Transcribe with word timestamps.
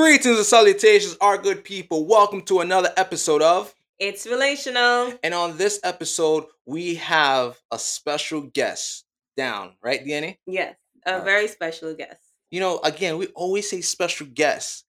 Greetings 0.00 0.38
and 0.38 0.46
salutations, 0.46 1.18
our 1.20 1.36
good 1.36 1.62
people. 1.62 2.06
Welcome 2.06 2.40
to 2.46 2.60
another 2.60 2.88
episode 2.96 3.42
of 3.42 3.74
It's 3.98 4.26
relational. 4.26 5.12
And 5.22 5.34
on 5.34 5.58
this 5.58 5.78
episode, 5.84 6.46
we 6.64 6.94
have 6.94 7.58
a 7.70 7.78
special 7.78 8.40
guest 8.40 9.04
down, 9.36 9.74
right, 9.82 10.02
Danny? 10.02 10.38
Yes, 10.46 10.74
a 11.04 11.10
Alright. 11.10 11.24
very 11.26 11.48
special 11.48 11.94
guest. 11.94 12.18
You 12.50 12.60
know, 12.60 12.80
again, 12.82 13.18
we 13.18 13.26
always 13.34 13.68
say 13.68 13.82
special 13.82 14.26
guests 14.26 14.84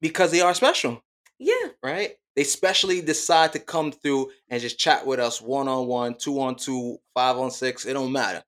because 0.00 0.32
they 0.32 0.40
are 0.40 0.52
special, 0.52 1.00
Yeah, 1.38 1.68
right? 1.80 2.16
They 2.34 2.42
specially 2.42 3.00
decide 3.00 3.52
to 3.52 3.60
come 3.60 3.92
through 3.92 4.32
and 4.50 4.60
just 4.60 4.80
chat 4.80 5.06
with 5.06 5.20
us 5.20 5.40
one 5.40 5.68
on 5.68 5.86
one, 5.86 6.16
two 6.18 6.40
on 6.40 6.56
two, 6.56 6.98
five 7.14 7.36
on 7.38 7.52
six. 7.52 7.86
It 7.86 7.92
don't 7.92 8.10
matter. 8.10 8.42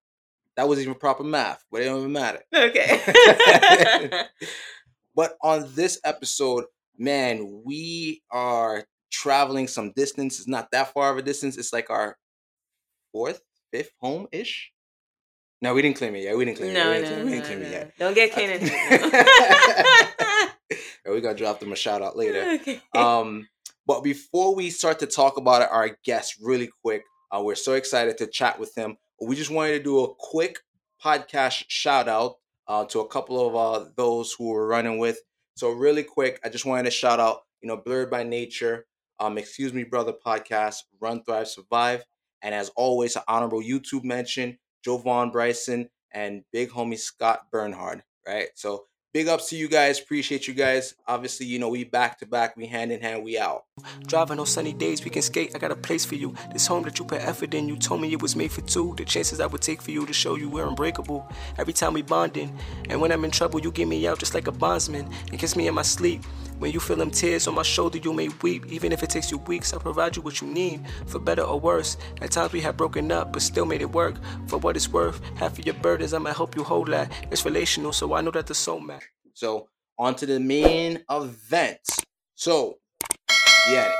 That 0.57 0.69
was 0.69 0.81
even 0.81 0.97
proper 0.97 1.23
math, 1.23 1.65
but 1.71 1.81
it 1.81 1.85
don't 1.85 2.01
even 2.01 2.11
matter. 2.13 2.41
okay. 2.53 4.25
But 5.19 5.35
on 5.43 5.69
this 5.75 6.01
episode, 6.05 6.67
man, 6.97 7.63
we 7.65 8.23
are 8.31 8.85
traveling 9.11 9.67
some 9.67 9.91
distance. 9.97 10.39
It's 10.39 10.47
not 10.47 10.71
that 10.71 10.93
far 10.93 11.11
of 11.11 11.19
a 11.19 11.23
distance. 11.23 11.59
It's 11.59 11.73
like 11.73 11.91
our 11.91 12.17
fourth, 13.11 13.41
fifth 13.73 13.91
home 14.01 14.29
ish. 14.31 14.71
No, 15.61 15.75
we 15.75 15.83
didn't 15.83 15.97
claim 15.97 16.15
it 16.15 16.23
yet. 16.23 16.37
We 16.37 16.45
didn't 16.45 16.59
claim 16.59 16.73
no, 16.73 16.93
it. 16.93 16.95
no, 16.95 16.95
We 16.95 17.01
didn't, 17.01 17.19
no, 17.19 17.25
we 17.25 17.31
didn't 17.33 17.47
claim 17.47 17.61
no. 17.63 17.67
it 17.67 17.71
yet. 17.73 17.93
Don't 17.99 18.15
get 18.15 18.31
Kanan. 18.39 18.71
We 21.13 21.21
gotta 21.21 21.37
drop 21.37 21.59
them 21.59 21.73
a 21.73 21.77
shout 21.77 22.01
out 22.01 22.17
later. 22.17 22.41
okay. 22.61 22.81
Um, 22.95 23.49
but 23.89 24.05
before 24.05 24.55
we 24.55 24.71
start 24.71 25.01
to 25.01 25.09
talk 25.09 25.37
about 25.37 25.69
our 25.69 25.99
guest 26.05 26.37
really 26.41 26.71
quick, 26.85 27.03
uh, 27.33 27.43
we're 27.43 27.57
so 27.57 27.73
excited 27.73 28.19
to 28.19 28.29
chat 28.29 28.61
with 28.61 28.73
him. 28.77 28.97
We 29.21 29.35
just 29.35 29.51
wanted 29.51 29.79
to 29.79 29.83
do 29.83 30.05
a 30.05 30.15
quick 30.15 30.61
podcast 31.05 31.65
shout 31.67 32.07
out 32.07 32.37
uh, 32.69 32.85
to 32.87 33.01
a 33.01 33.09
couple 33.09 33.47
of 33.47 33.57
uh, 33.57 33.89
those 33.97 34.33
who 34.33 34.51
we're 34.51 34.67
running 34.67 34.99
with. 34.99 35.21
So 35.57 35.71
really 35.71 36.05
quick, 36.05 36.39
I 36.45 36.49
just 36.49 36.67
wanted 36.67 36.85
to 36.85 36.91
shout 36.91 37.19
out, 37.19 37.41
you 37.61 37.69
know, 37.69 37.77
Blurred 37.77 38.11
by 38.11 38.23
Nature, 38.23 38.87
um, 39.19 39.39
Excuse 39.39 39.73
Me 39.73 39.85
Brother 39.85 40.13
podcast, 40.25 40.85
Run 41.01 41.23
Thrive 41.25 41.49
Survive, 41.49 42.05
and 42.43 42.55
as 42.55 42.71
always, 42.77 43.17
an 43.17 43.23
honorable 43.27 43.63
YouTube 43.63 44.05
mention, 44.05 44.59
Jovan 44.85 45.31
Bryson 45.31 45.91
and 46.13 46.45
big 46.53 46.71
homie 46.71 46.99
Scott 46.99 47.47
Bernhard. 47.51 48.05
Right, 48.27 48.49
so 48.55 48.85
big 49.19 49.27
ups 49.27 49.49
to 49.49 49.57
you 49.57 49.67
guys. 49.67 49.99
Appreciate 49.99 50.47
you 50.47 50.55
guys. 50.55 50.95
Obviously, 51.09 51.45
you 51.45 51.59
know 51.59 51.69
we 51.69 51.83
back 51.83 52.21
to 52.21 52.25
back, 52.25 52.57
we 52.57 52.69
hand 52.69 52.93
in 52.93 53.01
hand, 53.01 53.25
we 53.25 53.37
out. 53.37 53.65
Driving 54.07 54.39
on 54.39 54.47
sunny 54.47 54.73
days, 54.73 55.05
we 55.05 55.11
can 55.11 55.23
skate. 55.23 55.57
I 55.57 55.59
got 55.59 55.73
a 55.73 55.77
place 55.77 56.05
for 56.05 56.15
you. 56.15 56.37
This 56.53 56.69
home 56.69 56.85
that 56.85 57.01
you 57.01 57.05
put 57.05 57.21
effort 57.23 57.53
in, 57.53 57.67
you 57.67 57.77
told 57.77 58.01
me 58.01 58.13
it 58.13 58.23
was 58.23 58.37
made 58.37 58.53
for 58.53 58.61
two. 58.61 58.95
The 58.97 59.05
chances 59.05 59.41
I 59.41 59.47
would 59.47 59.61
take 59.61 59.83
for 59.83 59.91
you 59.91 60.07
to 60.07 60.13
show 60.13 60.37
you 60.37 60.49
we're 60.49 60.69
unbreakable. 60.69 61.29
Every 61.59 61.73
time 61.73 61.95
we 61.95 62.03
bonding, 62.03 62.57
and 62.89 63.01
when 63.01 63.11
I'm 63.11 63.25
in 63.25 63.33
trouble, 63.33 63.59
you 63.61 63.73
get 63.73 63.89
me 63.89 64.07
out 64.07 64.21
just 64.21 64.35
like 64.35 64.47
a 64.47 64.53
bondsman 64.53 65.11
and 65.33 65.41
kiss 65.41 65.57
me 65.57 65.67
in 65.67 65.75
my 65.75 65.83
sleep. 65.83 66.23
When 66.59 66.73
you 66.73 66.81
feel 66.81 66.97
them 66.97 67.11
tears 67.11 67.47
on 67.47 67.55
my 67.55 67.63
shoulder, 67.63 67.99
you 67.99 68.13
may 68.13 68.29
weep. 68.43 68.67
Even 68.67 68.91
if 68.93 69.03
it 69.03 69.11
takes 69.11 69.31
you 69.31 69.39
weeks, 69.39 69.73
I 69.73 69.79
provide 69.79 70.17
you 70.17 70.23
what 70.23 70.41
you 70.41 70.49
need, 70.49 70.85
for 71.07 71.19
better 71.21 71.43
or 71.43 71.59
worse. 71.61 71.97
At 72.21 72.33
times 72.33 72.53
we 72.53 72.61
have 72.63 72.77
broken 72.77 73.13
up, 73.13 73.33
but 73.33 73.43
still 73.43 73.65
made 73.65 73.81
it 73.81 73.93
work. 73.93 74.17
For 74.49 74.59
what 74.59 74.75
it's 74.77 74.89
worth, 74.89 75.21
half 75.37 75.59
of 75.59 75.65
your 75.67 75.77
burdens, 75.77 76.13
I'ma 76.15 76.33
help 76.33 76.57
you 76.57 76.65
hold 76.65 76.89
that. 76.89 77.13
It's 77.31 77.45
relational, 77.45 77.93
so 77.93 78.13
I 78.15 78.21
know 78.23 78.33
that 78.33 78.47
the 78.49 78.55
soul 78.55 78.81
match. 78.81 79.05
So 79.35 79.69
on 79.99 80.17
to 80.17 80.27
the 80.27 80.41
main 80.41 81.05
event. 81.11 81.79
So 82.35 82.79
yeah, 83.71 83.93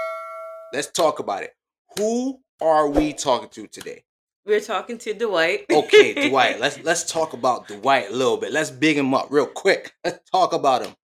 let's 0.73 0.91
talk 0.91 1.21
about 1.21 1.45
it. 1.45 1.55
Who 1.97 2.41
are 2.61 2.89
we 2.89 3.13
talking 3.13 3.49
to 3.51 3.67
today? 3.69 4.03
We're 4.45 4.61
talking 4.61 4.99
to 4.99 5.15
Dwight. 5.15 5.67
Okay, 5.71 6.29
Dwight. 6.29 6.59
Let's 6.59 6.83
let's 6.83 7.05
talk 7.05 7.35
about 7.35 7.69
Dwight 7.69 8.11
a 8.11 8.13
little 8.15 8.37
bit. 8.37 8.51
Let's 8.51 8.71
big 8.71 8.97
him 8.97 9.15
up 9.15 9.29
real 9.31 9.47
quick. 9.47 9.93
Let's 10.05 10.29
talk 10.31 10.53
about 10.53 10.85
him. 10.87 10.95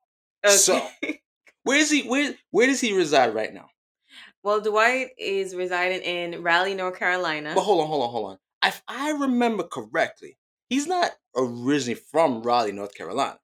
Okay. 0.44 0.56
So- 0.56 0.88
Where 1.64 1.78
is 1.78 1.90
he? 1.90 2.02
Where 2.08 2.34
where 2.50 2.66
does 2.66 2.80
he 2.80 2.96
reside 2.96 3.34
right 3.34 3.52
now? 3.52 3.66
well, 4.42 4.60
Dwight 4.60 5.08
is 5.18 5.54
residing 5.54 6.02
in 6.02 6.42
Raleigh, 6.42 6.74
North 6.74 6.98
Carolina. 6.98 7.52
But 7.54 7.62
hold 7.62 7.80
on, 7.80 7.86
hold 7.86 8.02
on, 8.04 8.10
hold 8.10 8.30
on. 8.32 8.38
If 8.64 8.82
I 8.86 9.10
remember 9.12 9.64
correctly, 9.64 10.36
he's 10.69 10.86
not 10.86 11.10
originally 11.36 11.94
from 12.10 12.42
Raleigh, 12.42 12.72
North 12.72 12.94
Carolina, 12.94 13.38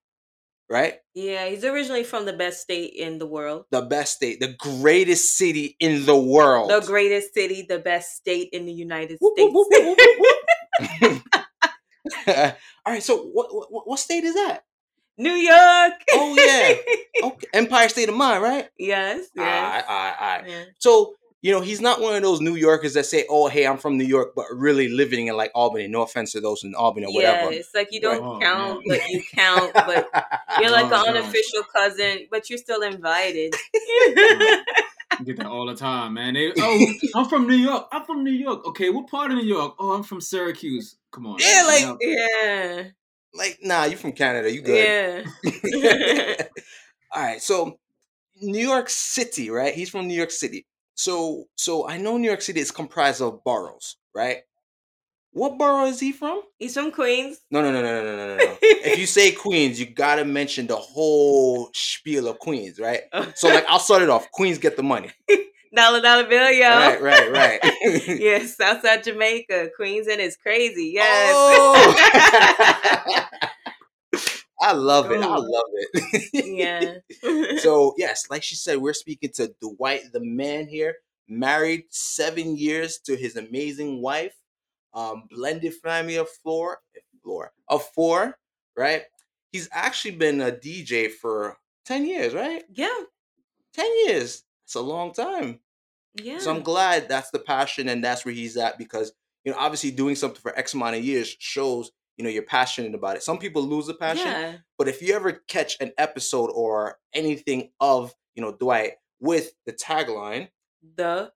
right? 0.71 0.95
yeah, 1.15 1.47
he's 1.49 1.65
originally 1.65 2.05
from 2.05 2.27
the 2.27 2.35
best 2.35 2.61
state 2.61 2.93
in 2.95 3.19
the 3.19 3.27
world. 3.27 3.65
The 3.71 3.83
best 3.83 4.17
state, 4.17 4.41
the 4.41 4.55
greatest 4.59 5.37
city 5.39 5.77
in 5.81 6.05
the 6.05 6.19
world. 6.21 6.71
The 6.71 6.81
greatest 6.81 7.33
city, 7.35 7.65
the 7.69 7.79
best 7.79 8.15
state 8.17 8.51
in 8.53 8.67
the 8.67 8.73
United 8.73 9.19
Whoop, 9.21 9.39
States. 9.39 9.53
whoop, 9.55 9.69
whoop. 11.01 11.23
All 12.87 12.93
right, 12.95 13.03
so 13.03 13.25
what, 13.25 13.49
what 13.53 13.87
what 13.89 13.99
state 13.99 14.25
is 14.25 14.35
that? 14.35 14.65
New 15.21 15.33
York. 15.35 15.93
Oh, 16.15 16.35
yeah. 16.37 16.75
Okay, 17.23 17.47
Empire 17.53 17.89
State 17.91 18.09
of 18.09 18.15
Mind, 18.15 18.43
right? 18.43 18.69
yes, 18.79 19.27
All 19.39 19.45
yes. 19.45 19.63
right, 19.63 19.85
all 19.87 19.95
right, 20.05 20.15
all 20.21 20.29
right. 20.41 20.49
Yeah. 20.51 20.65
So 20.79 21.15
you 21.43 21.53
know 21.53 21.61
he's 21.61 21.81
not 21.81 22.01
one 22.01 22.15
of 22.17 22.23
those 22.23 22.41
New 22.41 22.55
Yorkers 22.55 22.95
that 22.95 23.05
say, 23.05 23.27
"Oh, 23.29 23.49
hey, 23.49 23.67
I'm 23.67 23.77
from 23.77 23.99
New 23.99 24.05
York," 24.05 24.33
but 24.35 24.47
really 24.55 24.89
living 24.89 25.27
in 25.27 25.37
like 25.37 25.51
Albany. 25.55 25.87
No 25.89 26.01
offense 26.03 26.33
to 26.33 26.41
those 26.41 26.65
in 26.65 26.75
Albany 26.75 27.07
or 27.07 27.11
Yeah, 27.21 27.45
whatever. 27.45 27.53
it's 27.53 27.75
like 27.75 27.89
you 27.91 28.01
don't 28.01 28.23
Oh, 28.25 28.39
count, 28.41 28.81
man. 28.87 28.99
but 28.99 29.09
you 29.11 29.23
count, 29.35 29.73
but 29.75 30.09
you're 30.61 30.71
like 30.71 30.91
Oh, 30.93 31.05
an 31.07 31.15
no. 31.15 31.21
unofficial 31.21 31.63
cousin, 31.75 32.27
but 32.31 32.49
you're 32.49 32.59
still 32.59 32.81
invited. 32.83 33.55
I 33.75 35.23
get 35.25 35.37
that 35.39 35.47
all 35.47 35.67
the 35.67 35.75
time, 35.75 36.15
man. 36.15 36.35
They, 36.35 36.53
oh, 36.59 36.87
I'm 37.15 37.29
from 37.29 37.47
New 37.47 37.57
York. 37.57 37.89
I'm 37.93 38.05
from 38.05 38.25
New 38.25 38.31
York. 38.31 38.67
Okay, 38.69 38.89
what 38.91 39.09
part 39.09 39.31
of 39.31 39.37
New 39.37 39.45
York? 39.45 39.75
Oh, 39.79 39.93
I'm 39.93 40.03
from 40.05 40.21
Syracuse. 40.23 40.97
Come 41.11 41.27
on. 41.27 41.37
Yeah, 41.41 41.65
like- 41.67 41.97
yeah, 42.01 42.83
like, 43.35 43.59
nah, 43.63 43.85
you 43.85 43.97
from 43.97 44.13
Canada, 44.13 44.53
you 44.53 44.63
good. 44.63 45.27
yeah. 45.45 46.35
all 47.13 47.23
right, 47.23 47.43
so 47.43 47.79
New 48.41 48.67
York 48.67 48.89
City, 48.89 49.51
right? 49.51 49.75
He's 49.75 49.91
from 49.91 50.09
New 50.09 50.15
York 50.15 50.31
City. 50.31 50.67
So, 50.95 51.45
so 51.57 51.89
I 51.89 51.97
know 51.97 52.17
New 52.17 52.29
York 52.29 52.43
City 52.43 52.61
is 52.61 52.71
comprised 52.71 53.23
of 53.23 53.43
boroughs, 53.45 53.97
right? 54.15 54.39
What 55.33 55.59
borough 55.59 55.87
is 55.87 56.01
he 56.01 56.11
from? 56.11 56.43
He's 56.59 56.75
from 56.75 56.91
Queens. 56.91 57.39
No, 57.51 57.63
no, 57.63 57.71
no, 57.71 57.81
no, 57.81 58.03
no, 58.03 58.17
no, 58.17 58.27
no, 58.27 58.37
no. 58.37 58.57
if 58.61 58.99
you 58.99 59.07
say 59.07 59.31
Queens, 59.47 59.79
you 59.79 59.87
gotta 59.87 60.25
mention 60.25 60.67
the 60.67 60.77
whole 60.77 61.71
spiel 61.73 62.27
of 62.27 62.39
Queens, 62.41 62.81
right? 62.81 63.03
Oh. 63.13 63.33
So, 63.37 63.49
like, 63.49 63.65
I'll 63.69 63.79
start 63.79 64.03
it 64.03 64.11
off. 64.11 64.31
Queens 64.33 64.59
get 64.59 64.77
the 64.77 64.83
money. 64.83 65.11
Dollar 65.75 66.01
dollar 66.01 66.25
bill, 66.25 66.51
yo. 66.51 66.69
Right, 66.69 67.01
right, 67.01 67.33
right. 67.33 67.61
yes, 68.07 68.57
Southside 68.57 69.05
Jamaica, 69.05 69.71
Queens, 69.77 70.09
and 70.09 70.21
it's 70.21 70.37
crazy. 70.37 70.93
Yes. 70.95 71.33
Oh! 71.35 71.97
I 74.63 74.73
love 74.73 75.11
it. 75.11 75.23
I 75.23 75.37
love 75.37 75.65
it. 75.73 76.31
yeah. 77.25 77.59
so 77.61 77.95
yes, 77.97 78.27
like 78.31 78.43
she 78.43 78.57
said, 78.57 78.77
we're 78.79 78.93
speaking 78.93 79.31
to 79.37 79.55
Dwight, 79.61 80.13
the 80.13 80.21
man 80.21 80.69
here, 80.69 80.97
married 81.29 81.85
seven 81.89 82.57
years 82.57 82.99
to 83.07 83.17
his 83.17 83.37
amazing 83.37 84.03
wife, 84.03 84.35
um, 84.93 85.25
blended 85.31 85.75
family 85.75 86.17
of 86.17 86.29
four, 86.29 86.79
four 87.25 87.53
of 87.69 87.83
four, 87.95 88.37
right? 88.77 89.05
He's 89.51 89.69
actually 89.73 90.17
been 90.17 90.43
a 90.43 90.53
DJ 90.53 91.11
for 91.11 91.57
ten 91.87 92.07
years, 92.07 92.35
right? 92.35 92.63
yeah. 92.71 92.89
Ten 93.73 93.91
years. 94.07 94.43
It's 94.71 94.77
a 94.77 94.81
long 94.81 95.13
time. 95.13 95.59
Yeah. 96.15 96.39
So 96.39 96.55
I'm 96.55 96.63
glad 96.63 97.09
that's 97.09 97.31
the 97.33 97.41
passion 97.41 97.89
and 97.89 98.05
that's 98.05 98.25
where 98.25 98.33
he's 98.33 98.57
at 98.57 98.79
because 98.79 99.13
you 99.45 99.51
know 99.51 99.59
obviously 99.59 99.91
doing 99.91 100.15
something 100.15 100.41
for 100.41 100.57
X 100.57 100.75
amount 100.75 100.95
of 100.95 101.05
years 101.05 101.35
shows 101.41 101.91
you 102.17 102.23
know 102.23 102.31
you're 102.31 102.45
passionate 102.45 102.95
about 102.95 103.17
it. 103.17 103.25
Some 103.25 103.39
people 103.39 103.63
lose 103.65 103.89
the 103.89 103.95
passion, 103.95 104.29
Yeah. 104.29 104.57
but 104.79 104.87
if 104.87 105.03
you 105.03 105.13
ever 105.17 105.33
catch 105.49 105.77
an 105.81 105.91
episode 105.99 106.51
or 106.55 106.99
anything 107.13 107.71
of 107.81 108.15
you 108.37 108.43
know 108.45 108.53
Dwight 108.53 108.93
with 109.19 109.51
the 109.67 109.73
tagline 109.73 110.51
The 110.95 111.33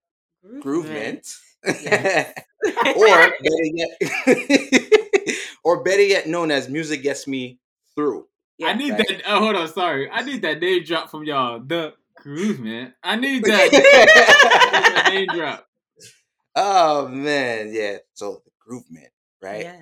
"Groovement," 0.60 1.26
Yes. 1.64 2.32
or 2.96 3.06
better 3.42 3.64
yet, 3.74 5.38
or 5.64 5.82
better 5.82 6.02
yet 6.02 6.28
known 6.28 6.52
as 6.52 6.68
"Music 6.68 7.02
Gets 7.02 7.26
Me 7.26 7.58
Through." 7.96 8.28
Yeah. 8.58 8.68
I 8.68 8.74
need 8.74 8.92
Right. 8.92 9.08
that. 9.08 9.22
Oh, 9.26 9.40
hold 9.40 9.56
on. 9.56 9.66
Sorry. 9.68 10.08
I 10.08 10.22
need 10.22 10.42
that 10.42 10.60
name 10.60 10.84
drop 10.84 11.10
from 11.10 11.24
y'all. 11.24 11.58
The 11.58 11.94
groove, 12.16 12.60
man. 12.60 12.94
I 13.02 13.16
need 13.16 13.44
that. 13.44 13.70
that 13.70 15.08
name 15.12 15.28
drop. 15.32 15.66
oh 16.56 17.08
man, 17.08 17.70
yeah. 17.72 17.98
So 18.14 18.42
the 18.44 18.50
Groovement, 18.60 19.10
right? 19.42 19.62
Yeah. 19.64 19.80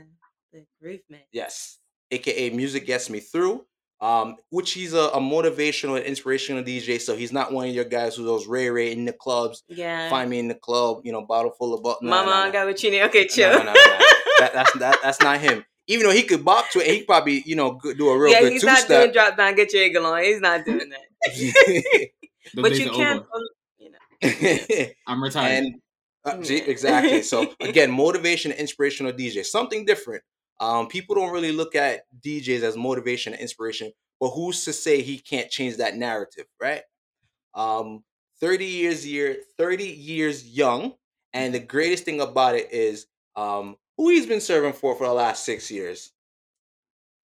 The 0.53 0.65
Groovement. 0.81 1.23
Yes, 1.33 1.79
aka 2.11 2.51
Music 2.51 2.87
Gets 2.87 3.11
Me 3.11 3.21
Through. 3.21 3.65
Um, 4.01 4.35
which 4.51 4.73
he's 4.73 4.95
a, 4.95 4.99
a 4.99 5.21
motivational 5.21 5.97
and 5.97 6.05
inspirational 6.05 6.65
DJ. 6.65 7.01
So 7.01 7.15
he's 7.15 7.33
not 7.33 7.53
one 7.53 7.69
of 7.69 7.75
your 7.75 7.85
guys 7.85 8.17
who 8.17 8.25
goes 8.25 8.49
ray 8.49 8.69
ray 8.69 8.91
in 8.91 9.05
the 9.05 9.13
clubs. 9.13 9.63
Yeah. 9.69 10.11
Find 10.11 10.29
me 10.29 10.41
in 10.41 10.49
the 10.49 10.57
club, 10.57 11.03
you 11.05 11.13
know, 11.13 11.25
bottle 11.25 11.53
full 11.57 11.73
of 11.73 11.85
bottle. 11.85 12.09
Mama, 12.09 12.33
I 12.33 12.51
got 12.51 12.67
what 12.67 12.83
you 12.83 12.91
need. 12.91 13.03
Okay, 13.03 13.29
chill. 13.29 13.51
No, 13.53 13.59
no, 13.59 13.65
no, 13.65 13.73
no. 13.73 13.99
that, 14.41 14.51
that's 14.53 14.79
that, 14.79 14.99
that's 15.05 15.21
not 15.21 15.39
him. 15.39 15.65
Even 15.87 16.07
though 16.07 16.13
he 16.13 16.25
could 16.25 16.45
bop 16.45 16.69
to 16.71 16.81
it, 16.81 16.87
he 16.89 17.05
probably 17.05 17.43
you 17.47 17.55
know 17.55 17.79
do 17.97 18.09
a 18.09 18.19
real 18.19 18.33
yeah, 18.33 18.41
good 18.41 18.53
he's 18.53 18.63
two 18.63 18.67
not 18.67 18.89
doing 18.89 19.01
step. 19.03 19.13
drop 19.13 19.37
down, 19.37 19.55
get 19.55 19.73
your 19.73 19.85
eagle 19.85 20.07
on. 20.07 20.25
He's 20.25 20.41
not 20.41 20.65
doing 20.65 20.91
that. 20.91 22.09
Those 22.55 22.63
but 22.63 22.79
you 22.79 22.91
can, 22.91 23.19
over. 23.19 23.27
um, 23.35 23.49
you 23.79 23.91
know. 23.91 24.87
I'm 25.07 25.23
retired. 25.23 25.65
and 25.65 25.75
uh, 26.25 26.43
see, 26.43 26.59
exactly. 26.59 27.23
So 27.33 27.55
again, 27.61 27.91
motivation, 27.91 28.51
and 28.53 28.61
inspirational 28.61 29.13
DJ, 29.13 29.45
something 29.45 29.85
different. 29.85 30.23
Um, 30.61 30.87
people 30.87 31.15
don't 31.15 31.33
really 31.33 31.53
look 31.53 31.75
at 31.75 32.03
DJs 32.25 32.63
as 32.63 32.77
motivation 32.77 33.33
and 33.33 33.43
inspiration, 33.43 33.91
but 34.21 34.31
who's 34.31 34.65
to 34.65 34.73
say 34.73 35.03
he 35.03 35.19
can't 35.19 35.51
change 35.51 35.79
that 35.79 35.97
narrative, 35.97 36.47
right? 36.61 36.83
Um, 37.55 38.05
30 38.41 38.65
years 38.65 39.07
year, 39.07 39.39
30 39.59 39.85
years 39.85 40.47
young, 40.47 40.95
and 41.33 41.55
the 41.55 41.61
greatest 41.61 42.05
thing 42.05 42.21
about 42.21 42.55
it 42.55 42.73
is 42.73 43.07
um 43.35 43.77
who 43.97 44.11
he's 44.11 44.27
been 44.27 44.41
serving 44.41 44.73
for 44.73 44.95
for 44.95 45.07
the 45.07 45.13
last 45.13 45.45
six 45.45 45.71
years. 45.71 46.13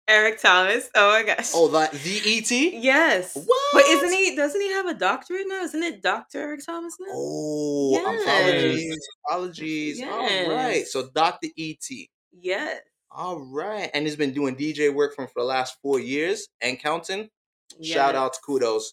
Eric 0.09 0.41
Thomas. 0.41 0.89
Oh 0.95 1.11
my 1.11 1.23
gosh. 1.25 1.51
Oh, 1.55 1.69
that 1.69 1.93
the 1.93 2.21
ET. 2.25 2.51
yes. 2.51 3.35
What? 3.35 3.47
But 3.73 3.85
isn't 3.87 4.13
he? 4.13 4.37
Doesn't 4.37 4.61
he 4.61 4.71
have 4.73 4.87
a 4.87 4.95
doctorate 4.95 5.47
now? 5.49 5.63
Isn't 5.63 5.83
it 5.83 6.03
Doctor 6.03 6.41
Eric 6.41 6.65
Thomas 6.65 6.97
now? 7.01 7.07
Oh, 7.13 7.91
Yes. 7.93 8.23
apologies, 8.23 9.09
apologies. 9.27 10.03
All 10.03 10.51
right, 10.55 10.87
so 10.87 11.09
Dr. 11.15 11.49
ET. 11.59 12.09
Yes. 12.33 12.81
All 13.11 13.39
right, 13.41 13.91
and 13.95 14.05
he's 14.07 14.17
been 14.17 14.33
doing 14.33 14.57
DJ 14.57 14.93
work 14.93 15.15
from 15.17 15.27
for 15.27 15.41
the 15.41 15.45
last 15.45 15.77
four 15.83 15.99
years 15.99 16.47
and 16.61 16.79
counting. 16.79 17.29
Shout 17.83 18.15
Yes. 18.15 18.15
out 18.15 18.35
to 18.35 18.41
kudos, 18.45 18.93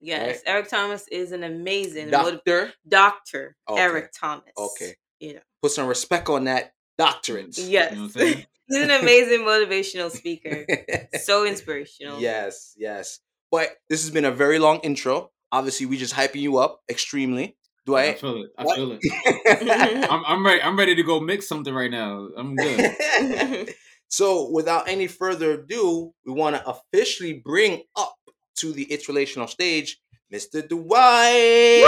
Yes. 0.00 0.40
Eric 0.46 0.68
Thomas 0.68 1.06
is 1.08 1.32
an 1.32 1.42
amazing 1.44 2.10
motiv- 2.10 2.40
Doctor. 2.44 2.72
Doctor 2.88 3.56
Okay. 3.68 3.80
Eric 3.80 4.10
Thomas. 4.18 4.44
Okay. 4.56 4.94
You 5.20 5.34
know. 5.34 5.40
Put 5.62 5.70
some 5.72 5.86
respect 5.86 6.28
on 6.28 6.44
that 6.44 6.72
doctorate. 6.98 7.56
Yes. 7.58 7.92
You 7.92 7.98
know 7.98 8.04
what 8.06 8.16
I'm? 8.16 8.44
He's 8.68 8.82
an 8.82 8.90
amazing 8.90 9.40
motivational 9.40 10.10
speaker. 10.10 10.64
So 11.22 11.44
inspirational. 11.44 12.20
yes, 12.20 12.74
yes. 12.76 13.18
But 13.50 13.68
this 13.90 14.02
has 14.02 14.10
been 14.10 14.24
a 14.24 14.30
very 14.30 14.58
long 14.58 14.80
intro. 14.80 15.30
Obviously, 15.50 15.84
we 15.86 15.98
just 15.98 16.14
hyping 16.14 16.40
you 16.40 16.56
up 16.56 16.80
extremely. 16.88 17.56
Do 17.84 17.96
I 17.96 18.04
I? 18.10 18.14
feel 18.14 18.42
it. 18.44 18.50
I 18.56 18.64
What? 18.64 18.76
feel 18.76 18.96
it. 18.98 20.08
I'm, 20.10 20.22
I'm 20.26 20.46
ready. 20.46 20.62
I'm 20.62 20.78
ready 20.78 20.94
to 20.94 21.02
go 21.02 21.20
mix 21.20 21.46
something 21.48 21.74
right 21.74 21.90
now. 21.90 22.28
I'm 22.36 22.56
good. 22.56 23.74
so, 24.08 24.48
without 24.50 24.88
any 24.88 25.06
further 25.06 25.52
ado, 25.60 26.14
we 26.24 26.32
want 26.32 26.56
to 26.56 26.66
officially 26.66 27.34
bring 27.44 27.82
up 27.96 28.14
to 28.56 28.72
the 28.72 28.84
It's 28.84 29.08
Relational 29.08 29.48
stage, 29.48 30.00
Mr. 30.32 30.66
Dwight. 30.66 31.82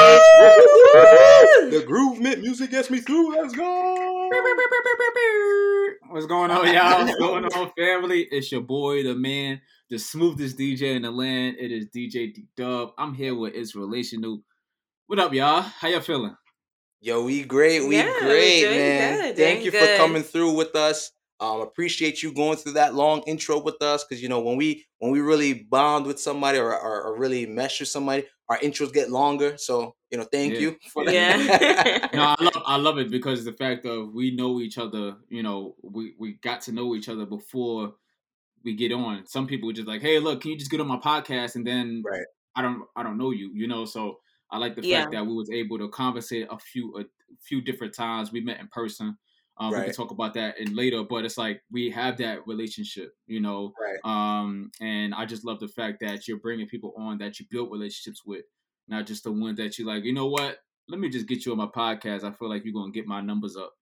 the 1.70 1.84
Groovement 1.86 2.40
music 2.42 2.70
gets 2.72 2.90
me 2.90 2.98
through. 3.00 3.36
Let's 3.40 3.54
go. 3.54 4.23
What's 6.10 6.26
going 6.26 6.50
on, 6.50 6.72
y'all? 6.72 7.04
What's 7.04 7.16
going 7.16 7.44
on, 7.46 7.72
family? 7.76 8.28
It's 8.30 8.52
your 8.52 8.60
boy, 8.60 9.02
the 9.02 9.14
man, 9.14 9.60
the 9.88 9.98
smoothest 9.98 10.58
DJ 10.58 10.94
in 10.96 11.02
the 11.02 11.10
land. 11.10 11.56
It 11.58 11.72
is 11.72 11.86
DJ 11.86 12.34
D 12.34 12.44
Dub. 12.56 12.90
I'm 12.98 13.14
here 13.14 13.34
with 13.34 13.54
It's 13.54 13.74
Relational. 13.74 14.42
What 15.06 15.18
up, 15.18 15.32
y'all? 15.32 15.62
How 15.62 15.88
y'all 15.88 16.00
feeling? 16.00 16.36
Yo, 17.00 17.24
we 17.24 17.42
great. 17.42 17.88
We 17.88 17.96
Yeah, 17.96 18.04
we're 18.06 18.20
great, 18.20 18.60
doing 18.60 18.78
man. 18.78 19.16
good, 19.16 19.36
Thank 19.36 19.62
doing 19.62 19.64
you 19.64 19.80
for 19.80 19.96
coming 19.96 20.22
through 20.22 20.52
with 20.52 20.76
us. 20.76 21.10
Um, 21.44 21.60
appreciate 21.60 22.22
you 22.22 22.32
going 22.32 22.56
through 22.56 22.72
that 22.72 22.94
long 22.94 23.22
intro 23.26 23.60
with 23.62 23.82
us 23.82 24.04
because 24.04 24.22
you 24.22 24.28
know 24.28 24.40
when 24.40 24.56
we 24.56 24.86
when 24.98 25.12
we 25.12 25.20
really 25.20 25.52
bond 25.64 26.06
with 26.06 26.18
somebody 26.20 26.58
or, 26.58 26.72
or, 26.72 27.02
or 27.02 27.18
really 27.18 27.46
mesh 27.46 27.80
with 27.80 27.88
somebody, 27.88 28.26
our 28.48 28.58
intros 28.58 28.92
get 28.92 29.10
longer. 29.10 29.56
So 29.58 29.96
you 30.10 30.18
know, 30.18 30.24
thank 30.24 30.58
Yeah. 30.58 30.58
you 30.58 30.78
for 30.92 31.04
that. 31.04 31.16
Yeah. 31.16 32.08
No, 32.12 32.22
I 32.22 32.36
love 32.40 32.62
I 32.64 32.76
love 32.76 32.98
it 32.98 33.10
because 33.10 33.44
the 33.44 33.52
fact 33.52 33.84
of 33.86 34.12
we 34.14 34.30
know 34.34 34.60
each 34.60 34.78
other, 34.78 35.16
you 35.28 35.42
know, 35.42 35.74
we, 35.82 36.14
we 36.18 36.34
got 36.34 36.60
to 36.62 36.72
know 36.72 36.94
each 36.94 37.08
other 37.08 37.26
before 37.26 37.94
we 38.64 38.74
get 38.74 38.92
on. 38.92 39.26
Some 39.26 39.46
people 39.46 39.70
are 39.70 39.74
just 39.74 39.88
like, 39.88 40.02
Hey, 40.02 40.18
look, 40.20 40.42
can 40.42 40.52
you 40.52 40.58
just 40.58 40.70
get 40.70 40.80
on 40.80 40.88
my 40.88 40.98
podcast 40.98 41.56
and 41.56 41.66
then 41.66 42.04
Right. 42.04 42.26
I 42.56 42.62
don't 42.62 42.84
I 42.96 43.02
don't 43.02 43.18
know 43.18 43.30
you, 43.32 43.50
you 43.54 43.68
know, 43.68 43.84
so 43.84 44.20
I 44.50 44.58
like 44.58 44.76
the 44.76 44.82
Yeah. 44.82 45.04
fact 45.04 45.12
that 45.12 45.26
we 45.26 45.34
was 45.34 45.50
able 45.50 45.78
to 45.78 45.88
conversate 45.90 46.48
a 46.50 46.58
few 46.58 46.98
a 46.98 47.04
few 47.40 47.62
different 47.62 47.94
times. 47.94 48.32
We 48.32 48.40
met 48.42 48.60
in 48.60 48.68
person. 48.68 49.18
Um, 49.56 49.72
We 49.72 49.84
can 49.84 49.92
talk 49.92 50.10
about 50.10 50.34
that 50.34 50.58
in 50.58 50.74
later, 50.74 51.04
but 51.04 51.24
it's 51.24 51.38
like 51.38 51.62
we 51.70 51.90
have 51.90 52.16
that 52.18 52.46
relationship, 52.46 53.12
you 53.26 53.40
know. 53.40 53.72
Right. 53.80 53.98
Um, 54.04 54.70
and 54.80 55.14
I 55.14 55.26
just 55.26 55.44
love 55.44 55.60
the 55.60 55.68
fact 55.68 56.00
that 56.00 56.26
you're 56.26 56.40
bringing 56.40 56.66
people 56.66 56.92
on 56.96 57.18
that 57.18 57.38
you 57.38 57.46
build 57.50 57.70
relationships 57.70 58.22
with, 58.26 58.44
not 58.88 59.06
just 59.06 59.22
the 59.24 59.32
ones 59.32 59.56
that 59.58 59.78
you 59.78 59.84
like. 59.86 60.04
You 60.04 60.12
know 60.12 60.26
what? 60.26 60.58
Let 60.88 61.00
me 61.00 61.08
just 61.08 61.26
get 61.28 61.46
you 61.46 61.52
on 61.52 61.58
my 61.58 61.66
podcast. 61.66 62.24
I 62.24 62.32
feel 62.32 62.48
like 62.50 62.64
you're 62.64 62.74
gonna 62.74 62.92
get 62.92 63.06
my 63.06 63.20
numbers 63.20 63.56
up. 63.56 63.72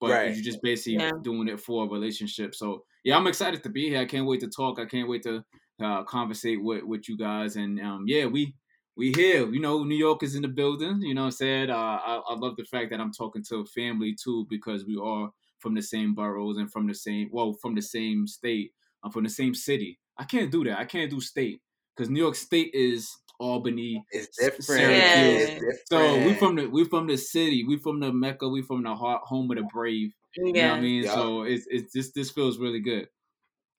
But 0.00 0.10
Right. 0.10 0.34
you're 0.34 0.44
just 0.44 0.60
basically 0.62 0.94
Yeah. 1.04 1.12
doing 1.22 1.48
it 1.48 1.60
for 1.60 1.84
a 1.84 1.88
relationship. 1.88 2.54
So 2.54 2.84
yeah, 3.04 3.16
I'm 3.16 3.26
excited 3.28 3.62
to 3.62 3.68
be 3.70 3.88
here. 3.90 4.00
I 4.00 4.06
can't 4.06 4.26
wait 4.26 4.40
to 4.40 4.48
talk. 4.48 4.78
I 4.80 4.86
can't 4.86 5.08
wait 5.08 5.22
to 5.22 5.44
uh, 5.80 6.02
conversate 6.04 6.62
with 6.62 6.82
with 6.84 7.08
you 7.08 7.16
guys. 7.16 7.56
And 7.56 7.80
um, 7.80 8.04
yeah, 8.06 8.26
we 8.26 8.54
we 8.96 9.12
here. 9.12 9.46
You 9.48 9.60
know, 9.60 9.84
New 9.84 9.96
York 9.96 10.22
is 10.22 10.34
in 10.34 10.42
the 10.42 10.48
building. 10.48 11.00
You 11.02 11.14
know 11.14 11.22
what 11.22 11.26
I'm 11.26 11.32
saying? 11.32 11.70
Uh, 11.70 11.76
I, 11.76 12.22
I 12.28 12.34
love 12.34 12.56
the 12.56 12.64
fact 12.64 12.90
that 12.90 13.00
I'm 13.00 13.12
talking 13.12 13.42
to 13.48 13.56
a 13.56 13.64
family 13.64 14.14
too 14.14 14.46
because 14.48 14.84
we 14.84 14.98
are 15.02 15.30
from 15.58 15.74
the 15.74 15.82
same 15.82 16.14
boroughs 16.14 16.58
and 16.58 16.70
from 16.70 16.86
the 16.86 16.94
same 16.94 17.28
well 17.32 17.54
from 17.54 17.74
the 17.74 17.82
same 17.82 18.26
state. 18.26 18.72
I'm 19.02 19.10
from 19.10 19.24
the 19.24 19.30
same 19.30 19.54
city. 19.54 19.98
I 20.16 20.24
can't 20.24 20.50
do 20.50 20.64
that. 20.64 20.78
I 20.78 20.84
can't 20.84 21.10
do 21.10 21.20
state 21.20 21.60
because 21.94 22.10
New 22.10 22.20
York 22.20 22.36
State 22.36 22.70
is 22.72 23.16
Albany. 23.38 24.04
It's 24.10 24.36
different. 24.38 24.64
Syracuse. 24.64 25.48
It's 25.48 25.54
different. 25.54 25.80
So 25.88 26.26
we 26.26 26.34
from 26.34 26.56
the 26.56 26.66
we 26.66 26.84
from 26.84 27.06
the 27.06 27.16
city. 27.16 27.64
We 27.64 27.78
from 27.78 28.00
the 28.00 28.12
Mecca. 28.12 28.48
We 28.48 28.62
from 28.62 28.82
the 28.84 28.94
heart, 28.94 29.22
home 29.24 29.50
of 29.50 29.56
the 29.56 29.64
brave. 29.64 30.12
You 30.36 30.52
know 30.52 30.68
what 30.68 30.78
I 30.78 30.80
mean? 30.80 31.04
Yeah. 31.04 31.14
So 31.14 31.42
it's 31.42 31.66
it's 31.68 31.92
this 31.92 32.12
this 32.12 32.30
feels 32.30 32.58
really 32.58 32.80
good. 32.80 33.08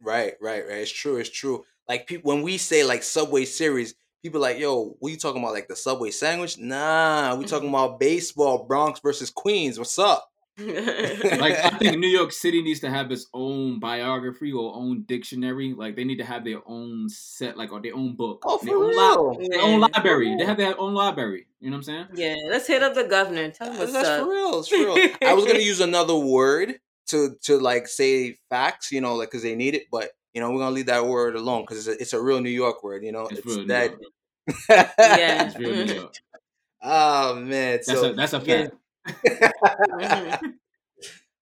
Right, 0.02 0.34
right, 0.42 0.64
right. 0.68 0.80
It's 0.80 0.92
true. 0.92 1.18
It's 1.18 1.30
true. 1.30 1.64
Like 1.88 2.08
people, 2.08 2.34
when 2.34 2.44
we 2.44 2.58
say 2.58 2.84
like 2.84 3.04
Subway 3.04 3.46
Series, 3.46 3.96
people 4.26 4.42
like, 4.42 4.60
yo, 4.60 4.96
what 5.00 5.10
you 5.12 5.18
talking 5.18 5.42
about? 5.42 5.54
Like 5.54 5.68
the 5.68 5.76
Subway 5.76 6.12
sandwich? 6.12 6.58
Nah, 6.58 7.36
we 7.36 7.46
talking 7.46 7.70
about 7.76 8.00
baseball, 8.00 8.66
Bronx 8.66 9.00
versus 9.00 9.30
Queens. 9.30 9.78
What's 9.78 9.98
up? 10.00 10.30
Like 10.58 11.58
I 11.60 11.70
think 11.78 12.00
New 12.00 12.08
York 12.08 12.32
City 12.32 12.62
needs 12.62 12.80
to 12.80 12.90
have 12.90 13.12
its 13.12 13.28
own 13.34 13.80
biography 13.80 14.52
or 14.54 14.74
own 14.74 15.04
dictionary. 15.04 15.74
Like 15.74 15.96
they 15.96 16.04
need 16.06 16.18
to 16.18 16.26
have 16.26 16.44
their 16.46 16.62
own 16.66 17.10
set, 17.10 17.58
like 17.58 17.72
or 17.74 17.82
their 17.82 17.94
own 17.96 18.16
book, 18.16 18.42
Oh, 18.46 18.58
their 18.64 18.74
for 18.74 18.84
own, 18.86 19.38
real? 19.40 19.50
their 19.50 19.62
own 19.62 19.80
library. 19.82 20.36
They 20.38 20.46
have 20.46 20.58
their 20.58 20.80
own 20.80 20.94
library. 20.94 21.48
You 21.60 21.72
know 21.72 21.78
what 21.78 21.88
I'm 21.90 22.08
saying? 22.08 22.08
yeah. 22.16 22.36
Let's 22.50 22.68
hit 22.68 22.84
up 22.84 22.94
the 22.96 23.04
governor. 23.04 23.52
Tell 23.52 23.70
him 23.72 23.78
That's 23.80 23.92
what's 23.94 24.08
up. 24.08 24.22
for 24.22 24.32
real. 24.32 24.60
It's 24.60 24.68
for 24.70 24.78
real. 24.78 25.10
I 25.28 25.34
was 25.34 25.46
gonna 25.46 25.60
use 25.74 25.82
another 25.82 26.16
word 26.16 26.76
to 27.08 27.36
to 27.44 27.58
like 27.60 27.88
say 27.88 28.38
facts, 28.50 28.92
you 28.92 29.02
know, 29.02 29.16
like 29.16 29.30
because 29.30 29.44
they 29.44 29.56
need 29.56 29.76
it, 29.76 29.84
but 29.92 30.12
you 30.36 30.42
know, 30.42 30.52
we're 30.52 30.60
gonna 30.60 30.76
leave 30.76 30.86
that 30.88 31.06
word 31.06 31.36
alone 31.36 31.62
because 31.64 31.88
it's 31.88 31.98
a, 31.98 32.02
it's 32.02 32.14
a 32.14 32.22
real 32.22 32.42
New 32.42 32.50
York 32.50 32.84
word. 32.84 33.04
You 33.04 33.14
know, 33.14 33.24
It's 33.28 33.40
it's, 33.40 33.48
real 33.48 33.60
New 33.60 33.68
that. 33.68 33.90
York. 33.90 34.02
Yeah. 35.00 35.48
It's 35.48 35.58
real 35.58 35.86
New 35.86 35.94
York. 35.94 36.14
oh 36.84 37.36
man. 37.36 37.72
That's 37.78 37.88
so 37.88 38.12
a 38.12 38.14
that's 38.14 38.34
a 38.34 38.42
yeah. 38.46 38.68
fact. 39.08 40.46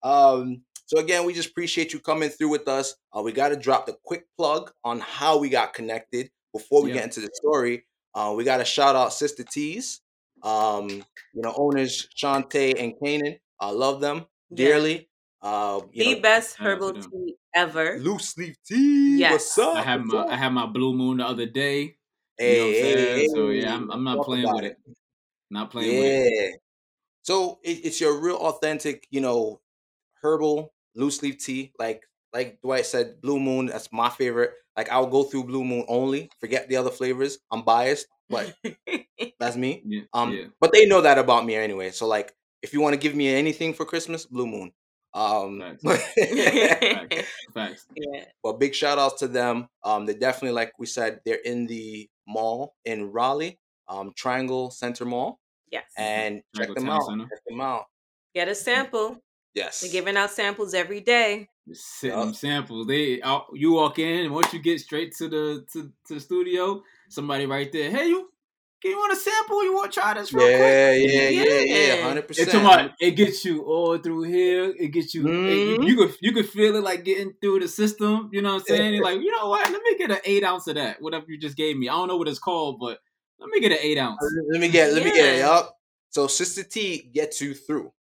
Um, 0.04 0.62
so 0.86 1.00
again, 1.00 1.26
we 1.26 1.34
just 1.34 1.50
appreciate 1.50 1.92
you 1.92 2.00
coming 2.00 2.30
through 2.30 2.50
with 2.50 2.68
us. 2.68 2.96
Uh, 3.16 3.22
we 3.22 3.32
got 3.34 3.50
to 3.50 3.58
drop 3.58 3.88
the 3.88 3.98
quick 4.04 4.26
plug 4.38 4.72
on 4.84 5.00
how 5.02 5.38
we 5.38 5.50
got 5.50 5.74
connected 5.74 6.30
before 6.54 6.82
we 6.82 6.90
Yeah. 6.90 6.96
get 6.98 7.04
into 7.06 7.20
the 7.20 7.30
story. 7.34 7.86
Uh, 8.14 8.34
we 8.38 8.44
got 8.46 8.58
to 8.58 8.66
shout 8.66 8.96
out 8.96 9.12
Sister 9.12 9.44
T's, 9.44 10.02
um, 10.44 10.88
you 10.90 11.42
know, 11.42 11.54
owners 11.58 12.08
Shantae 12.16 12.82
and 12.82 12.94
Kanan. 13.02 13.40
I 13.60 13.72
love 13.72 14.00
them 14.02 14.28
Yeah. 14.52 14.56
dearly. 14.56 15.10
Uh, 15.42 15.82
you 15.92 16.04
The 16.06 16.16
know, 16.16 16.22
best 16.22 16.58
Shout 16.58 16.68
out 16.68 16.80
to 16.80 16.86
herbal 16.88 17.02
tea 17.02 17.36
ever. 17.58 18.00
loose 18.00 18.30
sleeve 18.30 18.58
tea. 18.66 19.20
Yes. 19.20 19.32
What's 19.32 19.58
up? 19.58 19.76
I 19.78 19.82
had 19.84 20.06
my? 20.06 20.26
I 20.30 20.36
had 20.38 20.50
my 20.54 20.66
blue 20.66 20.94
moon 20.94 21.18
the 21.18 21.26
other 21.26 21.46
day. 21.46 21.98
You 22.46 22.56
know 22.56 22.64
Hey, 22.64 22.64
what 22.64 22.70
I'm 22.70 22.76
saying? 22.76 23.10
hey, 23.16 23.28
So 23.28 23.50
yeah, 23.50 23.76
I'm, 23.76 23.90
I'm 23.92 24.04
not 24.04 24.22
playing 24.24 24.52
with 24.52 24.64
it. 24.66 24.78
Not 25.50 25.72
playing 25.72 25.98
with 25.98 26.14
it. 26.14 26.26
Yeah. 26.32 26.52
So 27.24 27.60
it, 27.64 27.86
it's 27.86 28.02
your 28.02 28.20
real 28.20 28.38
authentic, 28.38 29.08
you 29.12 29.22
know, 29.22 29.62
herbal 30.24 30.74
loose 30.96 31.22
leaf 31.24 31.40
tea. 31.44 31.74
Like 31.80 32.04
like 32.34 32.62
Dwight 32.62 32.86
said, 32.86 33.22
Blue 33.22 33.40
Moon. 33.40 33.68
That's 33.68 33.92
my 33.92 34.10
favorite. 34.10 34.54
Like 34.78 34.90
I'll 34.92 35.08
go 35.08 35.24
through 35.24 35.46
Blue 35.46 35.64
Moon 35.64 35.86
only. 35.88 36.30
Forget 36.40 36.70
the 36.70 36.78
other 36.78 36.92
flavors. 36.92 37.40
I'm 37.52 37.64
biased, 37.64 38.08
but 38.30 38.56
that's 39.40 39.56
me. 39.58 39.86
Yeah, 39.86 40.02
Um, 40.14 40.34
yeah. 40.34 40.46
but 40.60 40.72
they 40.74 40.86
know 40.86 41.02
that 41.02 41.18
about 41.18 41.46
me 41.46 41.56
anyway. 41.56 41.92
So 41.92 42.08
like, 42.08 42.34
if 42.62 42.74
you 42.74 42.82
want 42.82 42.94
to 42.94 43.00
give 43.00 43.16
me 43.16 43.28
anything 43.30 43.74
for 43.74 43.86
Christmas, 43.86 44.26
Blue 44.26 44.48
Moon. 44.48 44.72
Um, 45.14 45.64
thanks. 45.84 46.04
Facts. 47.54 47.88
yeah. 47.96 48.26
but 48.44 48.60
big 48.60 48.76
shout 48.76 49.00
outs 49.00 49.20
to 49.20 49.28
them. 49.28 49.68
Um, 49.84 50.06
they 50.06 50.14
definitely, 50.14 50.52
like 50.56 50.74
we 50.78 50.86
said, 50.86 51.22
they're 51.26 51.36
in 51.44 51.68
the 51.68 52.10
mall 52.28 52.76
in 52.86 53.12
Raleigh, 53.12 53.60
um, 53.88 54.14
Triangle 54.16 54.70
Center 54.70 55.06
Mall, 55.06 55.40
Yes. 55.72 55.86
and 55.98 56.42
check 56.56 56.74
them 56.74 56.90
out. 56.90 57.04
Center. 57.06 57.26
Check 57.26 57.40
them 57.48 57.62
out. 57.62 57.86
Get 58.36 58.48
a 58.48 58.56
sample. 58.56 59.18
Yes. 59.56 59.82
They're 59.82 59.92
giving 59.92 60.18
out 60.18 60.30
samples 60.30 60.74
every 60.76 61.02
day. 61.02 61.48
Just 61.68 62.00
sitting 62.00 62.34
samples. 62.34 62.86
They 62.88 63.22
out, 63.24 63.46
you 63.54 63.74
walk 63.74 63.98
in 64.00 64.26
and 64.26 64.34
once 64.34 64.54
you 64.54 64.60
get 64.60 64.80
straight 64.80 65.14
to 65.18 65.28
the 65.28 65.66
to, 65.74 65.92
to 66.08 66.14
the 66.14 66.20
studio, 66.20 66.84
somebody 67.10 67.46
right 67.48 67.72
there. 67.72 67.90
Hey, 67.90 68.08
you, 68.10 68.18
can 68.20 68.28
you 68.84 68.98
want 68.98 69.14
a 69.14 69.16
sample? 69.16 69.64
You 69.64 69.74
want 69.74 69.92
to 69.92 70.00
try 70.00 70.14
this 70.14 70.32
real 70.34 70.46
quick? 70.46 70.60
Yeah, 70.60 70.92
yeah, 70.92 71.30
yeah, 71.30 71.44
yeah, 71.62 71.94
Yeah. 71.96 72.04
hundred 72.08 72.26
It's 72.30 72.46
percent. 72.46 72.92
it 73.00 73.12
gets 73.12 73.44
you 73.44 73.64
all 73.64 73.98
through 73.98 74.24
here. 74.24 74.74
It 74.78 74.90
gets 74.90 75.14
you. 75.16 75.24
you, 75.28 75.78
Mhm. 75.78 75.88
you 75.88 75.96
could 75.96 76.16
you 76.22 76.32
could 76.32 76.50
feel 76.50 76.76
it 76.76 76.84
like 76.84 77.04
getting 77.04 77.34
through 77.42 77.62
the 77.62 77.68
system. 77.68 78.30
You 78.32 78.42
know 78.42 78.54
what 78.54 78.62
I'm 78.70 78.76
saying? 78.76 78.94
You're 78.94 79.04
like, 79.04 79.20
you 79.22 79.32
know 79.36 79.50
what? 79.50 79.70
Let 79.72 79.82
me 79.82 79.98
get 79.98 80.12
an 80.12 80.20
eight 80.26 80.44
ounce 80.44 80.68
of 80.68 80.76
that. 80.76 81.02
Whatever 81.02 81.26
you 81.30 81.38
just 81.40 81.58
gave 81.58 81.76
me. 81.78 81.90
I 81.90 81.94
don't 81.94 82.08
know 82.08 82.18
what 82.18 82.28
it's 82.28 82.40
called, 82.40 82.80
but 82.80 83.00
let 83.40 83.50
me 83.50 83.60
get 83.60 83.72
an 83.72 83.80
eight 83.82 83.98
ounce. 83.98 84.20
Let 84.52 84.62
me 84.62 84.70
get, 84.70 84.94
let 84.94 85.04
me 85.04 85.12
get 85.12 85.36
it 85.36 85.42
up. 85.42 85.76
So 86.10 86.28
Sister 86.28 86.64
T 86.64 87.10
gets 87.14 87.42
you 87.42 87.54
through. 87.54 87.92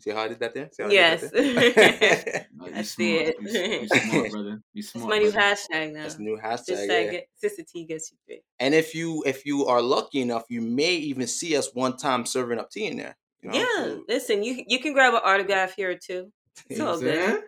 See 0.00 0.10
how 0.10 0.22
I 0.22 0.28
did 0.28 0.40
that 0.40 0.54
there? 0.54 0.68
See 0.72 0.82
how 0.82 0.88
that 0.88 0.94
Yes. 0.94 1.30
there? 1.30 2.46
Uh, 2.60 2.66
you 2.66 2.72
I 2.74 2.82
smart. 2.82 2.86
see 2.86 3.16
it. 3.16 3.36
You, 3.40 3.48
s- 3.48 3.90
you 3.92 4.00
smart, 4.10 4.30
brother. 4.32 4.62
You 4.72 4.80
It's 4.80 4.90
smart. 4.90 5.08
my 5.10 5.18
new 5.18 5.30
hashtag 5.30 5.92
now. 5.92 6.02
That's 6.02 6.18
new 6.18 6.36
hashtag. 6.42 6.66
Just 6.66 6.88
yeah. 6.90 6.94
like 6.96 7.28
Sister 7.36 7.62
T 7.62 7.84
gets 7.84 8.10
you 8.10 8.18
three. 8.26 8.42
And 8.58 8.74
if 8.74 8.94
you 8.94 9.22
if 9.26 9.46
you 9.46 9.66
are 9.66 9.80
lucky 9.82 10.20
enough, 10.20 10.44
you 10.48 10.60
may 10.60 10.94
even 10.94 11.26
see 11.26 11.56
us 11.56 11.70
one 11.74 11.96
time 11.96 12.26
serving 12.26 12.58
up 12.58 12.70
tea 12.70 12.86
in 12.86 12.96
there. 12.96 13.16
You 13.42 13.50
know? 13.50 13.58
Yeah, 13.58 13.84
So- 13.84 14.04
listen, 14.08 14.42
you 14.42 14.64
you 14.66 14.80
can 14.80 14.92
grab 14.92 15.14
an 15.14 15.20
autograph 15.24 15.74
here 15.76 15.96
too. 15.96 16.32
It's 16.68 16.80
all 16.80 16.86
what 16.86 16.94
I'm 16.96 17.00
saying? 17.00 17.30
good. 17.30 17.42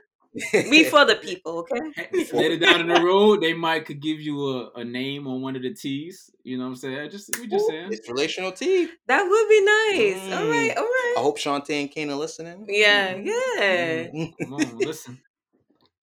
We 0.52 0.84
for 0.90 1.04
the 1.04 1.16
people, 1.16 1.58
okay? 1.60 1.80
Hey, 1.96 2.26
Later 2.32 2.58
down 2.58 2.80
in 2.82 2.88
the 2.88 3.00
road, 3.02 3.40
they 3.40 3.52
might 3.52 3.84
could 3.86 4.00
give 4.00 4.20
you 4.20 4.48
a, 4.48 4.70
a 4.76 4.84
name 4.84 5.26
on 5.26 5.42
one 5.42 5.56
of 5.56 5.62
the 5.62 5.74
T's. 5.74 6.30
You 6.44 6.56
know 6.58 6.64
what 6.64 6.70
I'm 6.70 6.76
saying? 6.76 7.10
Just 7.10 7.36
we 7.38 7.46
just 7.48 7.66
saying. 7.66 7.88
It's 7.92 8.08
relational 8.08 8.52
tea. 8.52 8.88
That 9.08 9.22
would 9.24 9.48
be 9.48 9.64
nice. 9.64 10.32
All 10.32 10.44
Mm. 10.44 10.50
right, 10.50 10.76
all 10.76 10.84
right. 10.84 11.14
I 11.18 11.20
hope 11.20 11.38
Shantae 11.38 11.80
and 11.80 11.90
Kane 11.90 12.10
are 12.10 12.14
listening. 12.16 12.64
Yeah, 12.68 13.16
yeah. 13.16 14.06
Mm. 14.14 14.32
Come 14.42 14.54
on, 14.54 14.78
listen. 14.78 15.20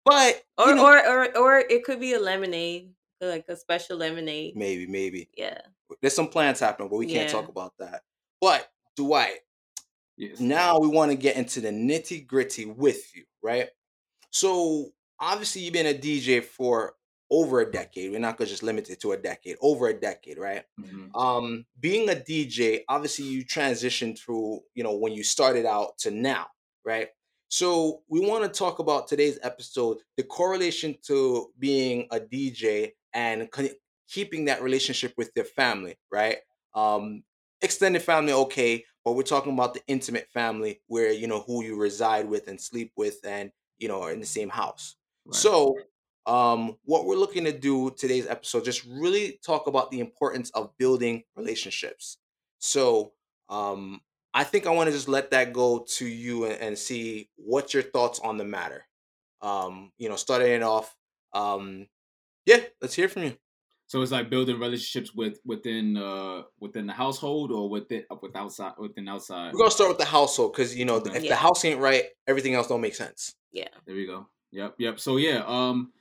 But 0.06 0.44
Or 0.58 0.74
know, 0.76 0.86
or 0.86 0.98
or 1.08 1.38
or 1.38 1.58
it 1.60 1.84
could 1.84 2.00
be 2.00 2.14
a 2.14 2.20
lemonade, 2.20 2.92
like 3.22 3.46
a 3.50 3.56
special 3.56 3.98
lemonade. 3.98 4.56
maybe, 4.56 4.88
maybe 4.88 5.30
Yeah. 5.38 5.60
there's 6.02 6.16
some 6.16 6.28
plans 6.30 6.60
happening, 6.60 6.90
but 6.90 6.98
we 6.98 7.06
can't 7.06 7.28
Yeah. 7.30 7.40
talk 7.40 7.50
about 7.50 7.74
that. 7.80 8.04
But 8.42 8.70
Dwight, 8.96 9.40
Yes. 10.18 10.40
now 10.40 10.80
we 10.80 10.88
want 10.88 11.12
to 11.12 11.18
get 11.18 11.36
into 11.38 11.60
the 11.62 11.70
nitty 11.70 12.26
gritty 12.28 12.66
with 12.66 13.16
you, 13.16 13.24
right? 13.42 13.70
So 14.32 14.92
obviously 15.20 15.62
you've 15.62 15.74
been 15.74 15.88
a 15.88 15.94
DJ 15.94 16.42
for 16.42 16.94
over 17.30 17.60
a 17.60 17.70
decade. 17.72 18.12
We're 18.12 18.20
not 18.20 18.38
gonna 18.38 18.50
just 18.50 18.64
limit 18.64 18.90
it 18.90 19.02
to 19.02 19.12
a 19.12 19.18
decade, 19.18 19.58
over 19.62 19.88
a 19.88 19.94
decade, 20.00 20.38
right? 20.38 20.64
Mhm. 20.80 21.10
Um, 21.16 21.66
being 21.80 22.10
a 22.10 22.16
DJ, 22.16 22.86
obviously 22.88 23.26
you 23.26 23.44
transitioned 23.44 24.18
through, 24.20 24.62
you 24.76 24.84
know, 24.84 24.96
when 24.96 25.12
you 25.14 25.24
started 25.24 25.66
out 25.66 25.98
to 26.00 26.12
now, 26.12 26.48
right? 26.86 27.10
So 27.50 28.04
we 28.08 28.20
want 28.22 28.44
to 28.44 28.58
talk 28.58 28.80
about 28.80 29.08
today's 29.08 29.40
episode, 29.42 30.00
the 30.16 30.24
correlation 30.24 30.98
to 31.08 31.52
being 31.60 32.08
a 32.12 32.20
DJ 32.20 32.94
and 33.14 33.50
con- 33.52 33.70
keeping 34.10 34.46
that 34.46 34.62
relationship 34.62 35.14
with 35.18 35.32
your 35.36 35.46
family, 35.46 35.98
right? 36.12 36.38
Um, 36.74 37.24
extended 37.62 38.04
family, 38.04 38.34
okay, 38.34 38.86
but 39.04 39.14
we're 39.14 39.24
talking 39.24 39.54
about 39.54 39.74
the 39.74 39.82
intimate 39.88 40.30
family 40.34 40.82
where 40.88 41.12
you 41.12 41.28
know 41.28 41.42
who 41.42 41.64
you 41.64 41.76
reside 41.78 42.28
with 42.30 42.48
and 42.48 42.60
sleep 42.60 42.92
with, 42.96 43.20
and 43.26 43.52
you 43.78 43.88
know 43.88 44.02
are 44.02 44.12
in 44.12 44.20
the 44.20 44.26
same 44.26 44.50
house. 44.50 44.96
Right. 45.26 45.36
So, 45.36 45.78
um, 46.26 46.78
what 46.84 47.06
we're 47.06 47.16
looking 47.16 47.46
to 47.46 47.58
do 47.58 47.92
today's 47.92 48.28
episode, 48.28 48.66
just 48.66 48.86
really 48.86 49.40
talk 49.46 49.68
about 49.68 49.92
the 49.92 50.00
importance 50.00 50.50
of 50.52 50.78
building 50.78 51.24
relationships. 51.36 52.18
So, 52.60 53.14
um, 53.50 54.02
I 54.34 54.44
think 54.44 54.68
I 54.68 54.72
want 54.72 54.88
to 54.88 54.94
just 54.94 55.08
let 55.08 55.32
that 55.32 55.54
go 55.54 55.86
to 55.98 56.06
you 56.06 56.46
and, 56.46 56.62
and 56.62 56.78
see 56.78 57.30
what's 57.36 57.74
your 57.74 57.84
thoughts 57.84 58.20
on 58.20 58.38
the 58.38 58.46
matter. 58.46 58.86
Um, 59.42 59.92
you 59.98 60.10
know, 60.10 60.16
starting 60.16 60.52
it 60.52 60.64
off. 60.64 60.96
Um, 61.34 61.88
yeah, 62.46 62.62
let's 62.82 62.94
hear 62.96 63.10
from 63.10 63.24
you. 63.24 63.38
So 63.88 64.01
it's 64.01 64.12
like 64.12 64.29
building 64.29 64.60
relationships 64.60 65.13
with 65.15 65.39
within 65.46 65.96
uh 65.98 66.44
within 66.60 66.88
the 66.88 66.94
household 66.94 67.51
or 67.51 67.70
within 67.70 68.03
uh, 68.12 68.17
with 68.22 68.36
outside 68.36 68.74
within 68.77 69.08
outside. 69.08 69.53
We're 69.53 69.60
gonna 69.60 69.72
start 69.72 69.89
with 69.89 69.98
the 69.98 70.06
household 70.06 70.53
because 70.53 70.75
you 70.75 70.86
know 70.86 70.96
Okay. 70.96 71.17
if 71.17 71.27
the 71.27 71.36
house 71.36 71.63
ain't 71.65 71.79
right, 71.79 72.03
everything 72.27 72.53
else 72.53 72.67
don't 72.67 72.82
make 72.82 72.96
sense. 72.96 73.36
Yeah. 73.51 73.70
There 73.86 73.96
we 73.96 74.06
go. 74.06 74.27
Yep, 74.51 74.75
yep. 74.79 75.00
So 75.00 75.17
yeah, 75.17 75.44
um, 75.48 75.91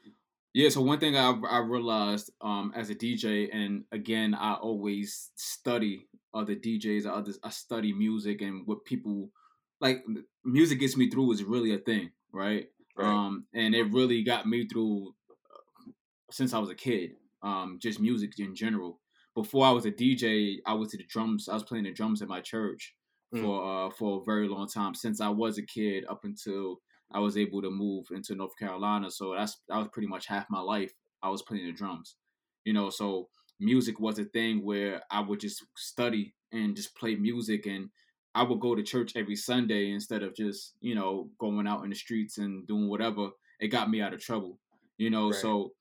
yeah. 0.53 0.69
So 0.69 0.81
one 0.83 0.99
thing 0.99 1.17
I 1.17 1.31
I 1.49 1.59
realized 1.59 2.31
um 2.41 2.73
as 2.75 2.91
a 2.91 2.95
DJ, 2.95 3.49
and 3.53 3.85
again, 3.93 4.35
I 4.35 4.55
always 4.55 5.31
study 5.37 6.07
other 6.35 6.57
DJs, 6.57 7.07
others. 7.07 7.39
I 7.45 7.51
study 7.51 7.93
music 7.93 8.43
and 8.43 8.67
what 8.67 8.85
people 8.85 9.31
like. 9.81 10.05
Music 10.45 10.81
gets 10.81 10.97
me 10.97 11.09
through 11.09 11.33
is 11.33 11.45
really 11.45 11.73
a 11.75 11.79
thing, 11.79 12.11
right? 12.33 12.67
Right. 12.97 13.07
Um, 13.07 13.47
and 13.55 13.75
it 13.75 13.93
really 13.93 14.23
got 14.23 14.47
me 14.47 14.67
through 14.67 15.15
uh, 15.31 15.91
since 16.31 16.53
I 16.55 16.59
was 16.59 16.71
a 16.71 16.75
kid. 16.75 17.13
Um, 17.43 17.79
just 17.81 18.01
music 18.01 18.39
in 18.39 18.55
general. 18.55 19.01
Before 19.35 19.67
I 19.67 19.71
was 19.71 19.85
a 19.85 19.91
DJ, 19.93 20.59
I 20.67 20.73
was 20.75 20.91
to 20.91 20.97
the 20.97 21.05
drums. 21.05 21.49
I 21.49 21.55
was 21.55 21.63
playing 21.63 21.85
the 21.85 21.93
drums 21.93 22.23
at 22.23 22.29
my 22.29 22.41
church 22.41 22.95
Mm. 23.35 23.41
for 23.43 23.65
uh, 23.87 23.91
for 23.91 24.21
a 24.21 24.25
very 24.25 24.47
long 24.49 24.69
time 24.69 24.95
since 24.95 25.21
I 25.21 25.29
was 25.29 25.59
a 25.59 25.63
kid 25.63 26.05
up 26.09 26.25
until 26.25 26.81
I 27.11 27.19
was 27.19 27.37
able 27.37 27.61
to 27.61 27.71
move 27.71 28.07
into 28.13 28.37
North 28.37 28.57
Carolina. 28.57 29.11
So 29.11 29.35
that's 29.35 29.63
that 29.69 29.79
was 29.79 29.89
pretty 29.93 30.07
much 30.07 30.27
half 30.27 30.47
my 30.49 30.61
life. 30.61 30.93
I 31.25 31.29
was 31.29 31.43
playing 31.43 31.67
the 31.67 31.73
drums, 31.73 32.15
you 32.65 32.73
know. 32.73 32.89
So 32.89 33.29
music 33.59 33.99
was 33.99 34.21
a 34.21 34.25
thing 34.27 34.65
where 34.65 35.03
I 35.11 35.21
would 35.21 35.41
just 35.41 35.65
study 35.77 36.35
and 36.53 36.77
just 36.77 36.95
play 36.97 37.17
music, 37.17 37.67
and 37.67 37.91
I 38.35 38.45
would 38.45 38.61
go 38.61 38.77
to 38.77 38.83
church 38.85 39.13
every 39.17 39.35
Sunday 39.37 39.91
instead 39.91 40.23
of 40.23 40.35
just 40.37 40.75
you 40.81 40.95
know 40.95 41.29
going 41.39 41.67
out 41.67 41.83
in 41.83 41.91
the 41.91 41.97
streets 41.97 42.39
and 42.39 42.65
doing 42.69 42.89
whatever. 42.89 43.31
It 43.59 43.69
got 43.69 43.91
me 43.91 44.01
out 44.03 44.15
of 44.15 44.21
trouble, 44.21 44.61
you 44.99 45.11
know. 45.11 45.31
Right. 45.31 45.41
So 45.41 45.73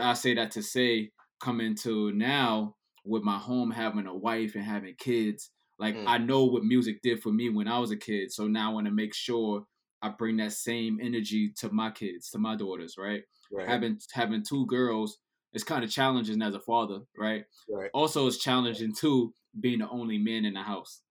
I 0.00 0.14
say 0.14 0.34
that 0.34 0.52
to 0.52 0.62
say, 0.62 1.10
coming 1.40 1.74
to 1.76 2.12
now 2.12 2.76
with 3.04 3.22
my 3.22 3.38
home 3.38 3.70
having 3.70 4.06
a 4.06 4.16
wife 4.16 4.54
and 4.54 4.64
having 4.64 4.94
kids, 4.96 5.50
like 5.78 5.96
Mm. 5.96 6.04
I 6.06 6.18
know 6.18 6.44
what 6.44 6.64
music 6.64 7.02
did 7.02 7.22
for 7.22 7.32
me 7.32 7.48
when 7.48 7.66
I 7.66 7.78
was 7.78 7.90
a 7.90 7.96
kid. 7.96 8.32
So 8.32 8.46
now 8.46 8.70
I 8.70 8.74
want 8.74 8.86
to 8.86 8.92
make 8.92 9.14
sure 9.14 9.66
I 10.00 10.10
bring 10.10 10.36
that 10.38 10.52
same 10.52 10.98
energy 11.00 11.52
to 11.58 11.72
my 11.72 11.90
kids, 11.90 12.30
to 12.30 12.38
my 12.38 12.56
daughters, 12.56 12.96
right? 12.98 13.22
Right. 13.50 13.68
Having 13.68 14.00
having 14.12 14.44
two 14.44 14.66
girls 14.66 15.18
is 15.52 15.64
kind 15.64 15.84
of 15.84 15.90
challenging 15.90 16.42
as 16.42 16.54
a 16.54 16.60
father, 16.60 17.00
right? 17.16 17.44
right. 17.68 17.90
Also, 17.92 18.26
it's 18.26 18.38
challenging 18.38 18.94
too 18.94 19.34
being 19.58 19.80
the 19.80 19.88
only 19.88 20.18
man 20.18 20.44
in 20.44 20.54
the 20.54 20.62
house. 20.62 21.02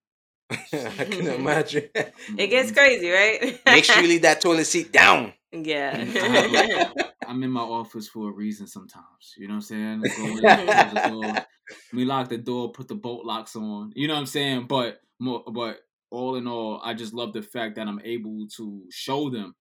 I 0.74 1.05
can 1.05 1.27
imagine. 1.39 1.89
It 1.96 2.48
gets 2.48 2.72
crazy, 2.72 3.10
right? 3.10 3.60
Make 3.65 3.86
sure 3.86 4.01
you 4.01 4.08
leave 4.08 4.24
that 4.24 4.41
toilet 4.41 4.65
seat 4.65 4.91
down. 4.91 5.34
yeah. 5.51 6.91
I'm 7.27 7.43
in 7.43 7.51
my 7.51 7.62
office 7.62 8.10
for 8.10 8.29
a 8.29 8.34
reason 8.34 8.67
sometimes. 8.67 9.36
You 9.38 9.48
know 9.48 9.53
what 9.53 9.72
I'm 9.72 10.01
saying? 10.01 10.03
I 10.03 10.08
go 10.10 10.25
in, 10.25 10.67
close 10.67 10.93
the 10.93 11.10
door. 11.10 11.46
We 11.93 12.03
lock 12.03 12.27
the 12.27 12.38
door, 12.38 12.72
put 12.74 12.89
the 12.89 12.96
bolt 12.96 13.25
locks 13.25 13.55
on. 13.55 13.93
You 13.96 14.10
know 14.10 14.15
what 14.15 14.22
I'm 14.22 14.25
saying? 14.25 14.65
But 14.67 15.00
more, 15.20 15.43
but 15.50 15.79
all 16.10 16.36
in 16.36 16.48
all, 16.48 16.81
I 16.84 16.93
just 16.93 17.13
love 17.13 17.31
the 17.31 17.41
fact 17.41 17.75
that 17.75 17.88
I'm 17.88 18.01
able 18.03 18.48
to 18.58 18.84
show 18.89 19.29
them 19.29 19.55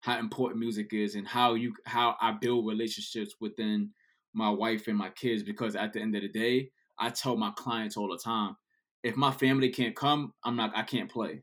how 0.00 0.18
important 0.18 0.60
music 0.60 0.94
is 0.94 1.14
and 1.14 1.28
how 1.28 1.54
you 1.54 1.74
how 1.84 2.16
I 2.22 2.32
build 2.32 2.66
relationships 2.66 3.34
within 3.38 3.90
my 4.32 4.48
wife 4.48 4.88
and 4.88 4.96
my 4.96 5.10
kids. 5.10 5.42
Because 5.42 5.76
at 5.76 5.92
the 5.92 6.00
end 6.00 6.16
of 6.16 6.22
the 6.22 6.28
day, 6.28 6.70
I 6.98 7.10
tell 7.10 7.36
my 7.36 7.50
clients 7.56 7.98
all 7.98 8.08
the 8.08 8.18
time, 8.18 8.56
if 9.02 9.16
my 9.16 9.32
family 9.32 9.70
can't 9.70 9.96
come, 9.96 10.34
I'm 10.44 10.56
not. 10.56 10.76
I 10.76 10.82
can't 10.82 11.10
play. 11.10 11.42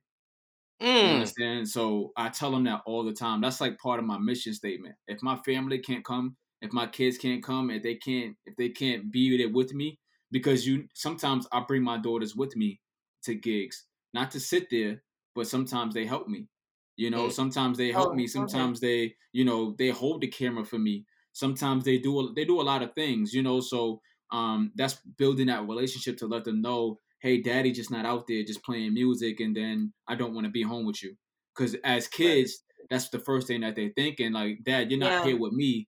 You 1.00 1.12
Mm. 1.12 1.14
understand? 1.14 1.70
So 1.70 2.12
I 2.18 2.30
tell 2.30 2.52
them 2.52 2.64
that 2.64 2.82
all 2.86 3.04
the 3.04 3.14
time. 3.14 3.42
That's 3.42 3.62
like 3.62 3.78
part 3.78 4.00
of 4.00 4.06
my 4.06 4.18
mission 4.18 4.54
statement. 4.54 4.96
If 5.08 5.22
my 5.22 5.36
family 5.38 5.80
can't 5.80 6.04
come, 6.04 6.38
if 6.62 6.74
my 6.74 6.88
kids 6.88 7.18
can't 7.20 7.44
come, 7.44 7.70
if 7.70 7.84
they 7.84 7.96
can't, 7.96 8.36
if 8.46 8.56
they 8.56 8.70
can't 8.70 9.12
be 9.12 9.38
there 9.38 9.50
with 9.50 9.74
me, 9.74 10.00
because 10.32 10.66
you 10.66 10.88
sometimes 10.96 11.48
I 11.52 11.64
bring 11.68 11.84
my 11.84 12.00
daughters 12.00 12.36
with 12.36 12.56
me 12.56 12.82
to 13.24 13.36
gigs, 13.36 13.86
not 14.14 14.32
to 14.32 14.40
sit 14.40 14.70
there, 14.72 15.04
but 15.36 15.48
sometimes 15.48 15.94
they 15.94 16.06
help 16.06 16.28
me. 16.28 16.48
You 16.96 17.12
know, 17.12 17.30
Mm. 17.30 17.30
sometimes 17.30 17.78
they 17.78 17.92
help 17.92 18.12
Oh, 18.12 18.16
me. 18.16 18.26
okay. 18.36 18.66
Sometimes 18.66 18.80
they, 18.80 19.16
you 19.32 19.46
know, 19.46 19.76
they 19.78 19.90
hold 19.90 20.22
the 20.22 20.28
camera 20.28 20.66
for 20.66 20.80
me. 20.80 21.06
Sometimes 21.32 21.84
they 21.86 22.00
do 22.00 22.34
they 22.34 22.44
do 22.46 22.60
a 22.60 22.64
lot 22.64 22.82
of 22.82 22.96
things. 22.96 23.34
You 23.34 23.44
know, 23.44 23.60
so 23.62 24.02
um, 24.32 24.72
that's 24.76 24.96
building 24.96 25.46
that 25.48 25.68
relationship 25.68 26.18
to 26.18 26.26
let 26.28 26.44
them 26.44 26.62
know 26.62 27.00
hey, 27.20 27.42
daddy 27.42 27.72
just 27.72 27.92
not 27.92 28.06
out 28.06 28.28
there 28.28 28.44
just 28.44 28.64
playing 28.64 28.94
music, 28.94 29.40
and 29.40 29.56
then 29.56 29.94
I 30.08 30.16
don't 30.16 30.34
want 30.34 30.46
to 30.46 30.52
be 30.52 30.64
home 30.64 30.86
with 30.86 31.04
you. 31.04 31.16
Because 31.56 31.76
as 31.84 32.08
kids, 32.08 32.64
that's 32.90 33.10
the 33.10 33.20
first 33.20 33.48
thing 33.48 33.62
that 33.62 33.76
they're 33.76 33.92
thinking. 33.96 34.34
Like, 34.34 34.64
dad, 34.64 34.92
you're 34.92 35.00
not 35.00 35.14
Yeah. 35.14 35.24
here 35.26 35.38
with 35.40 35.54
me. 35.54 35.88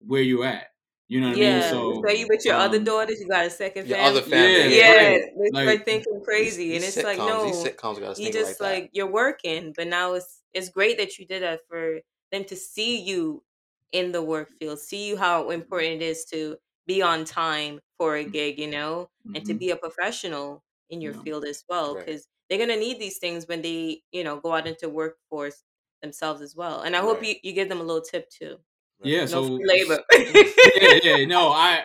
Where 0.00 0.22
you 0.22 0.42
at? 0.44 0.68
You 1.08 1.20
know 1.20 1.28
what 1.28 1.38
yeah. 1.38 1.46
I 1.46 1.50
mean? 1.50 1.62
So, 1.62 2.02
you 2.16 2.26
with 2.28 2.44
your 2.44 2.54
other 2.54 2.78
um, 2.78 2.84
daughters, 2.84 3.20
you 3.20 3.28
got 3.28 3.46
a 3.46 3.50
second 3.50 3.86
Your 3.86 3.98
family. 3.98 4.18
other 4.18 4.22
family. 4.22 4.76
Yeah, 4.78 4.92
Yeah, 4.92 5.10
right. 5.10 5.20
they 5.38 5.50
start 5.62 5.78
Like, 5.78 5.84
thinking 5.84 6.22
crazy, 6.24 6.70
These 6.70 6.84
and 6.84 6.84
it's 6.84 7.02
like 7.02 7.18
no, 7.18 7.44
these 7.44 7.56
sitcoms 7.56 8.00
gotta 8.00 8.20
you 8.20 8.32
just 8.32 8.60
like, 8.60 8.72
like 8.82 8.90
you're 8.92 9.10
working, 9.10 9.72
but 9.76 9.88
now 9.88 10.14
it's 10.14 10.42
it's 10.54 10.68
great 10.68 10.98
that 10.98 11.18
you 11.18 11.26
did 11.26 11.42
that 11.42 11.60
for 11.68 12.00
them 12.30 12.44
to 12.44 12.56
see 12.56 13.00
you 13.00 13.44
in 13.92 14.12
the 14.12 14.22
work 14.22 14.50
field, 14.58 14.78
see 14.78 15.06
you 15.08 15.16
how 15.16 15.50
important 15.50 16.00
it 16.00 16.02
is 16.02 16.24
to 16.26 16.56
be 16.86 17.02
on 17.02 17.24
time 17.24 17.80
for 18.02 18.16
a 18.16 18.24
gig, 18.24 18.58
you 18.58 18.66
know, 18.68 19.08
and 19.32 19.46
to 19.46 19.54
mhm. 19.54 19.58
be 19.60 19.70
a 19.70 19.76
professional 19.76 20.64
in 20.90 21.00
your 21.00 21.14
Yeah. 21.14 21.22
field 21.22 21.44
as 21.44 21.62
well, 21.68 21.94
Right. 21.94 22.04
because 22.06 22.26
they're 22.48 22.58
gonna 22.58 22.74
need 22.76 22.98
these 22.98 23.18
things 23.18 23.46
when 23.46 23.62
they, 23.62 24.02
you 24.10 24.24
know, 24.24 24.40
go 24.40 24.52
out 24.52 24.66
into 24.66 24.88
workforce 24.88 25.62
themselves 26.02 26.42
as 26.42 26.56
well. 26.56 26.80
And 26.80 26.96
I 26.96 27.00
hope 27.00 27.18
Right. 27.20 27.28
you, 27.28 27.34
you 27.44 27.52
give 27.52 27.68
them 27.68 27.80
a 27.80 27.84
little 27.84 28.02
tip 28.02 28.28
too. 28.28 28.58
yeah. 29.04 29.20
No 29.20 29.26
So 29.26 29.42
labor. 29.42 30.02
yeah, 30.12 30.98
yeah. 31.04 31.24
No, 31.26 31.50
I 31.50 31.84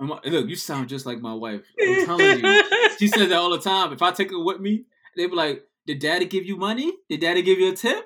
I'm- 0.00 0.20
look. 0.24 0.48
You 0.48 0.56
sound 0.56 0.88
just 0.88 1.06
like 1.06 1.20
my 1.20 1.34
wife. 1.34 1.62
I'm 1.80 2.04
telling 2.06 2.44
you. 2.44 2.62
She 2.98 3.06
says 3.06 3.28
that 3.28 3.38
all 3.38 3.50
the 3.50 3.60
time. 3.60 3.92
If 3.92 4.02
I 4.02 4.10
take 4.10 4.30
her 4.30 4.38
with 4.42 4.60
me, 4.60 4.84
they 5.16 5.26
be 5.26 5.34
like, 5.34 5.64
"Did 5.86 5.98
Daddy 6.00 6.26
give 6.26 6.44
you 6.46 6.56
money? 6.56 6.92
Did 7.08 7.20
Daddy 7.20 7.42
give 7.42 7.58
you 7.60 7.72
a 7.72 7.76
tip?" 7.76 8.04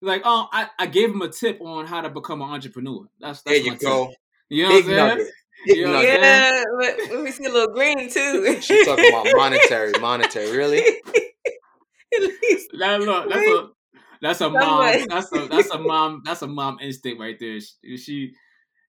Like, 0.00 0.22
oh, 0.24 0.48
I, 0.52 0.70
I 0.78 0.86
gave 0.86 1.10
him 1.10 1.22
a 1.22 1.28
tip 1.28 1.60
on 1.60 1.86
how 1.86 2.00
to 2.00 2.10
become 2.10 2.42
an 2.42 2.50
entrepreneur. 2.50 3.08
That's 3.20 3.42
there 3.42 3.56
you 3.56 3.70
my 3.72 3.76
go. 3.76 4.08
tip. 4.08 4.16
You 4.50 4.62
know 4.64 4.68
Big 4.70 4.86
what 4.86 4.98
I'm 4.98 5.18
saying? 5.18 5.30
Nugget. 5.64 5.66
Big 5.66 5.76
You 5.76 5.84
know 5.86 5.92
what 5.92 6.02
nugget. 6.02 6.18
I'm 6.18 6.22
yeah, 6.22 6.64
but 6.78 7.14
let 7.14 7.22
me 7.24 7.30
see 7.30 7.44
a 7.44 7.50
little 7.50 7.74
green 7.74 8.10
too. 8.10 8.60
She's 8.60 8.86
talking 8.86 9.08
about 9.08 9.26
monetary, 9.34 9.92
monetary. 10.00 10.56
Really? 10.56 10.82
That 12.78 13.00
look, 13.00 13.28
that's 13.28 13.46
a 13.46 13.68
that's 14.20 14.40
a 14.40 14.50
mom. 14.50 14.94
That's 15.08 15.32
a 15.32 15.48
that's 15.48 15.70
a 15.70 15.78
mom. 15.78 16.22
That's 16.24 16.42
a 16.42 16.46
mom 16.46 16.78
instinct 16.80 17.20
right 17.20 17.36
there. 17.38 17.58
She, 17.60 17.96
she 17.96 18.34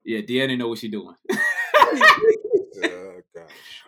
yeah, 0.04 0.20
Deanna 0.22 0.58
know 0.58 0.68
what 0.68 0.80
she 0.80 0.88
doing. 0.88 1.16
oh. 1.32 3.22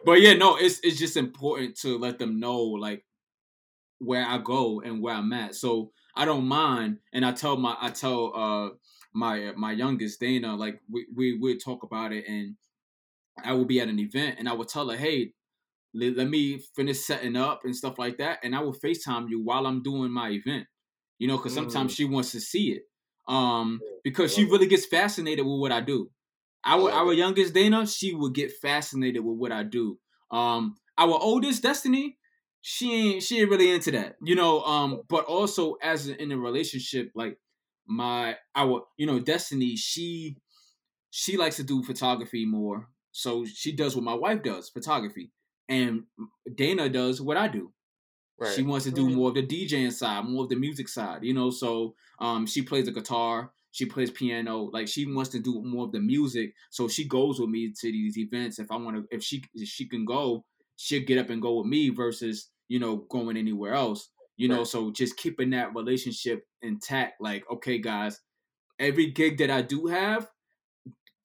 But 0.06 0.22
yeah, 0.22 0.34
no, 0.34 0.58
it's 0.58 0.80
it's 0.84 0.98
just 0.98 1.18
important 1.18 1.78
to 1.78 1.98
let 1.98 2.20
them 2.20 2.40
know 2.40 2.62
like 2.62 3.06
where 4.00 4.26
I 4.26 4.38
go 4.38 4.82
and 4.82 5.02
where 5.02 5.16
I'm 5.16 5.34
at. 5.34 5.56
So 5.56 5.92
I 6.16 6.26
don't 6.26 6.48
mind, 6.48 6.98
and 7.14 7.26
I 7.26 7.32
tell 7.32 7.58
my 7.58 7.76
I 7.80 7.90
tell 7.90 8.34
uh 8.36 8.70
my 9.14 9.54
my 9.56 9.72
youngest 9.72 10.20
Dana 10.20 10.56
like 10.56 10.80
we 10.92 11.08
we 11.16 11.38
would 11.38 11.64
talk 11.64 11.84
about 11.84 12.14
it, 12.14 12.28
and 12.28 12.56
I 13.44 13.54
will 13.54 13.66
be 13.66 13.80
at 13.80 13.90
an 13.90 14.00
event, 14.00 14.38
and 14.40 14.50
I 14.50 14.54
would 14.54 14.68
tell 14.70 14.90
her, 14.90 14.98
hey, 14.98 15.34
let, 15.94 16.16
let 16.18 16.30
me 16.30 16.60
finish 16.76 17.06
setting 17.06 17.36
up 17.36 17.62
and 17.66 17.76
stuff 17.76 17.98
like 18.00 18.18
that, 18.18 18.40
and 18.44 18.56
I 18.56 18.60
will 18.62 18.74
Facetime 18.74 19.30
you 19.30 19.42
while 19.44 19.66
I'm 19.68 19.82
doing 19.84 20.12
my 20.12 20.30
event. 20.30 20.68
You 21.20 21.28
know, 21.28 21.38
because 21.38 21.54
sometimes 21.54 21.94
Mm. 21.94 21.96
she 21.96 22.06
wants 22.06 22.32
to 22.34 22.40
see 22.42 22.72
it, 22.74 22.84
um, 23.28 23.82
because 24.04 24.34
she 24.34 24.46
really 24.46 24.68
gets 24.68 24.86
fascinated 24.86 25.46
with 25.46 25.60
what 25.60 25.72
I 25.72 25.82
do. 25.82 26.12
Our 26.66 26.92
our 26.92 27.14
youngest 27.14 27.54
Dana, 27.54 27.88
she 27.88 28.14
would 28.14 28.34
get 28.34 28.52
fascinated 28.52 29.24
with 29.24 29.38
what 29.38 29.52
I 29.52 29.64
do. 29.64 30.00
Um, 30.32 30.76
our 30.98 31.18
oldest 31.20 31.64
Destiny, 31.64 32.18
she 32.62 32.94
ain't 32.94 33.24
she 33.24 33.40
ain't 33.40 33.50
really 33.50 33.72
into 33.72 33.92
that, 33.92 34.18
you 34.22 34.36
know. 34.36 34.62
Um, 34.64 35.02
but 35.10 35.26
also 35.26 35.74
as 35.82 36.08
in 36.08 36.32
a 36.32 36.38
relationship, 36.38 37.12
like 37.16 37.40
my 37.88 38.38
our 38.56 38.84
you 38.98 39.08
know 39.08 39.20
Destiny, 39.20 39.76
she 39.76 40.38
she 41.10 41.38
likes 41.38 41.58
to 41.58 41.64
do 41.64 41.84
photography 41.84 42.46
more, 42.46 42.90
so 43.18 43.46
she 43.46 43.72
does 43.72 43.96
what 43.96 44.06
my 44.06 44.14
wife 44.14 44.44
does, 44.44 44.70
photography, 44.70 45.32
and 45.68 46.04
Dana 46.56 46.88
does 46.90 47.20
what 47.20 47.36
I 47.38 47.48
do. 47.48 47.74
Right. 48.40 48.54
She 48.54 48.62
wants 48.62 48.86
to 48.86 48.92
do 48.92 49.10
more 49.10 49.30
of 49.30 49.36
the 49.36 49.42
DJing 49.46 49.92
side, 49.92 50.26
more 50.26 50.44
of 50.44 50.50
the 50.50 50.56
music 50.56 50.88
side, 50.88 51.24
you 51.24 51.34
know. 51.34 51.50
So 51.50 51.96
um, 52.20 52.46
she 52.46 52.62
plays 52.62 52.86
the 52.86 52.92
guitar, 52.92 53.52
she 53.72 53.86
plays 53.88 54.12
piano, 54.12 54.70
like 54.72 54.88
she 54.88 55.12
wants 55.12 55.32
to 55.32 55.40
do 55.40 55.64
more 55.64 55.86
of 55.86 55.92
the 55.92 56.00
music. 56.00 56.54
So 56.70 56.88
she 56.88 57.08
goes 57.08 57.40
with 57.40 57.50
me 57.50 57.74
to 57.82 57.92
these 57.92 58.18
events. 58.20 58.60
If 58.60 58.72
I 58.72 58.76
want 58.76 58.98
to, 58.98 59.06
if 59.16 59.24
she 59.24 59.44
if 59.56 59.68
she 59.68 59.88
can 59.90 60.06
go, 60.06 60.46
she'll 60.76 61.04
get 61.04 61.18
up 61.18 61.32
and 61.32 61.42
go 61.42 61.58
with 61.58 61.66
me 61.68 61.90
versus 61.90 62.52
you 62.68 62.80
know 62.80 62.98
going 63.10 63.38
anywhere 63.38 63.74
else. 63.74 64.10
You 64.38 64.50
know, 64.50 64.60
Right. 64.60 64.68
so 64.68 64.92
just 64.92 65.18
keeping 65.18 65.50
that 65.52 65.74
relationship 65.74 66.46
intact. 66.62 67.20
Like, 67.20 67.44
okay, 67.52 67.80
guys, 67.80 68.20
every 68.80 69.08
gig 69.12 69.40
that 69.40 69.50
I 69.50 69.64
do 69.64 69.88
have, 69.88 70.30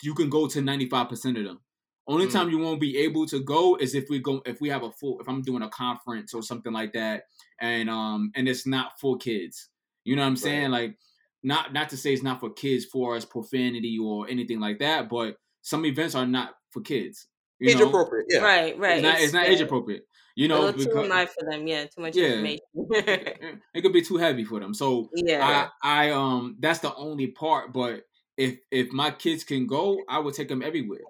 you 0.02 0.14
can 0.14 0.30
go 0.30 0.46
to 0.48 0.62
ninety 0.62 0.88
five 0.88 1.10
percent 1.10 1.36
of 1.36 1.44
them. 1.44 1.60
Only 2.08 2.26
Mm. 2.26 2.32
time 2.32 2.50
you 2.50 2.58
won't 2.58 2.80
be 2.80 2.98
able 2.98 3.26
to 3.26 3.40
go 3.40 3.76
is 3.76 3.94
if 3.94 4.08
we 4.10 4.18
go 4.18 4.42
if 4.44 4.60
we 4.60 4.68
have 4.70 4.82
a 4.82 4.90
full 4.92 5.20
if 5.20 5.28
I'm 5.28 5.42
doing 5.42 5.62
a 5.62 5.68
conference 5.68 6.34
or 6.34 6.42
something 6.42 6.72
like 6.72 6.92
that, 6.94 7.24
and 7.60 7.88
um 7.88 8.32
and 8.34 8.48
it's 8.48 8.66
not 8.66 8.98
for 9.00 9.16
kids. 9.16 9.68
You 10.04 10.16
know 10.16 10.22
what 10.22 10.28
I'm 10.28 10.36
saying? 10.36 10.70
Like 10.70 10.98
not 11.42 11.72
not 11.72 11.88
to 11.90 11.96
say 11.96 12.12
it's 12.12 12.22
not 12.22 12.40
for 12.40 12.50
kids 12.50 12.84
for 12.86 13.16
us 13.16 13.24
profanity 13.24 13.98
or 13.98 14.28
anything 14.28 14.58
like 14.60 14.78
that, 14.80 15.08
but 15.08 15.36
some 15.62 15.84
events 15.86 16.14
are 16.16 16.26
not 16.26 16.54
for 16.70 16.80
kids. 16.82 17.28
You 17.60 17.70
Age 17.70 17.78
know? 17.78 17.88
appropriate. 17.88 18.26
Yeah. 18.28 18.40
Right, 18.40 18.76
right. 18.78 18.94
It's 18.96 19.02
not 19.02 19.20
it's 19.20 19.32
not 19.32 19.46
age 19.46 19.60
appropriate. 19.60 20.02
You 20.34 20.46
A 20.46 20.48
know, 20.48 20.72
too 20.72 21.06
much 21.08 21.28
for 21.28 21.48
them. 21.50 21.66
Yeah, 21.68 21.84
too 21.84 22.00
much 22.00 22.16
Yeah. 22.16 22.42
information. 22.42 22.60
it 23.74 23.82
could 23.82 23.92
be 23.92 24.02
too 24.02 24.16
heavy 24.16 24.44
for 24.44 24.58
them. 24.58 24.74
So 24.74 25.08
yeah. 25.14 25.68
I 25.82 26.06
I 26.08 26.10
um 26.10 26.56
that's 26.58 26.80
the 26.80 26.92
only 26.96 27.28
part. 27.28 27.72
But 27.72 28.06
if 28.36 28.58
if 28.72 28.90
my 28.90 29.10
kids 29.12 29.44
can 29.44 29.66
go, 29.68 30.00
I 30.08 30.18
would 30.18 30.34
take 30.34 30.48
them 30.48 30.62
everywhere. 30.62 31.00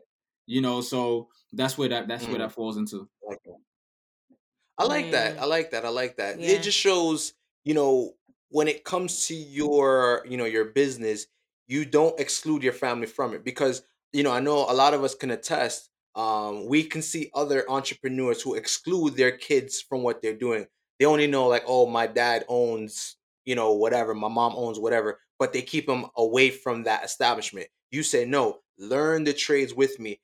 You 0.46 0.60
know, 0.60 0.80
so 0.80 1.28
that's 1.52 1.78
where 1.78 1.88
that 1.88 2.08
that's 2.08 2.26
where 2.26 2.36
Mm. 2.36 2.40
that 2.40 2.52
falls 2.52 2.76
into. 2.76 3.08
I 4.78 4.84
like 4.84 5.10
that. 5.12 5.38
I 5.38 5.44
like 5.44 5.70
that. 5.70 5.84
I 5.84 5.88
like 5.90 6.16
that. 6.16 6.40
Yeah. 6.40 6.50
It 6.50 6.62
just 6.62 6.78
shows, 6.78 7.34
you 7.64 7.74
know, 7.74 8.14
when 8.48 8.68
it 8.68 8.84
comes 8.84 9.26
to 9.26 9.34
your, 9.34 10.24
you 10.28 10.36
know, 10.36 10.44
your 10.44 10.66
business, 10.66 11.26
you 11.68 11.84
don't 11.84 12.18
exclude 12.18 12.62
your 12.62 12.72
family 12.72 13.06
from 13.06 13.34
it 13.34 13.44
because, 13.44 13.82
you 14.12 14.22
know, 14.22 14.32
I 14.32 14.40
know 14.40 14.58
a 14.68 14.74
lot 14.74 14.94
of 14.94 15.04
us 15.04 15.14
can 15.14 15.30
attest. 15.30 15.90
Um, 16.14 16.66
we 16.66 16.84
can 16.84 17.00
see 17.00 17.30
other 17.34 17.64
entrepreneurs 17.70 18.42
who 18.42 18.54
exclude 18.54 19.16
their 19.16 19.36
kids 19.36 19.80
from 19.80 20.02
what 20.02 20.20
they're 20.20 20.36
doing. 20.36 20.66
They 20.98 21.06
only 21.06 21.26
know 21.26 21.46
like, 21.48 21.64
oh, 21.66 21.86
my 21.86 22.06
dad 22.06 22.44
owns, 22.48 23.16
you 23.44 23.54
know, 23.54 23.72
whatever, 23.72 24.14
my 24.14 24.28
mom 24.28 24.54
owns 24.56 24.78
whatever, 24.78 25.20
but 25.38 25.52
they 25.52 25.62
keep 25.62 25.86
them 25.86 26.06
away 26.16 26.50
from 26.50 26.82
that 26.84 27.04
establishment. 27.04 27.68
You 27.90 28.02
say 28.02 28.24
no, 28.24 28.60
learn 28.78 29.24
the 29.24 29.32
trades 29.32 29.72
with 29.74 29.98
me 29.98 30.20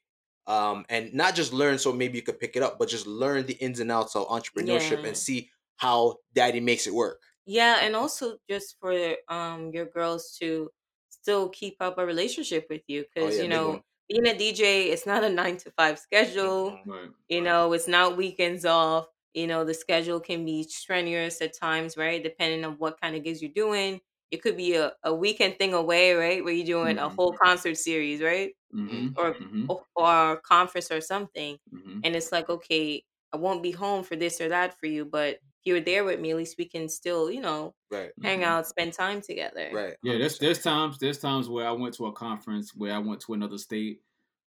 um, 0.49 0.87
and 0.89 1.15
not 1.15 1.37
just 1.37 1.53
learn 1.53 1.79
so 1.79 1.93
maybe 1.93 2.19
you 2.19 2.23
could 2.25 2.41
pick 2.41 2.57
it 2.57 2.63
up, 2.65 2.79
but 2.79 2.89
just 2.89 3.07
learn 3.07 3.47
the 3.47 3.55
ins 3.55 3.81
and 3.81 3.93
outs 3.93 4.17
of 4.17 4.27
entrepreneurship 4.29 5.01
Yeah. 5.01 5.05
and 5.05 5.17
see 5.17 5.51
how 5.77 6.19
daddy 6.35 6.61
makes 6.61 6.87
it 6.89 6.95
work. 6.95 7.23
Yeah, 7.47 7.79
and 7.83 7.97
also 7.97 8.39
just 8.49 8.79
for 8.81 9.17
um 9.29 9.73
your 9.73 9.87
girls 9.87 10.37
to 10.41 10.71
still 11.11 11.49
keep 11.49 11.77
up 11.81 11.99
a 11.99 12.07
relationship 12.07 12.67
with 12.71 12.83
you 12.89 13.05
Oh 13.21 13.29
because 13.29 13.31
yeah, 13.31 13.43
you 13.43 13.49
know 13.49 13.83
being 14.09 14.27
a 14.27 14.35
DJ 14.37 14.91
it's 14.93 15.07
not 15.07 15.25
a 15.25 15.31
nine 15.31 15.57
to 15.59 15.71
five 15.73 15.99
schedule. 15.99 16.81
Right. 16.87 17.11
You 17.29 17.43
know, 17.43 17.73
it's 17.73 17.89
not 17.89 18.17
weekends 18.17 18.65
off. 18.65 19.09
You 19.35 19.47
know, 19.47 19.65
the 19.65 19.75
schedule 19.75 20.21
can 20.21 20.45
be 20.45 20.63
strenuous 20.65 21.41
at 21.43 21.55
times, 21.55 21.97
right? 21.97 22.23
Depending 22.23 22.65
on 22.65 22.79
what 22.79 23.01
kind 23.01 23.15
of 23.17 23.23
gigs 23.25 23.43
you're 23.43 23.51
doing. 23.53 24.01
It 24.31 24.43
could 24.43 24.57
be 24.57 24.75
a, 24.75 24.93
a 25.05 25.15
weekend 25.15 25.59
thing 25.59 25.73
away, 25.75 26.13
right? 26.13 26.45
Where 26.45 26.53
you're 26.53 26.67
doing 26.67 26.99
a 26.99 27.09
Mhm. 27.09 27.15
whole 27.17 27.33
concert 27.33 27.77
series, 27.79 28.21
right? 28.23 28.53
Mm-hmm. 28.75 29.19
Or 29.19 29.35
mm-hmm. 29.35 29.65
or, 29.71 29.83
or 29.97 30.33
a 30.33 30.41
conference 30.43 30.91
or 30.91 31.01
something. 31.01 31.57
Mm-hmm. 31.75 32.01
And 32.05 32.15
it's 32.17 32.31
like, 32.33 32.51
okay, 32.51 33.03
I 33.33 33.37
won't 33.39 33.63
be 33.63 33.71
home 33.71 34.05
for 34.05 34.17
this 34.17 34.41
or 34.41 34.49
that 34.51 34.79
for 34.79 34.87
you, 34.87 35.05
but 35.07 35.35
if 35.37 35.65
you're 35.65 35.81
there 35.81 36.05
with 36.05 36.21
me, 36.21 36.31
at 36.31 36.37
least 36.37 36.57
we 36.59 36.69
can 36.69 36.89
still, 36.89 37.31
you 37.31 37.41
know, 37.41 37.75
Right, 37.91 38.11
hang 38.23 38.41
Mhm. 38.41 38.45
out, 38.45 38.67
spend 38.67 38.93
time 38.93 39.21
together. 39.23 39.71
right. 39.73 39.97
Yeah, 40.03 40.19
there's 40.19 40.39
there's 40.39 40.63
times 40.63 40.99
there's 40.99 41.19
times 41.19 41.49
where 41.49 41.67
I 41.67 41.73
went 41.73 41.95
to 41.95 42.07
a 42.07 42.13
conference 42.13 42.75
where 42.75 42.93
I 42.95 42.99
went 42.99 43.21
to 43.23 43.33
another 43.35 43.59
state. 43.59 44.01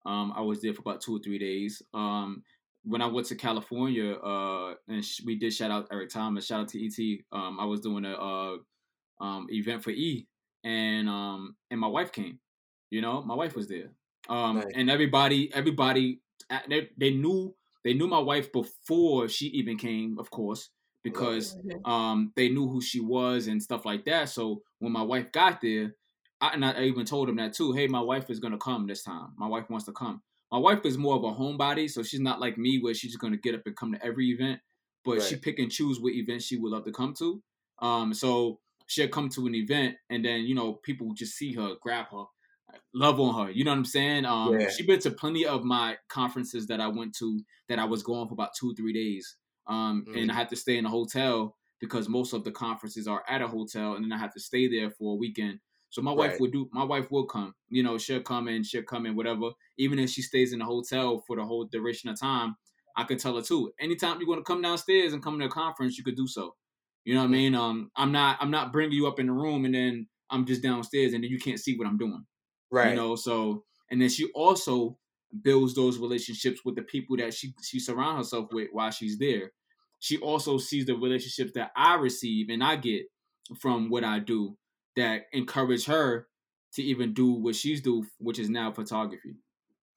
Um, 0.05 0.31
I 0.35 0.41
was 0.41 0.61
there 0.61 0.73
for 0.73 0.81
about 0.81 1.01
two 1.01 1.15
or 1.15 1.19
three 1.19 1.37
days. 1.39 1.81
Um, 1.93 2.43
when 2.83 3.01
I 3.03 3.05
went 3.07 3.27
to 3.27 3.35
California, 3.35 4.13
uh, 4.15 4.73
and 4.87 5.05
sh- 5.05 5.21
we 5.23 5.35
did 5.35 5.53
shout 5.53 5.69
out 5.69 5.87
Eric 5.91 6.09
Thomas, 6.09 6.47
shout 6.47 6.61
out 6.61 6.67
to 6.69 6.83
ET. 6.83 7.23
Um, 7.31 7.59
I 7.59 7.65
was 7.65 7.81
doing 7.81 8.05
a 8.05 8.13
uh, 8.13 8.57
um 9.21 9.47
event 9.49 9.83
for 9.83 9.91
E, 9.91 10.27
and 10.63 11.07
um 11.09 11.55
and 11.69 11.79
my 11.79 11.87
wife 11.87 12.11
came. 12.11 12.39
You 12.89 13.01
know, 13.01 13.21
my 13.21 13.35
wife 13.35 13.55
was 13.55 13.67
there. 13.67 13.91
Um, 14.29 14.57
Nice. 14.57 14.65
and 14.75 14.89
everybody 14.89 15.53
everybody 15.53 16.21
uh, 16.49 16.59
they, 16.69 16.89
they 16.97 17.11
knew 17.11 17.55
they 17.83 17.93
knew 17.93 18.07
my 18.07 18.19
wife 18.19 18.51
before 18.51 19.27
she 19.29 19.47
even 19.47 19.77
came, 19.77 20.17
of 20.19 20.29
course, 20.29 20.69
because 21.03 21.57
Mhm. 21.57 21.87
um 21.89 22.33
they 22.35 22.49
knew 22.49 22.67
who 22.67 22.81
she 22.81 22.99
was 22.99 23.47
and 23.47 23.61
stuff 23.63 23.85
like 23.85 24.05
that. 24.05 24.29
So 24.29 24.61
when 24.79 24.91
my 24.91 25.01
wife 25.03 25.31
got 25.31 25.61
there, 25.61 25.95
I, 26.41 26.53
and 26.53 26.65
I 26.65 26.83
even 26.83 27.05
told 27.05 27.27
them 27.29 27.37
that 27.37 27.53
too. 27.53 27.71
Hey, 27.73 27.87
my 27.87 28.01
wife 28.01 28.29
is 28.29 28.39
gonna 28.39 28.57
come 28.57 28.87
this 28.87 29.03
time. 29.03 29.29
My 29.37 29.47
wife 29.47 29.69
wants 29.69 29.85
to 29.85 29.93
come. 29.93 30.21
My 30.51 30.57
wife 30.59 30.85
is 30.85 30.97
more 30.97 31.15
of 31.15 31.23
a 31.23 31.31
homebody, 31.31 31.89
so 31.89 32.03
she's 32.03 32.19
not 32.19 32.41
like 32.41 32.57
me 32.57 32.79
where 32.81 32.93
she's 32.93 33.11
just 33.11 33.21
gonna 33.21 33.37
get 33.37 33.55
up 33.55 33.61
and 33.65 33.75
come 33.75 33.93
to 33.93 34.05
every 34.05 34.27
event. 34.31 34.59
But 35.05 35.21
she 35.23 35.35
pick 35.37 35.57
and 35.59 35.71
choose 35.71 35.99
what 35.99 36.13
events 36.13 36.45
she 36.45 36.57
would 36.57 36.71
love 36.71 36.83
to 36.85 36.91
come 36.91 37.13
to. 37.15 37.41
Um, 37.79 38.13
so 38.13 38.59
she'll 38.91 39.07
come 39.07 39.29
to 39.29 39.47
an 39.47 39.55
event, 39.55 39.95
and 40.09 40.23
then 40.25 40.41
you 40.41 40.53
know 40.55 40.73
people 40.73 41.13
just 41.13 41.35
see 41.37 41.53
her, 41.53 41.75
grab 41.81 42.07
her, 42.11 42.25
love 42.93 43.19
on 43.19 43.45
her. 43.45 43.51
You 43.51 43.63
know 43.63 43.71
what 43.71 43.77
I'm 43.77 43.85
saying? 43.85 44.25
Um, 44.25 44.59
Yeah. 44.59 44.67
she 44.69 44.85
been 44.85 44.99
to 45.01 45.11
plenty 45.11 45.45
of 45.45 45.63
my 45.63 45.97
conferences 46.09 46.67
that 46.67 46.81
I 46.81 46.87
went 46.87 47.15
to 47.19 47.41
that 47.69 47.79
I 47.79 47.85
was 47.85 48.03
going 48.03 48.27
for 48.27 48.33
about 48.33 48.51
two 48.59 48.73
three 48.75 48.93
days. 48.93 49.37
Um, 49.67 50.05
Mm. 50.09 50.23
and 50.23 50.31
I 50.31 50.35
had 50.35 50.49
to 50.49 50.55
stay 50.55 50.77
in 50.77 50.85
a 50.85 50.89
hotel 50.89 51.55
because 51.79 52.09
most 52.09 52.33
of 52.33 52.43
the 52.43 52.51
conferences 52.51 53.07
are 53.07 53.23
at 53.27 53.41
a 53.41 53.47
hotel, 53.47 53.95
and 53.95 54.03
then 54.03 54.11
I 54.11 54.17
have 54.17 54.33
to 54.33 54.39
stay 54.39 54.67
there 54.67 54.91
for 54.91 55.13
a 55.13 55.17
weekend. 55.17 55.59
So 55.89 56.01
my 56.01 56.11
wife 56.13 56.31
Right. 56.31 56.41
would 56.41 56.51
do. 56.51 56.69
My 56.71 56.83
wife 56.83 57.11
will 57.11 57.25
come. 57.25 57.53
You 57.69 57.83
know, 57.83 57.97
she'll 57.97 58.21
come 58.21 58.47
and 58.47 58.65
she'll 58.65 58.83
come 58.83 59.05
and 59.05 59.15
whatever. 59.17 59.51
Even 59.77 59.99
if 59.99 60.09
she 60.09 60.21
stays 60.21 60.53
in 60.53 60.59
the 60.59 60.65
hotel 60.65 61.23
for 61.27 61.35
the 61.35 61.43
whole 61.45 61.65
duration 61.65 62.09
of 62.09 62.19
time, 62.19 62.55
I 62.95 63.03
could 63.03 63.19
tell 63.19 63.35
her 63.35 63.41
too. 63.41 63.71
Anytime 63.79 64.19
you 64.21 64.27
want 64.27 64.39
to 64.39 64.43
come 64.43 64.61
downstairs 64.61 65.13
and 65.13 65.23
come 65.23 65.39
to 65.39 65.45
a 65.45 65.49
conference, 65.49 65.97
you 65.97 66.03
could 66.03 66.15
do 66.15 66.27
so. 66.27 66.55
You 67.03 67.15
know 67.15 67.21
what 67.21 67.27
I 67.27 67.31
mean? 67.31 67.55
Um, 67.55 67.91
I'm 67.95 68.11
not. 68.11 68.37
I'm 68.39 68.51
not 68.51 68.71
bringing 68.71 68.93
you 68.93 69.07
up 69.07 69.19
in 69.19 69.27
the 69.27 69.33
room 69.33 69.65
and 69.65 69.73
then 69.73 70.07
I'm 70.29 70.45
just 70.45 70.61
downstairs 70.61 71.13
and 71.13 71.23
then 71.23 71.31
you 71.31 71.39
can't 71.39 71.59
see 71.59 71.77
what 71.77 71.87
I'm 71.87 71.97
doing. 71.97 72.25
Right. 72.71 72.89
You 72.89 72.95
know. 72.95 73.15
So 73.15 73.63
and 73.89 74.01
then 74.01 74.09
she 74.09 74.29
also 74.33 74.97
builds 75.41 75.75
those 75.75 75.97
relationships 75.97 76.61
with 76.65 76.75
the 76.75 76.81
people 76.83 77.17
that 77.17 77.33
she 77.33 77.53
she 77.63 77.79
surround 77.79 78.17
herself 78.17 78.47
with 78.51 78.69
while 78.71 78.91
she's 78.91 79.17
there. 79.17 79.51
She 79.99 80.17
also 80.17 80.57
sees 80.57 80.85
the 80.85 80.95
relationships 80.95 81.51
that 81.55 81.71
I 81.75 81.95
receive 81.95 82.49
and 82.49 82.63
I 82.63 82.75
get 82.75 83.03
from 83.59 83.89
what 83.89 84.03
I 84.03 84.19
do 84.19 84.57
that 84.95 85.23
encourage 85.31 85.85
her 85.85 86.27
to 86.73 86.83
even 86.83 87.13
do 87.13 87.31
what 87.33 87.55
she's 87.55 87.81
do, 87.81 88.05
which 88.17 88.39
is 88.39 88.49
now 88.49 88.71
photography. 88.71 89.35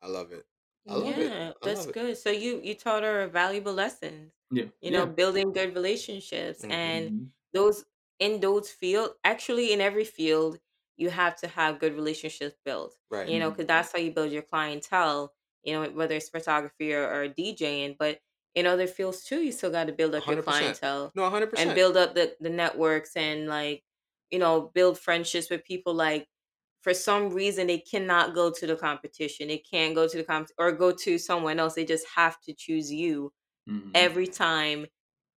I 0.03 0.09
love 0.09 0.33
it. 0.33 0.45
I 0.89 0.95
love 0.95 1.19
it. 1.19 1.33
Yeah, 1.33 1.53
I 1.63 1.67
that's 1.67 1.81
love 1.81 1.89
it. 1.91 1.95
good. 1.95 2.17
So 2.19 2.31
you 2.31 2.61
you 2.63 2.75
taught 2.75 3.03
her 3.03 3.27
valuable 3.29 3.73
lessons. 3.73 4.33
Yeah. 4.51 4.69
You 4.81 4.91
know, 4.91 5.07
yeah. 5.07 5.13
building 5.15 5.53
good 5.53 5.75
relationships 5.75 6.65
and 6.69 7.13
Mhm. 7.13 7.33
those 7.53 7.87
in 8.19 8.41
those 8.41 8.71
field 8.71 9.13
actually 9.25 9.73
in 9.73 9.81
every 9.81 10.05
field 10.05 10.61
you 10.97 11.11
have 11.11 11.35
to 11.37 11.49
have 11.49 11.81
good 11.81 11.95
relationships 11.95 12.57
built 12.65 12.97
Right. 13.11 13.29
you 13.29 13.39
know 13.41 13.51
because 13.51 13.67
that's 13.67 13.91
how 13.93 13.99
you 13.99 14.13
build 14.13 14.31
your 14.31 14.43
clientele 14.43 15.35
you 15.65 15.73
know 15.75 15.91
whether 15.91 16.15
it's 16.15 16.29
photography 16.29 16.95
or, 16.95 17.03
or 17.13 17.29
djing 17.29 17.97
but 17.99 18.21
in 18.55 18.67
other 18.67 18.87
fields 18.87 19.25
too, 19.25 19.43
you 19.43 19.51
still 19.51 19.71
got 19.73 19.89
to 19.89 19.93
build 19.93 20.15
up 20.15 20.29
your 20.29 20.37
100%. 20.37 20.79
clientele 20.79 21.13
No, 21.15 21.29
hundred 21.31 21.51
percent. 21.51 21.71
and 21.71 21.75
build 21.75 21.97
up 21.97 22.15
the, 22.15 22.37
the 22.41 22.51
networks 22.51 23.17
and 23.17 23.49
like 23.49 23.83
you 24.31 24.39
know 24.39 24.71
build 24.75 24.99
friendships 24.99 25.51
with 25.51 25.65
people 25.65 25.95
like 25.95 26.29
for 26.85 26.95
some 26.95 27.31
reason 27.31 27.67
they 27.69 27.79
cannot 27.81 28.35
go 28.35 28.53
to 28.53 28.67
the 28.69 28.77
competition 28.77 29.49
they 29.49 29.59
can't 29.59 29.97
go 29.97 30.09
to 30.09 30.19
the 30.19 30.25
comp 30.25 30.49
or 30.59 30.73
go 30.73 30.93
to 30.93 31.19
someone 31.19 31.59
else 31.61 31.75
they 31.75 31.87
just 31.87 32.07
have 32.17 32.41
to 32.43 32.55
choose 32.55 32.93
you 32.93 33.33
Mhm. 33.69 33.93
every 33.95 34.27
time 34.29 34.87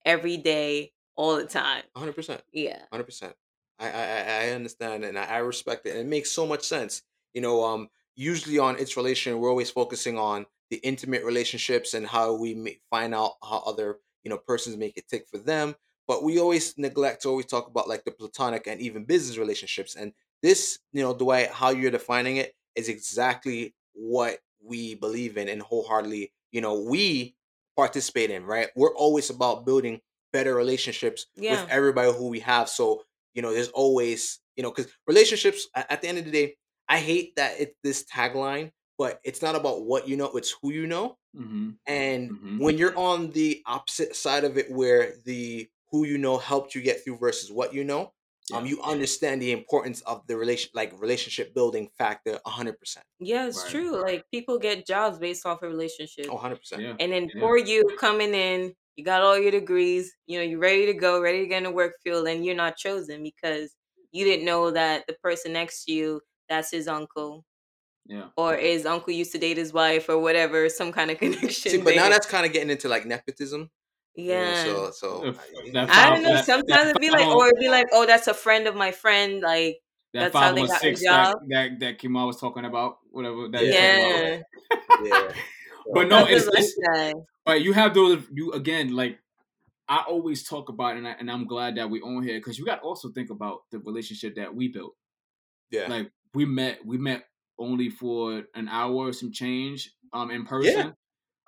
every 0.04 0.36
day 0.36 0.92
all 1.16 1.36
the 1.36 1.46
time 1.46 1.84
hundred 1.96 2.14
percent. 2.14 2.42
yeah 2.52 2.84
Hundred 2.92 3.04
percent. 3.04 3.34
I, 3.78 3.90
I 3.90 4.20
I- 4.48 4.50
understand 4.50 5.04
and 5.04 5.18
I, 5.18 5.24
I 5.24 5.38
respect 5.38 5.86
it, 5.86 5.90
and 5.90 6.00
it 6.00 6.06
makes 6.06 6.30
so 6.30 6.46
much 6.46 6.64
sense. 6.64 7.02
You 7.34 7.42
know, 7.42 7.64
um, 7.64 7.90
usually 8.14 8.58
on 8.58 8.78
It's 8.78 8.96
Relational, 8.96 9.40
we're 9.40 9.50
always 9.50 9.70
focusing 9.70 10.18
on 10.18 10.46
the 10.70 10.78
intimate 10.78 11.24
relationships 11.24 11.94
and 11.94 12.06
how 12.06 12.34
we 12.34 12.54
may 12.54 12.80
find 12.90 13.14
out 13.14 13.34
how 13.42 13.58
other 13.66 14.00
you 14.24 14.30
know 14.30 14.38
persons 14.38 14.76
make 14.76 14.96
it 14.96 15.08
tick 15.08 15.28
for 15.30 15.38
them. 15.38 15.74
But 16.08 16.22
we 16.22 16.38
always 16.38 16.78
neglect 16.78 17.22
to 17.22 17.28
always 17.28 17.46
talk 17.46 17.66
about 17.68 17.88
like 17.88 18.04
the 18.04 18.12
platonic 18.12 18.66
and 18.66 18.80
even 18.80 19.04
business 19.04 19.38
relationships. 19.38 19.96
And 19.96 20.12
this, 20.42 20.78
you 20.92 21.02
know, 21.02 21.12
the 21.12 21.24
way 21.24 21.48
how 21.52 21.70
you're 21.70 21.90
defining 21.90 22.36
it 22.36 22.54
is 22.74 22.88
exactly 22.88 23.74
what 23.94 24.40
we 24.62 24.94
believe 24.94 25.36
in 25.36 25.48
and 25.48 25.62
wholeheartedly, 25.62 26.32
you 26.52 26.60
know, 26.60 26.80
we 26.80 27.36
participate 27.76 28.30
in. 28.30 28.44
Right? 28.44 28.68
We're 28.76 28.94
always 28.94 29.30
about 29.30 29.66
building 29.66 30.00
better 30.32 30.54
relationships 30.54 31.26
Yeah. 31.36 31.62
with 31.62 31.70
everybody 31.70 32.12
who 32.12 32.28
we 32.28 32.40
have. 32.40 32.68
So 32.68 33.04
you 33.34 33.42
know, 33.42 33.52
there's 33.52 33.68
always, 33.68 34.40
you 34.56 34.62
know, 34.62 34.70
because 34.70 34.90
relationships 35.06 35.68
at 35.74 36.00
the 36.00 36.08
end 36.08 36.16
of 36.18 36.24
the 36.24 36.30
day, 36.30 36.56
I 36.88 36.98
hate 36.98 37.36
that 37.36 37.60
it's 37.60 37.74
this 37.82 38.04
tagline, 38.04 38.72
but 38.96 39.20
it's 39.24 39.42
not 39.42 39.54
about 39.56 39.84
what 39.84 40.08
you 40.08 40.16
know, 40.16 40.30
it's 40.36 40.54
who 40.62 40.72
you 40.72 40.86
know. 40.86 41.18
Mhm. 41.36 41.78
And 41.86 42.32
Mhm. 42.32 42.60
when 42.60 42.78
you're 42.78 42.96
on 42.96 43.30
the 43.32 43.62
opposite 43.66 44.16
side 44.16 44.44
of 44.44 44.58
it, 44.58 44.70
where 44.70 45.16
the 45.24 45.68
who 45.90 46.04
you 46.06 46.18
know 46.18 46.38
helped 46.38 46.74
you 46.74 46.82
get 46.82 47.04
through 47.04 47.18
versus 47.18 47.52
what 47.52 47.74
you 47.74 47.84
know, 47.84 48.12
um, 48.54 48.64
you 48.66 48.80
understand 48.82 49.42
the 49.42 49.52
importance 49.52 50.00
of 50.02 50.26
the 50.26 50.36
relation, 50.36 50.70
like 50.74 50.92
relationship 51.00 51.54
building 51.54 51.88
factor, 51.98 52.38
hundred 52.46 52.78
percent, 52.78 53.04
yeah 53.18 53.46
it's 53.48 53.62
Right. 53.64 53.70
true 53.72 54.00
like 54.02 54.24
people 54.32 54.58
get 54.58 54.86
jobs 54.86 55.18
based 55.18 55.44
off 55.46 55.62
of 55.62 55.70
relationships 55.70 56.28
oh, 56.30 56.36
hundred 56.36 56.58
percent. 56.60 56.82
Yeah. 56.82 56.94
and 57.00 57.12
then 57.12 57.28
Yeah. 57.34 57.40
for 57.40 57.58
you 57.58 57.82
coming 57.98 58.34
in 58.34 58.72
you 58.96 59.04
got 59.04 59.22
all 59.22 59.38
your 59.38 59.50
degrees 59.50 60.12
you 60.26 60.38
know 60.38 60.44
you're 60.44 60.58
ready 60.60 60.86
to 60.86 60.94
go 60.94 61.20
ready 61.20 61.40
to 61.40 61.46
get 61.46 61.58
in 61.58 61.64
the 61.64 61.70
work 61.70 61.94
field 62.04 62.26
and 62.28 62.44
you're 62.44 62.54
not 62.54 62.76
chosen 62.76 63.22
because 63.22 63.74
you 64.12 64.24
didn't 64.24 64.44
know 64.46 64.70
that 64.70 65.04
the 65.08 65.14
person 65.22 65.52
next 65.52 65.84
to 65.84 65.92
you 65.92 66.20
that's 66.48 66.70
his 66.70 66.86
uncle 66.88 67.44
Yeah. 68.06 68.28
or 68.36 68.56
his 68.56 68.86
uncle 68.86 69.12
used 69.12 69.32
to 69.32 69.38
date 69.38 69.56
his 69.56 69.72
wife 69.72 70.08
or 70.08 70.18
whatever 70.18 70.68
some 70.68 70.92
kind 70.92 71.10
of 71.10 71.18
connection 71.22 71.72
See, 71.72 71.78
but 71.82 71.96
now 71.96 72.08
that's 72.08 72.26
kind 72.26 72.46
of 72.46 72.52
getting 72.52 72.70
into 72.70 72.88
like 72.88 73.04
nepotism. 73.06 73.70
You 74.16 74.28
know, 74.28 74.34
yeah 74.34 74.64
so 74.64 74.90
so 74.92 75.24
If 75.26 75.38
I- 75.38 75.70
that 75.72 75.90
I 75.90 75.92
five- 75.94 76.14
don't 76.14 76.22
know. 76.22 76.34
that- 76.34 76.44
Sometimes 76.44 76.88
it'd 76.90 77.00
be 77.00 77.10
like, 77.10 77.26
or 77.26 77.46
it'd 77.48 77.58
be 77.60 77.68
like, 77.68 77.86
oh, 77.92 78.06
that's 78.06 78.26
a 78.28 78.34
friend 78.34 78.66
of 78.66 78.74
my 78.76 78.90
friend. 78.92 79.40
Like, 79.42 79.78
that 80.14 80.32
that's 80.32 80.34
how 80.34 80.52
they 80.52 80.62
got 80.62 80.80
the 80.80 80.94
516 80.96 81.06
that, 81.12 81.32
job. 81.32 81.36
that 81.50 81.80
that 81.80 81.98
Kemal 81.98 82.26
was 82.26 82.40
talking 82.40 82.64
about, 82.64 82.98
whatever 83.10 83.48
that 83.48 83.64
Yeah. 83.64 83.96
about. 83.96 84.44
yeah, 85.04 85.04
yeah. 85.04 85.32
But 85.94 86.08
no, 86.08 86.18
Nothing 86.20 86.36
it's, 86.36 86.46
like 86.46 86.58
it's 86.58 86.74
that. 86.92 87.14
But 87.44 87.62
you 87.62 87.72
have 87.72 87.94
those 87.94 88.24
you 88.32 88.50
again 88.52 88.92
like 88.94 89.18
I 89.88 90.02
always 90.08 90.42
talk 90.42 90.68
about 90.68 90.94
it 90.96 90.98
and, 90.98 91.06
I, 91.06 91.12
and 91.20 91.30
I'm 91.30 91.46
glad 91.46 91.76
that 91.76 91.88
we 91.88 92.00
on 92.00 92.24
here 92.24 92.38
because 92.40 92.58
you 92.58 92.64
got 92.64 92.76
to 92.76 92.82
also 92.82 93.10
think 93.10 93.30
about 93.30 93.60
the 93.70 93.78
relationship 93.78 94.34
that 94.34 94.52
we 94.52 94.66
built. 94.66 94.94
Yeah. 95.70 95.86
Like 95.86 96.10
we 96.34 96.44
met, 96.44 96.84
we 96.84 96.98
met 96.98 97.24
only 97.56 97.88
for 97.88 98.42
an 98.56 98.68
hour 98.68 98.94
or 99.08 99.12
some 99.12 99.30
change 99.30 99.92
um 100.12 100.32
in 100.32 100.44
person. 100.44 100.72
Yeah. 100.88 100.90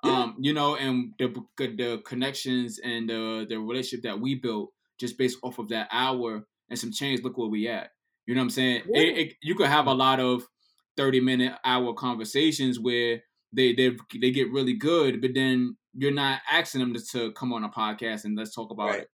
Um, 0.03 0.35
you 0.39 0.53
know, 0.53 0.75
and 0.75 1.13
the 1.19 1.27
the 1.57 2.01
connections 2.05 2.79
and 2.79 3.09
the 3.09 3.45
the 3.49 3.57
relationship 3.59 4.03
that 4.03 4.19
we 4.19 4.35
built 4.35 4.71
just 4.97 5.17
based 5.17 5.39
off 5.43 5.59
of 5.59 5.69
that 5.69 5.89
hour 5.91 6.45
and 6.69 6.79
some 6.79 6.91
change. 6.91 7.21
Look 7.21 7.37
where 7.37 7.47
we 7.49 7.67
at. 7.67 7.91
You 8.25 8.35
know 8.35 8.41
what 8.41 8.45
I'm 8.45 8.49
saying? 8.51 8.83
Yeah. 8.87 9.01
It, 9.01 9.17
it, 9.17 9.33
you 9.41 9.55
could 9.55 9.67
have 9.67 9.87
a 9.87 9.93
lot 9.93 10.19
of 10.19 10.47
thirty 10.95 11.19
minute 11.19 11.53
hour 11.65 11.93
conversations 11.93 12.79
where 12.79 13.23
they 13.51 13.73
they 13.73 13.95
they 14.21 14.31
get 14.31 14.51
really 14.51 14.73
good, 14.73 15.21
but 15.21 15.31
then 15.33 15.75
you're 15.93 16.11
not 16.13 16.41
asking 16.49 16.79
them 16.81 16.93
to, 16.93 17.03
to 17.07 17.31
come 17.33 17.51
on 17.51 17.63
a 17.63 17.69
podcast 17.69 18.23
and 18.23 18.37
let's 18.37 18.53
talk 18.53 18.71
about 18.71 18.89
Right. 18.89 19.01
it. 19.01 19.09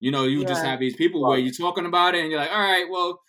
You 0.00 0.10
know, 0.10 0.24
you 0.24 0.44
just 0.44 0.62
have 0.64 0.80
these 0.80 0.96
people 0.96 1.22
where 1.22 1.38
you're 1.38 1.52
talking 1.52 1.86
about 1.86 2.14
it 2.14 2.20
and 2.22 2.30
you're 2.30 2.40
like, 2.40 2.50
all 2.52 2.58
right, 2.60 2.86
well, 2.90 3.20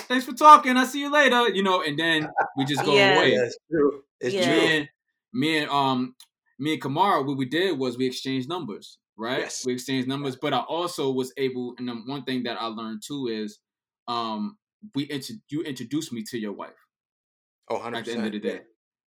thanks 0.00 0.24
for 0.24 0.32
talking. 0.32 0.76
I'll 0.76 0.86
see 0.86 1.00
you 1.00 1.10
later. 1.12 1.48
You 1.48 1.62
know, 1.62 1.82
and 1.82 1.98
then 1.98 2.28
we 2.56 2.64
just 2.64 2.84
go 2.84 2.92
Yeah. 2.96 3.14
away. 3.16 3.32
Yeah, 3.32 3.44
it's 3.44 3.58
true. 3.70 4.02
It's 4.20 4.34
Yeah. 4.34 4.46
true. 4.46 4.60
Me 4.60 4.76
and 4.76 4.88
me 5.32 5.58
and 5.58 5.70
um 5.70 6.14
me 6.60 6.74
and 6.74 6.82
Kamara, 6.82 7.26
what 7.26 7.36
we 7.38 7.46
did 7.46 7.78
was 7.78 7.96
we 7.96 8.06
exchanged 8.06 8.48
numbers, 8.48 8.98
right? 9.16 9.40
Yes. 9.40 9.64
We 9.66 9.72
exchanged 9.72 10.06
numbers, 10.06 10.36
but 10.36 10.52
I 10.52 10.58
also 10.60 11.10
was 11.10 11.32
able, 11.36 11.74
and 11.78 11.88
then 11.88 12.04
one 12.06 12.22
thing 12.24 12.42
that 12.44 12.60
I 12.60 12.66
learned 12.66 13.02
too 13.04 13.28
is, 13.28 13.58
um, 14.08 14.58
we 14.94 15.04
intro- 15.04 15.36
you 15.48 15.62
introduced 15.62 16.12
me 16.12 16.22
to 16.30 16.38
your 16.38 16.52
wife 16.52 16.76
Oh, 17.68 17.78
100%. 17.78 17.96
at 17.96 18.04
the 18.04 18.12
end 18.12 18.26
of 18.26 18.32
the 18.32 18.38
day 18.40 18.60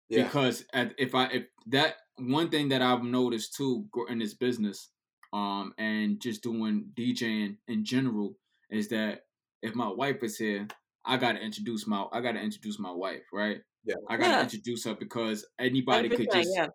Yeah. 0.09 0.25
because 0.25 0.65
at, 0.73 0.95
if 0.99 1.15
I 1.15 1.27
if 1.27 1.45
that 1.67 1.97
one 2.17 2.49
thing 2.51 2.69
that 2.71 2.83
I've 2.83 3.03
noticed 3.03 3.55
too 3.55 3.87
in 4.09 4.19
this 4.19 4.35
business, 4.35 4.91
um, 5.33 5.73
and 5.79 6.21
just 6.21 6.43
doing 6.43 6.91
DJing 6.95 7.59
in 7.69 7.85
general 7.85 8.35
is 8.71 8.89
that 8.89 9.23
if 9.63 9.75
my 9.75 9.89
wife 9.89 10.23
is 10.23 10.37
here, 10.39 10.67
I 11.05 11.17
gotta 11.19 11.39
introduce 11.41 11.87
my 11.87 12.07
I 12.13 12.21
gotta 12.21 12.41
introduce 12.41 12.79
my 12.79 12.91
wife, 12.93 13.25
right? 13.33 13.61
Yeah. 13.85 13.95
I 14.09 14.17
gotta 14.17 14.31
Yeah. 14.31 14.43
introduce 14.43 14.85
her 14.85 14.95
because 14.95 15.47
anybody 15.59 16.09
could 16.09 16.29
100%, 16.29 16.33
just. 16.33 16.57
yeah. 16.57 16.67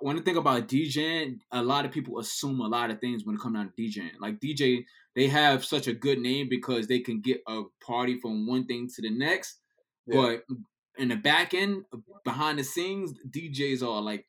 When 0.00 0.18
I 0.18 0.22
think 0.22 0.36
about 0.36 0.68
DJing, 0.68 1.38
a 1.52 1.62
lot 1.62 1.84
of 1.84 1.92
people 1.92 2.18
assume 2.18 2.60
a 2.60 2.68
lot 2.68 2.90
of 2.90 3.00
things 3.00 3.24
when 3.24 3.36
it 3.36 3.40
comes 3.40 3.54
down 3.56 3.70
to 3.76 3.82
DJing. 3.82 4.10
Like 4.20 4.40
DJ, 4.40 4.84
they 5.14 5.28
have 5.28 5.64
such 5.64 5.86
a 5.86 5.94
good 5.94 6.18
name 6.18 6.48
because 6.48 6.86
they 6.86 7.00
can 7.00 7.20
get 7.20 7.40
a 7.46 7.62
party 7.84 8.18
from 8.20 8.46
one 8.46 8.66
thing 8.66 8.88
to 8.94 9.02
the 9.02 9.10
next. 9.10 9.58
Yeah. 10.06 10.20
But 10.20 10.56
in 10.98 11.08
the 11.08 11.16
back 11.16 11.54
end, 11.54 11.84
behind 12.24 12.58
the 12.58 12.64
scenes, 12.64 13.12
DJs 13.30 13.82
are 13.82 14.00
like 14.02 14.26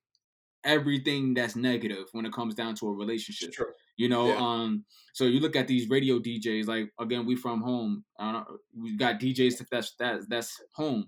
everything 0.63 1.33
that's 1.33 1.55
negative 1.55 2.05
when 2.11 2.25
it 2.25 2.33
comes 2.33 2.55
down 2.55 2.75
to 2.75 2.87
a 2.87 2.93
relationship. 2.93 3.53
You 3.97 4.09
know, 4.09 4.27
Yeah. 4.29 4.37
um, 4.37 4.85
so 5.13 5.25
you 5.25 5.39
look 5.39 5.55
at 5.55 5.67
these 5.67 5.89
radio 5.89 6.19
DJs, 6.19 6.67
like 6.67 6.91
again, 6.99 7.25
we 7.25 7.35
from 7.35 7.61
home. 7.61 8.03
I 8.19 8.31
don't, 8.33 8.47
we 8.77 8.97
got 8.97 9.19
DJs 9.19 9.63
that's 9.71 9.93
that's 9.97 10.25
that's 10.27 10.61
home. 10.73 11.05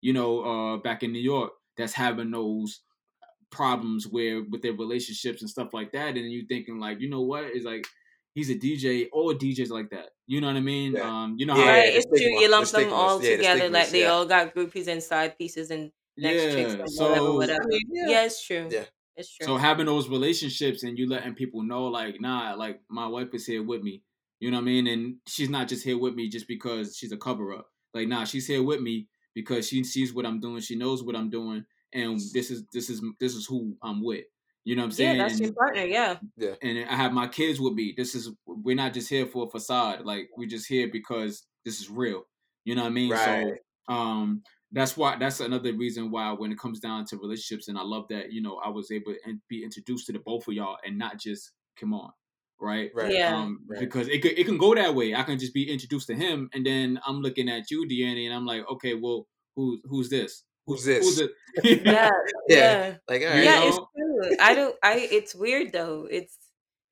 You 0.00 0.12
know, 0.14 0.40
uh, 0.40 0.76
back 0.78 1.02
in 1.02 1.12
New 1.12 1.20
York, 1.20 1.52
that's 1.76 1.92
having 1.92 2.30
those 2.30 2.80
problems 3.50 4.06
where 4.08 4.42
with 4.42 4.62
their 4.62 4.72
relationships 4.72 5.40
and 5.42 5.50
stuff 5.50 5.72
like 5.74 5.92
that, 5.92 6.16
and 6.16 6.30
you 6.32 6.46
thinking 6.48 6.78
like, 6.78 7.00
you 7.00 7.08
know 7.10 7.22
what? 7.22 7.44
It's 7.44 7.64
like 7.64 7.86
he's 8.34 8.50
a 8.50 8.54
DJ. 8.54 9.08
All 9.12 9.34
DJs 9.34 9.70
like 9.70 9.90
that. 9.90 10.10
You 10.26 10.40
know 10.40 10.46
what 10.46 10.56
I 10.56 10.60
mean? 10.60 10.92
Yeah. 10.92 11.02
Um, 11.02 11.36
you 11.38 11.46
know 11.46 11.56
Yeah, 11.56 11.64
how 11.64 11.68
right, 11.70 11.94
it's 11.94 12.06
true. 12.06 12.16
stigma, 12.16 12.40
You 12.40 12.46
the 12.48 12.56
lump 12.56 12.68
them 12.68 12.92
all 12.92 13.22
yeah, 13.22 13.30
the 13.30 13.36
together, 13.38 13.68
like 13.70 13.90
they 13.90 14.02
yeah. 14.02 14.08
all 14.10 14.26
got 14.26 14.54
groupies 14.54 14.86
and 14.86 15.02
side 15.02 15.36
pieces 15.36 15.70
and 15.70 15.90
next 16.16 16.42
chicks 16.54 16.74
Yeah, 16.74 16.80
and 16.80 16.90
so- 16.90 17.08
whatever, 17.08 17.32
whatever. 17.32 17.62
I 17.64 17.66
mean, 17.66 17.82
yeah. 17.92 18.08
yeah. 18.08 18.24
it's 18.24 18.46
true. 18.46 18.68
Yeah. 18.70 18.84
it's 19.16 19.34
true. 19.36 19.46
So 19.46 19.56
having 19.56 19.86
those 19.86 20.08
relationships 20.08 20.84
and 20.84 20.96
you 20.96 21.08
letting 21.08 21.34
people 21.34 21.62
know, 21.62 21.84
like, 21.86 22.20
nah, 22.20 22.54
like 22.54 22.80
my 22.88 23.06
wife 23.08 23.34
is 23.34 23.46
here 23.46 23.62
with 23.62 23.82
me. 23.82 24.02
You 24.38 24.50
know 24.50 24.56
what 24.58 24.62
I 24.62 24.66
mean? 24.66 24.86
And 24.86 25.16
she's 25.26 25.50
not 25.50 25.68
just 25.68 25.84
here 25.84 25.98
with 25.98 26.14
me 26.14 26.28
just 26.28 26.46
because 26.48 26.96
she's 26.96 27.12
a 27.12 27.16
cover 27.16 27.52
up. 27.52 27.66
Like, 27.92 28.06
nah, 28.08 28.24
she's 28.24 28.46
here 28.46 28.62
with 28.62 28.80
me 28.80 29.08
because 29.34 29.68
she 29.68 29.82
sees 29.84 30.14
what 30.14 30.24
I'm 30.24 30.40
doing. 30.40 30.60
She 30.60 30.76
knows 30.76 31.02
what 31.02 31.16
I'm 31.16 31.28
doing, 31.28 31.64
and 31.92 32.20
this 32.32 32.50
is 32.50 32.64
this 32.72 32.90
is 32.90 33.02
this 33.18 33.34
is 33.34 33.46
who 33.46 33.76
I'm 33.82 34.02
with. 34.04 34.24
You 34.64 34.76
know 34.76 34.82
what 34.82 34.86
I'm 34.86 34.92
saying? 34.92 35.16
yeah, 35.16 35.22
that's 35.22 35.34
and, 35.34 35.46
your 35.46 35.54
partner. 35.54 35.84
Yeah, 35.84 36.16
and 36.62 36.86
I 36.88 36.94
have 36.94 37.12
my 37.12 37.26
kids 37.26 37.60
with 37.60 37.72
me. 37.72 37.94
This 37.96 38.14
is 38.14 38.30
we're 38.46 38.76
not 38.76 38.92
just 38.92 39.08
here 39.08 39.26
for 39.26 39.46
a 39.46 39.50
facade. 39.50 40.04
Like 40.04 40.28
we're 40.36 40.48
just 40.48 40.68
here 40.68 40.88
because 40.92 41.46
this 41.64 41.80
is 41.80 41.88
real. 41.88 42.24
You 42.64 42.74
know 42.74 42.82
what 42.82 42.88
I 42.88 42.92
mean? 42.92 43.10
Right. 43.10 43.54
So 43.88 43.94
um 43.94 44.42
that's 44.72 44.96
why 44.96 45.16
that's 45.16 45.40
another 45.40 45.72
reason 45.72 46.10
why 46.10 46.32
when 46.32 46.52
it 46.52 46.58
comes 46.58 46.78
down 46.78 47.04
to 47.06 47.16
relationships 47.16 47.68
and 47.68 47.78
I 47.78 47.82
love 47.82 48.06
that, 48.10 48.32
you 48.32 48.42
know, 48.42 48.60
I 48.64 48.68
was 48.68 48.90
able 48.90 49.12
to 49.12 49.38
be 49.48 49.64
introduced 49.64 50.06
to 50.06 50.12
the 50.12 50.20
both 50.20 50.46
of 50.46 50.54
y'all 50.54 50.76
and 50.84 50.98
not 50.98 51.18
just 51.18 51.52
come 51.78 51.94
on. 51.94 52.12
Right? 52.60 52.90
Right. 52.94 53.12
Yeah. 53.12 53.34
Um, 53.34 53.60
Right. 53.66 53.80
because 53.80 54.08
it 54.08 54.20
could 54.20 54.38
it 54.38 54.44
can 54.44 54.58
go 54.58 54.74
that 54.74 54.94
way. 54.94 55.14
I 55.14 55.22
can 55.22 55.38
just 55.38 55.54
be 55.54 55.70
introduced 55.70 56.06
to 56.08 56.14
him 56.14 56.50
and 56.52 56.64
then 56.66 57.00
I'm 57.06 57.22
looking 57.22 57.48
at 57.48 57.70
you, 57.70 57.88
Deanna, 57.88 58.26
and 58.26 58.34
I'm 58.34 58.44
like, 58.44 58.68
okay, 58.70 58.94
well, 58.94 59.26
who 59.56 59.80
who's 59.84 60.10
this? 60.10 60.44
Who's 60.66 60.84
this? 60.84 61.04
Who's 61.04 61.20
it? 61.20 61.30
yeah, 61.84 62.10
Yeah. 62.48 62.56
yeah. 62.56 62.96
Like, 63.08 63.22
right. 63.22 63.42
yeah, 63.44 63.60
know? 63.60 63.66
it's 63.68 63.76
true. 63.76 64.36
I 64.40 64.54
don't. 64.54 64.76
I. 64.82 65.08
It's 65.10 65.34
weird 65.34 65.72
though. 65.72 66.06
It's 66.10 66.36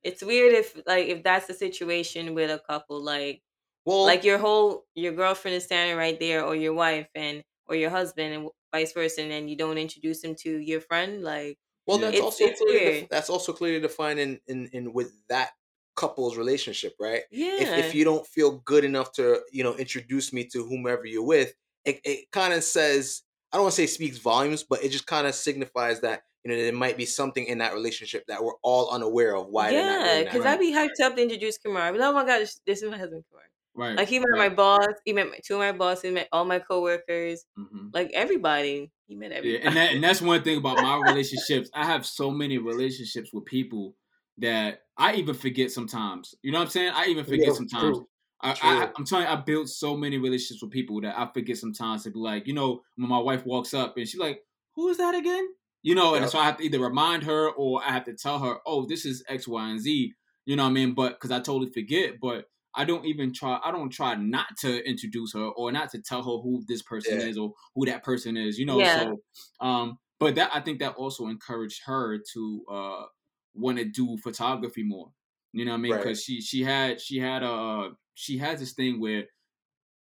it's 0.02 0.22
weird 0.22 0.54
if 0.54 0.76
like 0.87 1.07
if 1.07 1.22
that's 1.22 1.46
the 1.46 1.54
situation 1.54 2.35
with 2.35 2.50
a 2.50 2.59
couple. 2.59 3.00
Like 3.02 3.42
well, 3.85 4.04
like 4.04 4.24
your 4.24 4.38
whole 4.38 4.85
your 4.94 5.12
girlfriend 5.12 5.57
is 5.57 5.64
standing 5.64 5.96
right 5.96 6.18
there, 6.18 6.44
or 6.44 6.57
your 6.57 6.74
wife 6.74 7.09
and 7.14 7.42
or 7.66 7.76
your 7.76 7.90
husband, 7.90 8.35
and 8.35 8.48
vice 8.72 8.92
versa, 8.92 9.22
and 9.22 9.31
then 9.31 9.48
you 9.48 9.57
don't 9.57 9.78
introduce 9.78 10.24
him 10.24 10.35
to 10.40 10.59
your 10.59 10.81
friend. 10.81 11.22
Like 11.22 11.59
well, 11.87 11.98
that's 11.98 12.14
It's- 12.16 12.24
also 12.24 12.44
it's 12.44 12.61
clearly 12.61 13.00
def- 13.02 13.09
that's 13.11 13.31
also 13.31 13.52
clearly 13.52 13.81
defined 13.81 14.18
in, 14.18 14.40
in 14.48 14.66
in 14.72 14.92
with 14.92 15.12
that 15.28 15.50
couple's 15.94 16.37
relationship, 16.37 16.94
right? 17.00 17.22
yeah, 17.31 17.61
If 17.61 17.87
if 17.87 17.94
you 17.94 18.04
don't 18.04 18.26
feel 18.26 18.59
good 18.64 18.85
enough 18.85 19.12
to 19.12 19.40
you 19.52 19.62
know 19.62 19.74
introduce 19.76 20.33
me 20.33 20.44
to 20.52 20.64
whomever 20.66 21.07
you're 21.07 21.22
with, 21.24 21.54
it 21.85 22.00
it 22.04 22.31
kind 22.33 22.52
of 22.54 22.64
says 22.64 23.22
I 23.52 23.56
don't 23.56 23.64
want 23.64 23.74
to 23.74 23.80
say 23.82 23.87
speaks 23.87 24.18
volumes, 24.18 24.62
but 24.62 24.82
it 24.84 24.90
just 24.90 25.06
kind 25.06 25.26
of 25.26 25.34
signifies 25.34 26.00
that 26.02 26.22
you 26.44 26.52
you 26.52 26.56
know, 26.56 26.62
there 26.62 26.72
might 26.72 26.96
be 26.96 27.04
something 27.04 27.44
in 27.44 27.58
that 27.58 27.74
relationship 27.74 28.24
that 28.28 28.42
we're 28.42 28.54
all 28.62 28.90
unaware 28.90 29.37
of 29.37 29.48
why 29.48 29.70
Yeah, 29.70 30.22
because 30.24 30.44
that. 30.44 30.54
I'd 30.54 30.61
be 30.61 30.72
hyped 30.72 31.00
up 31.02 31.16
to 31.16 31.22
introduce 31.22 31.58
Kamar. 31.58 31.82
I'd 31.82 31.92
be 31.92 31.98
like, 31.98 32.08
oh 32.08 32.12
my 32.12 32.24
god, 32.24 32.38
this, 32.40 32.61
this 32.66 32.82
is 32.82 32.90
my 32.90 32.96
husband 32.98 33.24
Kamar. 33.30 33.44
Right. 33.74 33.96
Like 33.96 34.08
he 34.08 34.18
met 34.18 34.26
right. 34.32 34.50
my 34.50 34.54
boss, 34.54 34.88
he 35.04 35.12
met 35.12 35.28
my, 35.28 35.38
two 35.44 35.54
of 35.54 35.61
my 35.61 35.72
bosses, 35.72 36.02
he 36.02 36.11
met 36.11 36.28
all 36.32 36.44
my 36.44 36.58
coworkers, 36.58 37.44
Mhm. 37.58 37.90
like 37.92 38.11
everybody. 38.12 38.90
He 39.06 39.14
met 39.16 39.30
Yeah, 39.30 39.37
everybody. 39.38 39.66
and 39.66 39.76
that 39.76 39.92
and 39.94 40.04
that's 40.04 40.20
one 40.22 40.42
thing 40.42 40.58
about 40.58 40.80
my 40.80 40.96
relationships. 41.04 41.70
I 41.74 41.84
have 41.87 42.06
so 42.06 42.30
many 42.30 42.58
relationships 42.58 43.32
with 43.32 43.44
people 43.44 43.96
that 44.38 44.82
I 44.96 45.14
even 45.14 45.34
forget 45.34 45.70
sometimes. 45.70 46.34
You 46.42 46.52
know 46.52 46.58
what 46.58 46.64
I'm 46.66 46.70
saying? 46.70 46.92
I 46.94 47.06
even 47.06 47.24
forget 47.24 47.46
Yeah, 47.48 47.52
sometimes. 47.54 47.98
true. 47.98 48.08
I. 48.40 48.53
I, 48.61 48.90
I'm 48.96 49.05
telling 49.05 49.27
you, 49.27 49.33
I 49.33 49.37
built 49.37 49.68
so 49.68 49.96
many 49.96 50.18
relationships 50.18 50.62
with 50.62 50.70
people 50.72 51.01
that 51.01 51.18
I 51.18 51.31
forget 51.33 51.57
sometimes 51.59 52.05
to 52.05 52.11
be 52.11 52.18
like, 52.18 52.46
you 52.46 52.55
know, 52.55 52.83
when 52.96 53.09
my 53.09 53.18
wife 53.18 53.44
walks 53.46 53.74
up 53.74 53.96
and 53.96 54.09
she's 54.09 54.20
like, 54.20 54.44
"Who 54.74 54.88
is 54.88 54.98
that 54.98 55.14
again?" 55.14 55.55
You 55.83 55.94
know, 55.94 56.14
and 56.14 56.29
so 56.29 56.38
I 56.38 56.44
have 56.44 56.57
to 56.59 56.64
either 56.64 56.81
remind 56.81 57.22
her 57.24 57.51
or 57.51 57.83
I 57.83 57.90
have 57.92 58.05
to 58.05 58.14
tell 58.14 58.38
her, 58.40 58.59
"Oh, 58.66 58.85
this 58.87 59.05
is 59.05 59.24
X, 59.29 59.46
Y, 59.46 59.68
and 59.70 59.81
Z." 59.81 60.12
You 60.44 60.57
know 60.57 60.64
what 60.64 60.70
I 60.70 60.72
mean? 60.72 60.94
But 60.94 61.12
because 61.14 61.31
I 61.31 61.38
totally 61.40 61.70
forget, 61.70 62.18
but 62.20 62.46
I 62.74 62.85
don't 62.85 63.05
even 63.07 63.33
try. 63.33 63.61
I 63.62 63.70
don't 63.70 63.90
try 63.90 64.14
not 64.16 64.57
to 64.59 64.85
introduce 64.88 65.33
her 65.35 65.44
or 65.46 65.70
not 65.72 65.90
to 65.90 66.03
tell 66.03 66.22
her 66.22 66.42
who 66.42 66.64
this 66.66 66.83
person 66.83 67.20
Yeah. 67.20 67.29
is 67.29 67.38
or 67.38 67.55
who 67.74 67.87
that 67.87 68.03
person 68.03 68.37
is. 68.37 68.59
You 68.59 68.66
know, 68.66 68.83
Yeah. 68.83 68.85
so 68.85 69.20
um, 69.61 69.98
but 70.18 70.35
that 70.35 70.51
I 70.55 70.61
think 70.61 70.81
that 70.81 70.96
also 70.96 71.29
encouraged 71.29 71.83
her 71.85 72.18
to 72.33 72.64
uh 72.68 73.07
want 73.55 73.79
to 73.79 73.85
do 73.85 74.16
photography 74.18 74.83
more. 74.83 75.12
You 75.52 75.64
know 75.64 75.72
what 75.72 75.78
I 75.78 75.80
mean? 75.82 75.92
Right. 75.92 76.00
Because 76.00 76.22
she 76.22 76.40
she 76.40 76.62
had 76.62 77.00
she 77.00 77.18
had 77.18 77.42
uh 77.42 77.90
she 78.14 78.38
has 78.38 78.61
this 78.61 78.72
thing 78.74 79.00
where 79.00 79.26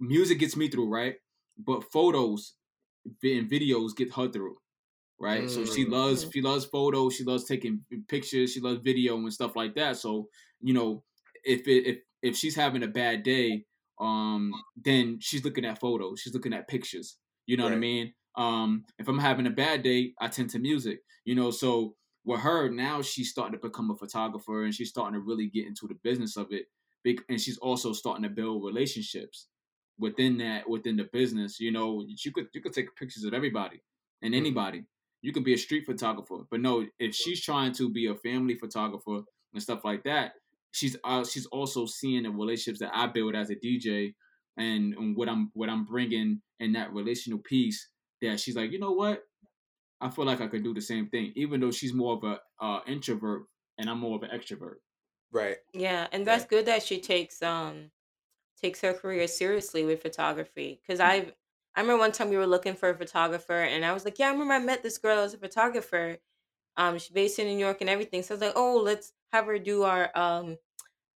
music 0.00 0.38
gets 0.38 0.56
me 0.56 0.68
through, 0.68 0.88
right? 0.88 1.16
But 1.58 1.84
photos 1.92 2.56
and 3.22 3.50
videos 3.50 3.96
get 3.96 4.12
her 4.14 4.28
through, 4.30 4.56
right? 5.18 5.50
So 5.50 5.64
she 5.64 5.84
Mm. 5.86 5.90
loves 5.90 6.28
she 6.32 6.42
loves 6.42 6.64
photos, 6.66 7.14
she 7.16 7.24
loves 7.24 7.44
taking 7.44 7.84
pictures, 8.08 8.52
she 8.52 8.60
loves 8.60 8.80
video 8.82 9.16
and 9.16 9.32
stuff 9.32 9.56
like 9.56 9.74
that. 9.74 9.96
So 9.96 10.28
you 10.60 10.74
know, 10.74 11.04
if 11.44 11.66
it, 11.68 11.86
if 11.86 11.98
if 12.22 12.36
she's 12.36 12.56
having 12.56 12.82
a 12.82 12.88
bad 12.88 13.22
day, 13.22 13.64
um, 14.00 14.52
then 14.76 15.18
she's 15.20 15.44
looking 15.44 15.64
at 15.64 15.80
photos, 15.80 16.20
she's 16.20 16.34
looking 16.34 16.52
at 16.54 16.68
pictures. 16.68 17.18
You 17.46 17.56
know 17.56 17.64
what 17.64 17.72
I 17.72 17.76
mean? 17.76 18.14
Um, 18.36 18.84
if 18.98 19.08
I'm 19.08 19.18
having 19.18 19.46
a 19.46 19.50
bad 19.50 19.82
day, 19.82 20.14
I 20.20 20.28
tend 20.28 20.50
to 20.50 20.58
music. 20.58 21.00
You 21.24 21.34
know, 21.34 21.50
so 21.50 21.96
with 22.28 22.40
her 22.40 22.70
now, 22.70 23.02
she's 23.02 23.30
starting 23.30 23.58
to 23.58 23.68
become 23.68 23.90
a 23.90 23.96
photographer 23.96 24.64
and 24.64 24.74
she's 24.74 24.90
starting 24.90 25.14
to 25.14 25.26
really 25.26 25.48
get 25.48 25.66
into 25.66 25.88
the 25.88 25.94
business 25.94 26.36
of 26.36 26.52
it. 26.52 26.66
And 27.28 27.40
she's 27.40 27.58
also 27.58 27.92
starting 27.92 28.24
to 28.24 28.28
build 28.28 28.64
relationships 28.64 29.48
within 29.98 30.38
that 30.38 30.68
within 30.68 30.96
the 30.96 31.04
business. 31.12 31.58
You 31.60 31.72
know, 31.72 32.04
you 32.06 32.32
could 32.32 32.48
you 32.52 32.60
could 32.60 32.72
take 32.74 32.94
pictures 32.96 33.24
of 33.24 33.34
everybody 33.34 33.82
and 34.22 34.34
Mhm. 34.34 34.42
anybody. 34.42 34.84
You 35.22 35.32
could 35.32 35.44
be 35.44 35.54
a 35.54 35.58
street 35.58 35.86
photographer, 35.86 36.44
but 36.50 36.60
no, 36.60 36.86
if 36.98 37.14
she's 37.14 37.42
trying 37.42 37.72
to 37.74 37.90
be 37.90 38.06
a 38.06 38.14
family 38.14 38.56
photographer 38.56 39.22
and 39.52 39.62
stuff 39.62 39.84
like 39.84 40.04
that, 40.04 40.34
she's 40.72 40.96
uh, 41.04 41.24
she's 41.24 41.46
also 41.46 41.86
seeing 41.86 42.24
the 42.24 42.30
relationships 42.30 42.80
that 42.80 42.94
I 42.96 43.06
build 43.06 43.34
as 43.34 43.50
a 43.50 43.56
DJ 43.56 44.14
and, 44.56 44.94
and 44.94 45.16
what 45.16 45.28
I'm 45.28 45.50
what 45.54 45.68
I'm 45.70 45.84
bringing 45.84 46.42
in 46.60 46.72
that 46.72 46.92
relational 46.92 47.40
piece. 47.40 47.88
That 48.20 48.40
she's 48.40 48.56
like, 48.56 48.72
you 48.72 48.78
know 48.80 48.92
what, 48.92 49.22
I 50.00 50.10
feel 50.10 50.24
like 50.26 50.40
I 50.40 50.48
could 50.48 50.64
do 50.64 50.74
the 50.74 50.80
same 50.82 51.08
thing, 51.10 51.32
even 51.36 51.60
though 51.60 51.70
she's 51.72 51.92
more 51.94 52.14
of 52.16 52.24
a 52.24 52.40
uh, 52.60 52.80
introvert 52.86 53.46
and 53.78 53.90
I'm 53.90 53.98
more 54.00 54.16
of 54.16 54.22
an 54.22 54.30
extrovert. 54.30 54.76
Right. 55.30 55.58
Yeah, 55.72 56.08
and 56.12 56.26
that's 56.26 56.46
good 56.46 56.66
that 56.66 56.82
she 56.82 57.00
takes 57.00 57.42
um 57.42 57.90
takes 58.60 58.80
her 58.82 58.94
career 58.94 59.28
seriously 59.28 59.84
with 59.84 60.02
photography. 60.02 60.82
Cause 60.86 61.00
I've 61.00 61.34
I 61.76 61.82
remember 61.82 62.00
one 62.00 62.12
time 62.12 62.30
we 62.30 62.38
were 62.38 62.46
looking 62.46 62.74
for 62.76 62.90
a 62.90 62.96
photographer, 62.98 63.54
and 63.54 63.84
I 63.84 63.92
was 63.94 64.04
like, 64.04 64.18
yeah, 64.18 64.28
I 64.28 64.32
remember 64.32 64.54
I 64.54 64.60
met 64.60 64.82
this 64.84 64.98
girl 64.98 65.20
as 65.20 65.34
a 65.34 65.38
photographer. 65.38 66.18
Um, 66.76 66.98
she's 66.98 67.10
based 67.12 67.38
in 67.40 67.46
New 67.48 67.58
York 67.58 67.80
and 67.82 67.90
everything. 67.90 68.22
So 68.22 68.34
I 68.34 68.36
was 68.36 68.42
like, 68.42 68.54
oh, 68.56 68.78
let's 68.78 69.14
have 69.32 69.46
her 69.46 69.58
do 69.60 69.84
our 69.84 70.16
um 70.18 70.58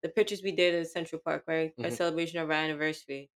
the 0.02 0.10
pictures 0.10 0.42
we 0.42 0.52
did 0.52 0.74
at 0.76 0.88
Central 0.90 1.20
Park, 1.22 1.44
right? 1.48 1.74
Our 1.84 1.90
Mhm. 1.90 1.92
celebration 1.92 2.40
of 2.40 2.50
our 2.50 2.56
anniversary. 2.56 3.30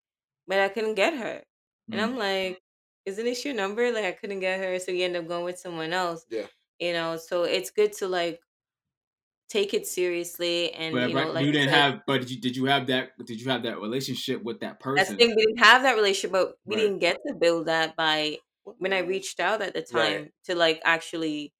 But 0.48 0.60
I 0.60 0.70
couldn't 0.70 0.96
get 0.96 1.14
her, 1.16 1.44
and 1.92 2.00
Mm. 2.00 2.02
I'm 2.02 2.16
like, 2.18 2.63
isn't 3.06 3.24
this 3.24 3.44
your 3.44 3.54
number? 3.54 3.92
Like 3.92 4.04
I 4.04 4.12
couldn't 4.12 4.40
get 4.40 4.60
her, 4.60 4.78
so 4.78 4.92
you 4.92 5.04
end 5.04 5.16
up 5.16 5.26
going 5.28 5.44
with 5.44 5.58
someone 5.58 5.92
else. 5.92 6.26
Yeah. 6.28 6.46
You 6.80 6.92
know, 6.92 7.16
so 7.18 7.44
it's 7.44 7.70
good 7.70 7.92
to 7.94 8.08
like 8.08 8.40
take 9.48 9.74
it 9.74 9.86
seriously 9.86 10.72
and 10.72 11.02
But 11.02 11.04
you 11.04 11.14
know 11.14 11.30
like 11.30 11.48
you 11.48 11.50
didn't 11.52 11.70
have, 11.70 12.02
but 12.06 12.20
did 12.22 12.30
you, 12.30 12.40
did 12.40 12.56
you 12.56 12.66
have 12.66 12.86
that? 12.88 13.12
Did 13.24 13.40
you 13.40 13.50
have 13.50 13.62
that 13.64 13.80
relationship 13.80 14.42
with 14.42 14.60
that 14.60 14.80
That's 14.96 15.10
person? 15.10 15.18
the 15.18 15.26
thing. 15.26 15.34
We 15.36 15.44
didn't 15.46 15.58
have 15.64 15.82
that 15.82 15.94
relationship, 15.96 16.32
but 16.32 16.54
we 16.66 16.76
Right. 16.76 16.76
didn't 16.76 16.98
get 17.00 17.16
to 17.26 17.34
build 17.34 17.66
that 17.66 17.96
by 17.96 18.38
when 18.64 18.92
I 18.92 18.98
reached 19.00 19.40
out 19.40 19.60
at 19.62 19.74
the 19.74 19.82
time 19.82 20.28
Right. 20.28 20.32
to 20.44 20.54
like 20.54 20.80
actually 20.84 21.52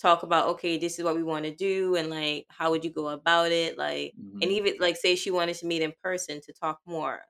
talk 0.00 0.22
about 0.22 0.48
okay, 0.48 0.78
this 0.78 0.98
is 0.98 1.04
what 1.04 1.14
we 1.16 1.22
want 1.22 1.44
to 1.44 1.54
do, 1.54 1.94
and 1.96 2.10
like 2.10 2.46
how 2.48 2.70
would 2.70 2.84
you 2.84 2.90
go 2.90 3.08
about 3.08 3.52
it, 3.52 3.78
like 3.78 4.14
and 4.42 4.50
Mhm, 4.50 4.52
even 4.52 4.74
like 4.80 4.96
say 4.96 5.14
she 5.16 5.30
wanted 5.30 5.54
to 5.56 5.66
meet 5.66 5.82
in 5.82 5.92
person 6.02 6.40
to 6.42 6.52
talk 6.52 6.80
more 6.86 7.22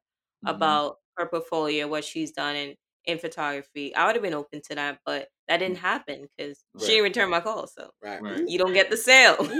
mhm. 0.42 0.80
about 0.84 0.96
her 1.16 1.26
portfolio, 1.28 1.86
what 1.88 2.04
she's 2.04 2.32
done 2.32 2.56
in 2.56 2.76
in 3.04 3.18
photography. 3.18 3.94
I 3.94 4.06
would 4.06 4.16
have 4.16 4.22
been 4.22 4.34
open 4.34 4.60
to 4.68 4.74
that, 4.76 5.00
but 5.04 5.28
that 5.48 5.58
didn't 5.58 5.78
happen 5.78 6.28
because 6.36 6.64
Right. 6.74 6.82
she 6.84 6.92
didn't 6.92 7.04
return 7.04 7.30
my 7.30 7.40
call, 7.40 7.66
so 7.66 7.90
Right. 8.02 8.22
Right. 8.22 8.48
you 8.48 8.58
don't 8.58 8.72
get 8.74 8.90
the 8.90 8.96
sale. 8.96 9.36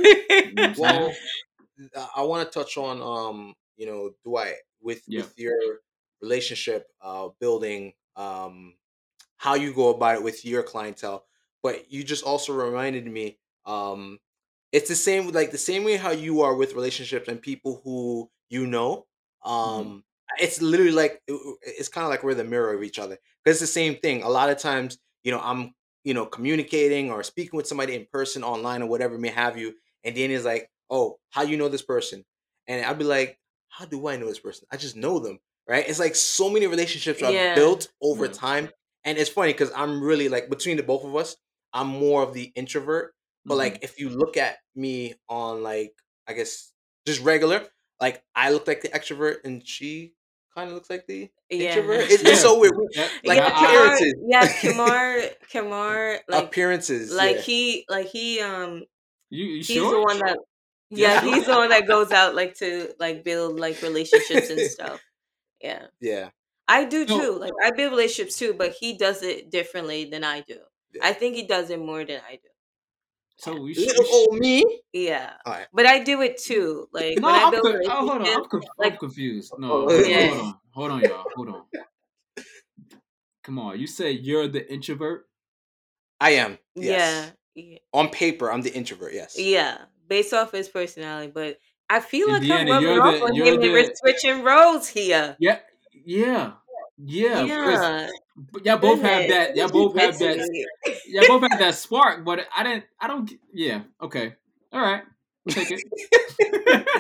You 0.51 0.55
know 0.57 0.63
what 0.63 0.71
I'm 0.71 0.75
Well. 0.79 1.15
I- 1.97 2.09
I 2.17 2.23
want 2.23 2.51
to 2.51 2.59
touch 2.59 2.77
on 2.77 3.01
um, 3.03 3.55
you 3.77 3.87
know, 3.87 4.11
Dwight 4.25 4.57
with 4.81 5.03
Yeah. 5.07 5.23
with 5.23 5.39
your 5.39 5.57
relationship 6.21 6.87
uh 7.01 7.29
building 7.41 7.95
um 8.17 8.75
how 9.37 9.55
you 9.55 9.73
go 9.73 9.89
about 9.91 10.17
it 10.17 10.23
with 10.23 10.45
your 10.45 10.63
clientele. 10.63 11.27
But 11.63 11.91
you 11.91 12.05
just 12.05 12.25
also 12.25 12.53
reminded 12.53 13.07
me 13.07 13.39
um 13.67 14.19
it's 14.73 14.89
the 14.89 14.97
same 14.97 15.31
like 15.33 15.51
the 15.51 15.59
same 15.59 15.85
way 15.85 15.97
how 15.97 16.11
you 16.13 16.43
are 16.43 16.55
with 16.57 16.75
relationships 16.75 17.29
and 17.29 17.41
people 17.43 17.81
who 17.85 18.31
you 18.51 18.67
know. 18.67 19.07
Um 19.45 20.05
it's 20.39 20.61
literally 20.63 20.93
like 20.93 21.23
it's 21.29 21.89
kind 21.89 22.05
of 22.05 22.11
like 22.11 22.23
we're 22.23 22.35
the 22.35 22.45
mirror 22.45 22.73
of 22.75 22.83
each 22.83 22.99
other. 22.99 23.19
Because 23.45 23.61
it's 23.63 23.73
the 23.73 23.75
same 23.81 23.97
thing. 23.97 24.23
A 24.23 24.29
lot 24.29 24.51
of 24.51 24.59
times, 24.59 24.99
you 25.25 25.33
know, 25.33 25.41
I'm 25.41 25.75
you 26.05 26.15
know 26.15 26.27
communicating 26.27 27.11
or 27.11 27.23
speaking 27.23 27.57
with 27.57 27.67
somebody 27.67 27.95
in 27.95 28.07
person, 28.13 28.43
online, 28.45 28.83
or 28.83 28.89
whatever 28.89 29.19
may 29.19 29.29
have 29.29 29.59
you, 29.59 29.75
and 30.05 30.15
Danny's 30.15 30.45
like, 30.45 30.71
"Oh, 30.91 31.19
how 31.31 31.43
you 31.43 31.57
know 31.57 31.69
this 31.69 31.83
person?" 31.83 32.25
And 32.67 32.85
I'd 32.85 32.99
be 32.99 33.05
like, 33.05 33.39
"How 33.69 33.85
do 33.87 34.07
I 34.09 34.17
know 34.17 34.27
this 34.27 34.41
person? 34.41 34.67
I 34.71 34.77
just 34.77 34.97
know 34.97 35.19
them." 35.19 35.41
Right? 35.69 35.89
It's 35.89 35.99
like 36.01 36.15
so 36.17 36.51
many 36.51 36.67
relationships 36.67 37.23
are 37.23 37.33
Yeah. 37.33 37.55
built 37.55 37.89
over 38.03 38.27
Yeah. 38.27 38.29
time, 38.29 38.71
and 39.05 39.19
it's 39.19 39.31
funny 39.31 39.53
because 39.53 39.73
I'm 39.75 40.03
really 40.03 40.29
like 40.29 40.49
between 40.51 40.77
the 40.77 40.83
both 40.83 41.05
of 41.05 41.15
us, 41.17 41.37
I'm 41.73 41.87
more 41.89 42.23
of 42.23 42.35
the 42.35 42.53
introvert. 42.57 43.15
But 43.49 43.57
Mhm. 43.57 43.59
like, 43.59 43.79
if 43.83 43.99
you 43.99 44.11
look 44.11 44.37
at 44.37 44.59
me 44.75 45.15
on 45.29 45.63
like, 45.63 45.95
I 46.27 46.33
guess 46.35 46.73
just 47.07 47.21
regular, 47.23 47.67
like 48.01 48.25
I 48.35 48.51
look 48.53 48.67
like 48.67 48.81
the 48.83 48.89
extrovert, 48.89 49.39
and 49.45 49.67
she 49.67 50.15
kind 50.61 50.69
of 50.71 50.75
looks 50.75 50.91
like 50.91 51.07
the 51.07 51.31
Yeah. 51.51 51.71
introvert. 51.77 52.11
It's, 52.11 52.23
Yeah. 52.23 52.31
it's 52.31 52.41
so 52.43 52.59
weird. 52.59 52.73
That- 52.95 53.11
like 53.25 53.37
yeah, 53.39 53.45
I- 53.45 53.49
I- 53.49 53.51
Kamar, 53.53 53.95
appearances. 53.95 54.15
yeah, 54.29 54.53
Kamar, 54.63 55.21
Kamar, 55.51 56.21
like 56.29 56.45
appearances. 56.45 57.13
like 57.13 57.37
yeah. 57.37 57.43
he 57.43 57.85
like 57.89 58.07
he 58.09 58.41
um 58.41 58.85
you, 59.31 59.45
you 59.47 59.57
he's 59.59 59.67
sure? 59.67 59.91
the 59.93 60.01
one 60.03 60.19
that 60.19 60.39
Yeah, 60.91 61.15
yeah 61.15 61.21
sure. 61.23 61.35
he's 61.35 61.47
the 61.47 61.55
one 61.57 61.69
that 61.71 61.87
goes 61.87 62.11
out 62.13 62.35
like 62.35 62.55
to 62.57 62.93
like 62.99 63.25
build 63.25 63.59
like 63.61 63.81
relationships 63.83 64.51
and 64.51 64.61
stuff 64.77 65.01
yeah 65.63 65.87
yeah. 66.01 66.31
i 66.67 66.85
do 66.85 67.07
No. 67.07 67.21
too 67.21 67.39
like 67.39 67.53
i 67.63 67.71
build 67.71 67.93
relationships 67.93 68.37
too 68.37 68.55
but 68.55 68.73
he 68.73 68.97
does 68.99 69.23
it 69.23 69.51
differently 69.51 70.05
than 70.07 70.25
i 70.25 70.41
do 70.41 70.59
Yeah. 70.95 71.03
i 71.07 71.13
think 71.13 71.37
he 71.37 71.45
does 71.47 71.71
it 71.71 71.79
more 71.79 72.05
than 72.05 72.21
i 72.29 72.35
do 72.43 72.50
So 73.41 73.61
we 73.61 73.75
Little 73.75 74.05
should. 74.05 74.13
old 74.31 74.39
me. 74.39 74.83
yeah 74.93 75.33
All 75.47 75.53
right. 75.55 75.67
but 75.73 75.87
i 75.87 75.99
do 76.05 76.21
it 76.23 76.37
too 76.39 76.89
like 76.93 77.19
No, 77.19 77.29
when 77.29 77.35
i 77.37 77.43
I'm, 77.45 77.51
build 77.51 77.63
con- 77.65 77.81
oh, 77.87 77.91
hold 77.91 78.11
on. 78.11 78.17
I'm, 78.17 78.21
relationships 78.21 78.49
conf- 78.51 78.65
I'm 78.65 78.91
like 78.91 78.99
confused. 78.99 79.53
No, 79.59 79.73
Oh, 79.73 79.89
hold, 79.89 80.07
yeah. 80.07 80.27
hold 80.29 80.41
on. 80.41 80.55
Hold 80.73 80.91
on, 80.93 81.01
y'all. 81.01 81.25
Hold 81.37 81.49
on. 81.49 81.63
Come 83.43 83.59
on. 83.59 83.79
You 83.81 83.87
say 83.87 84.11
you're 84.13 84.47
the 84.49 84.71
introvert? 84.73 85.27
I 86.21 86.31
am. 86.33 86.59
Yes. 86.75 87.33
yeah 87.57 87.65
yeah 87.65 87.79
On 87.93 88.09
paper, 88.11 88.53
I'm 88.53 88.61
the 88.63 88.73
introvert. 88.73 89.13
Yes. 89.15 89.37
yeah 89.39 89.79
based 90.09 90.33
off 90.35 90.51
his 90.53 90.69
personality 90.69 91.31
but 91.33 91.59
i 91.89 92.01
feel 92.01 92.27
like 92.29 92.43
i'm 92.43 92.67
Indiana, 92.67 92.71
rubbing 92.73 92.89
you're 92.89 93.03
off 93.03 93.15
the- 93.15 93.23
on 93.27 93.35
you're 93.35 93.47
him 93.47 93.63
and 93.63 93.73
we're 93.73 93.91
switching 93.95 94.43
roles 94.43 94.89
here 94.89 95.37
Yeah. 95.39 95.59
Yeah. 95.93 96.53
Yeah. 96.99 97.45
yeah 97.45 98.07
but 98.07 98.11
y'all 98.65 98.79
both 98.79 99.01
have 99.03 99.29
that. 99.29 99.57
Y'all 99.57 99.69
both 99.69 99.97
have 99.99 100.19
that. 100.19 100.39
me. 100.39 100.67
Y'all 101.07 101.27
both 101.27 101.43
have 101.51 101.59
that 101.59 101.75
spark, 101.75 102.25
but 102.25 102.41
I 102.57 102.63
didn't. 102.63 102.85
I 103.01 103.07
don't. 103.07 103.31
Yeah. 103.53 103.83
Okay. 104.03 104.35
All 104.73 104.81
right. 104.81 105.03
Take 105.49 105.71
it. 105.71 105.83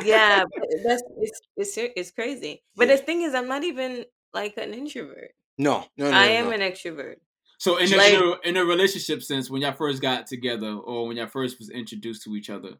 yeah, 0.05 0.44
that's 0.85 1.03
it's 1.18 1.40
it's 1.57 1.76
it's 1.96 2.11
crazy. 2.11 2.62
But 2.76 2.88
Yeah. 2.88 2.96
the 2.96 3.03
thing 3.03 3.22
is, 3.22 3.35
I'm 3.35 3.48
not 3.48 3.64
even 3.64 4.05
like 4.33 4.57
an 4.57 4.72
introvert. 4.74 5.33
No. 5.59 5.85
No. 5.96 6.11
No. 6.11 6.16
I 6.16 6.26
no, 6.29 6.33
am 6.33 6.44
no. 6.46 6.50
an 6.53 6.61
extrovert. 6.61 7.16
So 7.59 7.76
in, 7.76 7.90
Like- 7.90 8.14
a, 8.14 8.16
in, 8.16 8.22
a, 8.22 8.48
in 8.48 8.57
a 8.57 8.64
relationship 8.64 9.22
sense, 9.22 9.50
when 9.50 9.61
y'all 9.61 9.74
first 9.74 10.00
got 10.00 10.26
together, 10.26 10.72
or 10.72 11.07
when 11.07 11.18
y'all 11.18 11.26
first 11.26 11.59
was 11.59 11.68
introduced 11.68 12.22
to 12.24 12.35
each 12.35 12.48
other, 12.48 12.70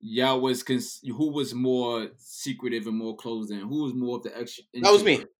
y'all 0.00 0.40
was 0.40 0.62
cons- 0.62 1.00
who 1.06 1.30
was 1.30 1.52
more 1.52 2.08
secretive 2.16 2.86
and 2.86 2.96
more 2.96 3.14
closed 3.16 3.50
in? 3.50 3.60
Who 3.60 3.82
was 3.84 3.92
more 3.94 4.16
of 4.16 4.22
the 4.22 4.36
extra? 4.38 4.64
That 4.80 4.90
was 4.90 5.04
me. 5.04 5.12
introvert? 5.12 5.32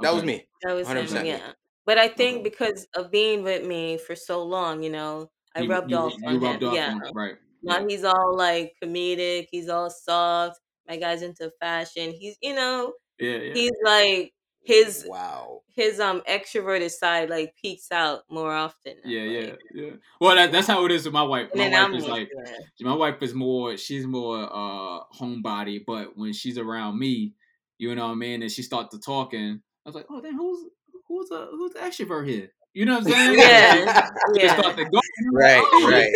That 0.00 0.14
was 0.14 0.24
me. 0.24 0.46
That 0.62 0.72
was 0.74 0.88
100% 0.88 1.22
me. 1.22 1.28
yeah. 1.28 1.52
But 1.86 1.98
I 1.98 2.08
think 2.08 2.36
Okay. 2.36 2.42
because 2.42 2.86
of 2.94 3.10
being 3.10 3.42
with 3.42 3.66
me 3.66 3.98
for 3.98 4.14
so 4.16 4.42
long, 4.42 4.82
you 4.82 4.90
know, 4.90 5.30
I 5.54 5.60
You- 5.60 5.70
rubbed 5.70 5.90
you- 5.90 5.96
off 5.98 6.14
you 6.18 6.28
on 6.28 6.40
rubbed 6.40 6.62
him. 6.62 6.68
off 6.70 6.74
yeah. 6.74 6.92
on- 6.94 7.12
right. 7.14 7.36
Now 7.62 7.86
he's 7.86 8.04
all 8.04 8.36
like 8.36 8.74
comedic. 8.82 9.48
He's 9.50 9.68
all 9.68 9.90
soft. 9.90 10.60
My 10.88 10.96
guy's 10.96 11.22
into 11.22 11.50
fashion. 11.60 12.12
He's 12.12 12.36
you 12.42 12.54
know 12.54 12.92
Yeah, 13.18 13.36
yeah. 13.38 13.54
he's 13.54 13.72
like 13.84 14.32
his 14.62 15.04
Wow. 15.08 15.62
his 15.68 16.00
um 16.00 16.22
extroverted 16.28 16.90
side 16.90 17.28
like 17.30 17.54
peeks 17.60 17.92
out 17.92 18.22
more 18.30 18.52
often. 18.52 18.96
Yeah, 19.04 19.22
yeah, 19.22 19.40
like, 19.50 19.58
yeah. 19.74 19.90
Well, 20.20 20.36
that, 20.36 20.52
that's 20.52 20.66
how 20.66 20.84
it 20.86 20.90
is 20.92 21.04
with 21.04 21.12
my 21.14 21.22
wife. 21.22 21.50
My 21.54 21.66
I'm 21.66 21.92
wife 21.92 22.00
is 22.02 22.08
like, 22.08 22.30
yeah. 22.46 22.58
my 22.80 22.94
wife 22.94 23.22
is 23.22 23.34
more, 23.34 23.76
she's 23.76 24.06
more 24.06 24.48
uh 24.50 25.04
homebody, 25.18 25.84
but 25.86 26.16
when 26.16 26.32
she's 26.32 26.58
around 26.58 26.98
me, 26.98 27.34
you 27.78 27.94
know 27.94 28.06
what 28.06 28.12
I 28.12 28.14
mean, 28.16 28.42
and 28.42 28.50
she 28.50 28.62
starts 28.62 28.94
to 28.94 29.00
talking, 29.00 29.62
I 29.84 29.88
was 29.88 29.94
like, 29.94 30.06
oh, 30.10 30.20
then 30.20 30.34
who's 30.34 30.64
who's 31.14 31.30
a 31.30 31.46
who's 31.50 31.72
the 31.72 31.80
extrovert 31.80 32.28
here? 32.28 32.48
You 32.72 32.86
know 32.86 32.94
what 32.98 33.06
I'm 33.06 33.12
saying? 33.12 33.38
Yeah. 33.38 34.10
She 34.36 34.46
yeah. 34.46 34.54
start 34.58 34.76
to 34.76 34.84
go. 34.84 35.00
Right, 35.32 35.62
Oh, 35.64 35.88
right. 35.90 36.10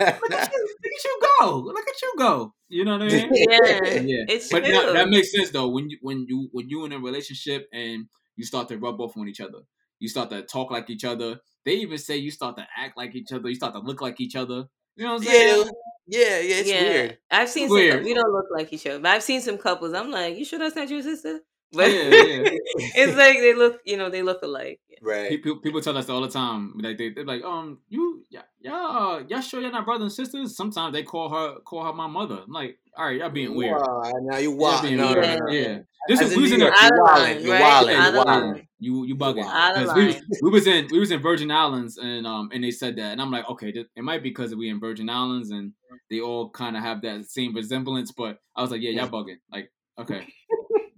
Look 0.00 0.32
at 0.32 0.52
you, 0.52 0.68
look 0.82 0.92
at 0.92 1.04
you 1.04 1.20
go. 1.40 1.58
Look 1.58 1.88
at 1.88 2.02
you 2.02 2.12
go. 2.16 2.54
You 2.68 2.84
know 2.84 2.92
what 2.92 3.02
I 3.02 3.06
mean? 3.08 3.28
yeah, 3.32 3.80
Yeah. 3.84 4.24
it's 4.28 4.48
But 4.50 4.64
true. 4.64 4.72
that, 4.72 4.92
that 4.94 5.08
makes 5.10 5.32
sense 5.32 5.50
though. 5.50 5.68
When 5.68 5.90
you 5.90 5.98
when 6.00 6.24
you 6.28 6.48
when 6.52 6.68
you 6.68 6.84
in 6.86 6.92
a 6.92 6.98
relationship 6.98 7.68
and 7.72 8.06
you 8.36 8.44
start 8.44 8.68
to 8.68 8.78
rub 8.78 9.00
off 9.00 9.16
on 9.16 9.28
each 9.28 9.40
other, 9.40 9.58
you 9.98 10.08
start 10.08 10.30
to 10.30 10.42
talk 10.42 10.70
like 10.70 10.88
each 10.90 11.04
other. 11.04 11.40
They 11.64 11.74
even 11.74 11.98
say 11.98 12.16
you 12.16 12.30
start 12.30 12.56
to 12.56 12.66
act 12.76 12.96
like 12.96 13.14
each 13.14 13.32
other. 13.32 13.48
You 13.48 13.54
start 13.54 13.74
to 13.74 13.80
look 13.80 14.00
like 14.00 14.20
each 14.20 14.36
other. 14.36 14.64
You 14.96 15.04
know 15.04 15.14
what 15.14 15.22
I'm 15.22 15.22
Yeah, 15.24 15.30
saying? 15.32 15.70
yeah, 16.06 16.38
yeah. 16.40 16.54
It's 16.56 16.70
yeah, 16.70 16.82
weird. 16.82 17.18
I've 17.30 17.48
seen 17.48 17.68
Weird. 17.68 17.94
some. 17.96 18.04
We 18.04 18.14
don't 18.14 18.32
look 18.32 18.46
like 18.50 18.72
each 18.72 18.86
other, 18.86 18.98
but 19.00 19.10
I've 19.10 19.22
seen 19.22 19.40
some 19.40 19.58
couples. 19.58 19.92
I'm 19.94 20.10
like, 20.10 20.36
you 20.36 20.44
sure 20.44 20.58
that's 20.58 20.74
not 20.76 20.88
your 20.88 21.02
sister? 21.02 21.40
Yeah, 21.72 21.78
But 21.78 21.90
yeah. 21.90 22.10
it's 22.96 23.16
like 23.16 23.38
they 23.38 23.54
look, 23.54 23.80
you 23.84 23.96
know, 23.96 24.08
they 24.10 24.22
look 24.22 24.42
alike. 24.42 24.80
Right. 25.02 25.28
People, 25.28 25.56
people 25.60 25.80
tell 25.80 25.96
us 25.96 26.08
all 26.08 26.20
the 26.22 26.28
time. 26.28 26.74
Like 26.80 26.98
they, 26.98 27.10
they're 27.10 27.24
like, 27.24 27.44
um, 27.44 27.78
you, 27.88 28.24
yeah, 28.30 28.42
y'all, 28.60 28.74
uh, 29.18 29.22
y'all 29.28 29.40
sure 29.40 29.60
you're 29.60 29.70
not 29.70 29.84
brothers 29.84 30.18
and 30.18 30.26
sisters? 30.26 30.56
Sometimes 30.56 30.92
they 30.92 31.02
call 31.04 31.28
her, 31.28 31.60
call 31.60 31.84
her 31.84 31.92
my 31.92 32.06
mother. 32.08 32.40
I'm 32.44 32.52
like, 32.52 32.78
all 32.96 33.04
right, 33.06 33.18
y'all 33.18 33.30
being 33.30 33.54
weird. 33.54 33.80
Wow, 33.80 34.02
now 34.22 34.38
you 34.38 34.50
Y'all 34.50 34.58
wild. 34.58 34.82
being 34.82 34.96
No, 34.96 35.12
no, 35.14 35.20
weird. 35.20 35.38
no, 35.38 35.46
no. 35.46 35.52
Yeah. 35.52 35.78
This 36.08 36.20
is 36.20 36.32
in 36.32 36.36
we 36.38 36.42
was 36.44 36.52
in 36.52 36.62
a, 36.62 36.66
Out 36.66 36.72
you 36.82 36.88
of 36.88 37.08
wildin', 37.08 37.14
line, 37.16 37.42
you 37.44 37.52
right? 37.52 37.62
wildin', 37.62 37.92
you 38.12 38.20
of 38.20 38.26
wildin'. 38.26 38.52
line. 38.54 38.68
You 38.80 39.04
you 39.04 39.14
bugging 39.16 39.44
Wow. 39.44 39.72
Because 39.74 39.94
we, 39.94 40.20
we 40.42 40.50
was 40.50 40.66
in 40.66 40.88
we 40.90 40.98
was 40.98 41.10
in 41.10 41.20
Virgin 41.20 41.50
Islands 41.50 41.98
and 41.98 42.26
um 42.26 42.48
and 42.52 42.62
they 42.64 42.70
said 42.70 42.96
that 42.96 43.12
and 43.12 43.20
I'm 43.20 43.30
like 43.30 43.48
okay 43.50 43.72
th- 43.72 43.88
it 43.94 44.02
might 44.02 44.22
be 44.22 44.30
because 44.30 44.54
we 44.54 44.68
in 44.70 44.78
Virgin 44.80 45.10
Islands 45.10 45.50
and 45.50 45.72
they 46.08 46.20
all 46.20 46.48
kind 46.50 46.76
of 46.76 46.82
have 46.84 47.02
that 47.02 47.24
same 47.28 47.54
resemblance 47.54 48.12
but 48.12 48.38
I 48.56 48.62
was 48.62 48.70
like 48.70 48.80
yeah 48.80 48.90
y'all 48.90 49.08
bugging 49.08 49.38
like 49.52 49.70
okay 49.98 50.26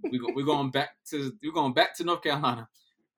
we 0.09 0.19
go, 0.19 0.31
we're 0.35 0.45
going 0.45 0.71
back 0.71 0.91
to 1.09 1.33
we're 1.43 1.51
going 1.51 1.73
back 1.73 1.95
to 1.97 2.03
North 2.03 2.21
Carolina 2.23 2.67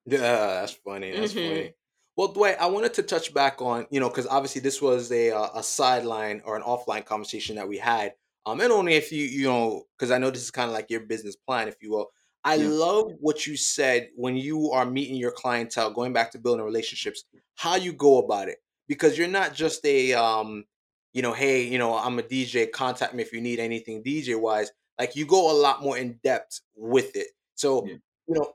Yeah, 0.06 0.20
that's 0.62 0.74
funny. 0.74 1.12
That's 1.12 1.34
Mhm. 1.34 1.48
funny. 1.48 1.74
Well, 2.16 2.28
Dwight, 2.28 2.58
I 2.60 2.68
wanted 2.68 2.94
to 2.96 3.04
touch 3.04 3.34
back 3.34 3.62
on 3.62 3.88
you 3.90 4.00
know 4.00 4.10
because 4.10 4.28
obviously 4.28 4.62
this 4.62 4.82
was 4.82 5.12
a 5.12 5.32
uh, 5.32 5.50
a 5.56 5.64
sideline 5.64 6.42
or 6.46 6.56
an 6.56 6.64
offline 6.64 7.06
conversation 7.06 7.56
that 7.56 7.68
we 7.68 7.78
had. 7.78 8.14
Um, 8.46 8.60
and 8.60 8.72
only 8.74 8.96
if 8.96 9.12
you 9.12 9.24
you 9.26 9.46
know 9.48 9.88
because 9.98 10.12
I 10.12 10.18
know 10.18 10.30
this 10.30 10.44
is 10.44 10.52
kind 10.52 10.70
of 10.70 10.74
like 10.74 10.90
your 10.90 11.02
business 11.02 11.36
plan, 11.36 11.68
if 11.68 11.82
you 11.82 11.92
will. 11.92 12.12
I 12.44 12.56
Yeah. 12.58 12.68
love 12.70 13.14
what 13.22 13.48
you 13.48 13.56
said 13.56 14.10
when 14.16 14.36
you 14.36 14.72
are 14.72 14.86
meeting 14.86 15.16
your 15.16 15.32
clientele, 15.32 15.92
going 15.92 16.12
back 16.12 16.32
to 16.32 16.40
building 16.40 16.66
relationships, 16.66 17.24
how 17.56 17.76
you 17.76 17.94
go 17.94 18.18
about 18.20 18.50
it 18.50 18.58
because 18.90 19.18
you're 19.18 19.30
not 19.30 19.54
just 19.54 19.84
a 19.86 20.14
um, 20.14 20.66
you 21.14 21.22
know, 21.22 21.32
hey, 21.34 21.64
you 21.64 21.78
know, 21.78 21.96
I'm 21.98 22.20
a 22.20 22.24
DJ. 22.24 22.70
Contact 22.72 23.14
me 23.14 23.24
if 23.24 23.32
you 23.32 23.40
need 23.42 23.60
anything 23.60 24.04
DJ 24.04 24.36
wise. 24.40 24.72
Like 25.00 25.16
you 25.16 25.26
go 25.26 25.52
a 25.52 25.58
lot 25.60 25.82
more 25.82 25.98
in 25.98 26.20
depth 26.24 26.62
with 26.76 27.16
it. 27.16 27.28
So 27.56 27.92
Yeah. 27.92 27.98
you 28.28 28.36
know, 28.36 28.54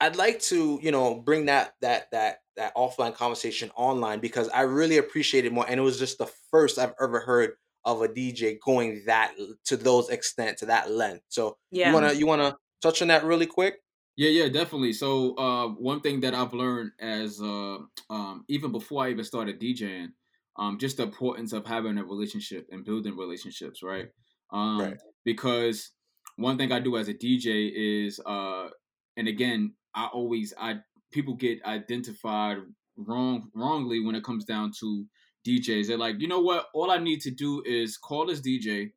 I'd 0.00 0.16
like 0.16 0.40
to, 0.42 0.78
you 0.82 0.90
know, 0.90 1.16
bring 1.20 1.46
that 1.46 1.74
that 1.80 2.10
that 2.12 2.40
that 2.56 2.74
offline 2.76 3.14
conversation 3.14 3.70
online 3.76 4.20
because 4.20 4.48
I 4.50 4.62
really 4.62 4.98
appreciate 4.98 5.44
it 5.44 5.52
more. 5.52 5.66
And 5.68 5.78
it 5.80 5.82
was 5.82 5.98
just 5.98 6.18
the 6.18 6.26
first 6.50 6.78
I've 6.78 6.94
ever 7.00 7.20
heard 7.20 7.56
of 7.84 8.02
a 8.02 8.08
DJ 8.12 8.58
going 8.64 9.04
that 9.06 9.34
to 9.66 9.76
those 9.76 10.10
extent 10.10 10.58
to 10.58 10.66
that 10.66 10.90
length. 10.90 11.24
So 11.28 11.58
Yeah. 11.70 11.82
you 11.82 11.92
wanna 11.92 12.12
you 12.12 12.26
wanna 12.26 12.56
touch 12.82 13.02
on 13.02 13.08
that 13.08 13.24
really 13.24 13.46
quick? 13.46 13.76
yeah 14.16 14.30
yeah 14.30 14.48
definitely 14.48 14.92
so 14.92 15.36
uh 15.36 15.68
one 15.68 16.00
thing 16.00 16.20
that 16.20 16.34
I've 16.34 16.54
learned 16.54 16.92
as 17.00 17.40
uh 17.40 17.78
um 18.10 18.44
even 18.48 18.72
before 18.72 19.04
I 19.04 19.10
even 19.10 19.24
started 19.24 19.60
DJing 19.60 20.08
um 20.56 20.78
just 20.78 20.98
the 20.98 21.02
importance 21.04 21.52
of 21.52 21.66
having 21.66 21.98
a 21.98 22.04
relationship 22.04 22.68
and 22.70 22.84
building 22.84 23.16
relationships 23.16 23.82
right 23.82 24.08
um 24.50 24.94
Right. 24.94 25.13
Because 25.24 25.90
one 26.36 26.58
thing 26.58 26.72
I 26.72 26.80
do 26.80 26.96
as 26.96 27.08
a 27.08 27.14
DJ 27.14 27.72
is 27.74 28.20
uh 28.24 28.68
and 29.16 29.28
again 29.28 29.74
I 29.94 30.06
always 30.06 30.52
I 30.58 30.80
people 31.12 31.34
get 31.34 31.64
identified 31.64 32.58
wrong 32.96 33.50
wrongly 33.54 34.00
when 34.00 34.14
it 34.14 34.24
comes 34.24 34.44
down 34.44 34.72
to 34.80 35.06
DJs 35.46 35.88
they're 35.88 35.98
like 35.98 36.20
you 36.20 36.28
know 36.28 36.40
what 36.40 36.68
all 36.74 36.90
I 36.90 36.98
need 36.98 37.20
to 37.22 37.30
do 37.30 37.62
is 37.66 37.96
call 37.98 38.26
this 38.26 38.40
DJ 38.40 38.92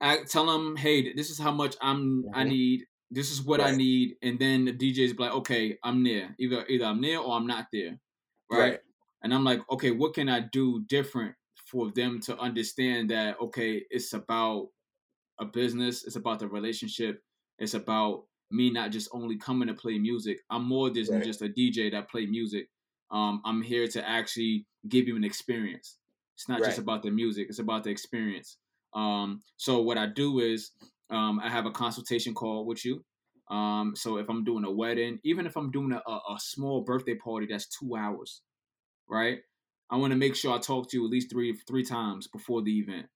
I 0.00 0.24
tell 0.24 0.46
them 0.46 0.76
hey 0.76 1.12
this 1.14 1.30
is 1.30 1.38
how 1.38 1.52
much 1.52 1.76
I'm 1.80 2.28
I 2.32 2.44
Mhm. 2.44 2.48
need 2.48 2.86
this 3.10 3.30
is 3.30 3.42
what 3.42 3.60
I 3.60 3.70
need 3.70 4.16
and 4.22 4.38
then 4.38 4.64
the 4.64 4.72
DJ's 4.72 5.18
like 5.18 5.32
okay 5.32 5.78
I'm 5.84 6.02
there 6.02 6.34
either 6.38 6.66
either 6.66 6.84
I'm 6.86 7.00
there 7.00 7.18
or 7.20 7.36
I'm 7.36 7.46
not 7.46 7.68
there 7.72 7.98
right, 8.50 8.70
Right. 8.72 8.80
and 9.22 9.32
I'm 9.32 9.44
like 9.44 9.60
okay 9.70 9.90
what 9.90 10.14
can 10.14 10.28
I 10.28 10.40
do 10.40 10.82
different 10.86 11.36
for 11.66 11.90
them 11.92 12.20
to 12.22 12.36
understand 12.38 13.10
that 13.10 13.38
okay 13.40 13.84
it's 13.90 14.12
about 14.12 14.68
a 15.40 15.44
business 15.44 16.04
it's 16.04 16.16
about 16.16 16.38
the 16.38 16.48
relationship 16.48 17.22
it's 17.58 17.74
about 17.74 18.24
me 18.50 18.70
not 18.70 18.90
just 18.90 19.08
only 19.12 19.36
coming 19.36 19.68
to 19.68 19.74
play 19.74 19.98
music 19.98 20.38
i'm 20.50 20.64
more 20.66 20.90
than 20.90 21.04
Right. 21.10 21.24
just 21.24 21.42
a 21.42 21.48
dj 21.48 21.90
that 21.90 22.10
play 22.10 22.26
music. 22.26 22.68
Um, 23.10 23.42
i'm 23.44 23.62
here 23.62 23.86
to 23.88 24.08
actually 24.08 24.66
give 24.88 25.06
you 25.06 25.16
an 25.16 25.24
experience. 25.24 25.98
It's 26.34 26.48
not 26.48 26.62
just 26.64 26.78
about 26.78 27.02
the 27.02 27.10
music 27.10 27.46
it's 27.48 27.58
about 27.58 27.84
the 27.84 27.90
experience. 27.90 28.58
Um, 28.94 29.42
so 29.56 29.80
what 29.82 29.98
i 29.98 30.06
do 30.06 30.40
is 30.40 30.72
um, 31.10 31.40
i 31.40 31.48
have 31.48 31.66
a 31.66 31.70
consultation 31.70 32.34
call 32.34 32.66
with 32.66 32.84
you. 32.84 33.04
Um, 33.50 33.94
so 33.96 34.16
if 34.18 34.28
i'm 34.30 34.44
doing 34.44 34.64
a 34.64 34.70
wedding 34.70 35.18
even 35.24 35.46
if 35.46 35.56
i'm 35.56 35.70
doing 35.70 35.92
a, 35.92 36.02
a, 36.10 36.14
a 36.34 36.38
small 36.38 36.82
birthday 36.82 37.14
party 37.14 37.46
that's 37.50 37.68
two 37.68 37.96
hours 37.96 38.42
right? 39.08 39.40
I 39.90 39.96
want 39.96 40.12
to 40.12 40.16
make 40.16 40.34
sure 40.34 40.54
i 40.54 40.58
talk 40.58 40.88
to 40.90 40.96
you 40.96 41.04
at 41.04 41.10
least 41.10 41.30
three 41.30 41.54
three 41.68 41.84
times 41.84 42.28
before 42.28 42.62
the 42.62 42.78
event 42.78 43.06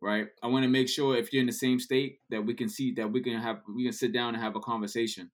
right? 0.00 0.26
I 0.42 0.46
want 0.46 0.64
to 0.64 0.68
make 0.68 0.88
sure 0.88 1.16
if 1.16 1.32
you're 1.32 1.40
in 1.40 1.46
the 1.46 1.52
same 1.52 1.78
state 1.80 2.18
that 2.30 2.44
we 2.44 2.54
can 2.54 2.68
see 2.68 2.92
that 2.94 3.10
we 3.10 3.20
can 3.22 3.38
have 3.40 3.60
we 3.74 3.84
can 3.84 3.92
sit 3.92 4.12
down 4.12 4.34
and 4.34 4.42
have 4.42 4.56
a 4.56 4.60
conversation, 4.60 5.30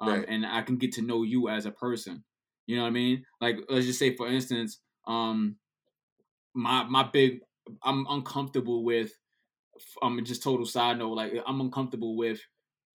um, 0.00 0.08
Right. 0.08 0.24
and 0.28 0.46
I 0.46 0.62
can 0.62 0.76
get 0.76 0.92
to 0.92 1.02
know 1.02 1.22
you 1.22 1.48
as 1.48 1.66
a 1.66 1.70
person. 1.72 2.24
You 2.66 2.76
know 2.76 2.82
what 2.82 2.88
I 2.88 2.92
mean? 2.92 3.24
Like 3.40 3.56
let's 3.68 3.86
just 3.86 3.98
say 3.98 4.14
for 4.14 4.28
instance, 4.28 4.80
um, 5.06 5.56
my 6.54 6.84
my 6.84 7.02
big 7.12 7.40
I'm 7.82 8.06
uncomfortable 8.08 8.84
with. 8.84 9.12
I'm 10.02 10.24
just 10.24 10.42
total 10.42 10.66
side 10.66 10.98
note. 10.98 11.12
Like 11.12 11.32
I'm 11.46 11.60
uncomfortable 11.60 12.16
with 12.16 12.40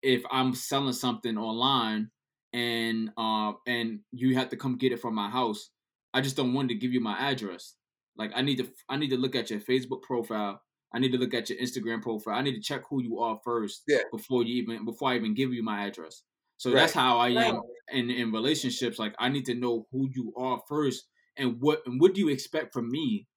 if 0.02 0.24
I'm 0.32 0.54
selling 0.54 0.94
something 0.94 1.38
online 1.38 2.10
and 2.52 3.10
uh 3.18 3.54
and 3.66 4.02
you 4.12 4.36
have 4.36 4.50
to 4.50 4.58
come 4.58 4.78
get 4.78 4.92
it 4.92 5.00
from 5.00 5.16
my 5.16 5.30
house. 5.30 5.70
I 6.14 6.22
just 6.22 6.36
don't 6.36 6.54
want 6.54 6.70
to 6.70 6.76
give 6.76 6.92
you 6.92 7.00
my 7.00 7.18
address. 7.18 7.76
Like 8.18 8.32
I 8.36 8.42
need 8.42 8.58
to 8.58 8.68
I 8.90 8.98
need 8.98 9.10
to 9.12 9.18
look 9.18 9.36
at 9.36 9.50
your 9.50 9.60
Facebook 9.62 10.02
profile. 10.02 10.62
I 10.94 11.00
need 11.00 11.12
to 11.12 11.18
look 11.18 11.34
at 11.34 11.50
your 11.50 11.60
Instagram 11.60 12.02
profile. 12.02 12.36
I 12.36 12.42
need 12.42 12.56
to 12.56 12.62
check 12.62 12.84
who 12.90 13.02
you 13.02 13.20
are 13.20 13.40
first 13.44 13.84
Yeah. 13.88 14.04
before 14.12 14.44
you 14.44 14.56
even 14.62 14.86
before 14.86 15.10
I 15.10 15.16
even 15.16 15.34
give 15.34 15.54
you 15.54 15.64
my 15.64 15.86
address. 15.88 16.24
So 16.58 16.72
that's 16.72 16.94
how 16.94 17.18
I 17.18 17.30
am 17.30 17.56
Right. 17.56 17.64
in 17.92 18.10
in 18.10 18.32
relationships. 18.32 19.00
Like 19.00 19.16
I 19.20 19.30
need 19.30 19.46
to 19.46 19.56
know 19.56 19.88
who 19.92 20.10
you 20.14 20.34
are 20.38 20.62
first 20.68 21.06
and 21.38 21.60
what 21.62 21.82
and 21.86 22.00
what 22.00 22.14
do 22.14 22.22
you 22.22 22.30
expect 22.30 22.74
from 22.74 22.90
me 22.92 23.28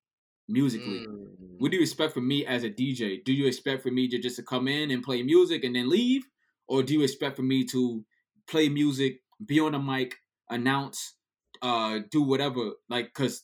musically. 0.48 1.06
Mm. 1.06 1.58
What 1.58 1.70
do 1.70 1.76
you 1.76 1.82
expect 1.82 2.14
from 2.14 2.28
me 2.28 2.44
as 2.46 2.62
a 2.64 2.70
DJ? 2.70 3.16
Do 3.24 3.32
you 3.32 3.46
expect 3.46 3.82
for 3.82 3.90
me 3.90 4.08
to 4.08 4.18
just 4.18 4.36
to 4.36 4.42
come 4.42 4.68
in 4.68 4.90
and 4.90 5.02
play 5.02 5.22
music 5.22 5.64
and 5.64 5.74
then 5.74 5.88
leave, 5.88 6.24
or 6.68 6.82
do 6.82 6.92
you 6.94 7.02
expect 7.02 7.36
for 7.36 7.42
me 7.42 7.64
to 7.66 8.04
play 8.46 8.68
music, 8.68 9.22
be 9.44 9.58
on 9.60 9.72
the 9.72 9.78
mic, 9.78 10.16
announce, 10.50 11.14
uh, 11.62 12.00
do 12.10 12.22
whatever? 12.22 12.72
Like, 12.88 13.12
cause 13.14 13.42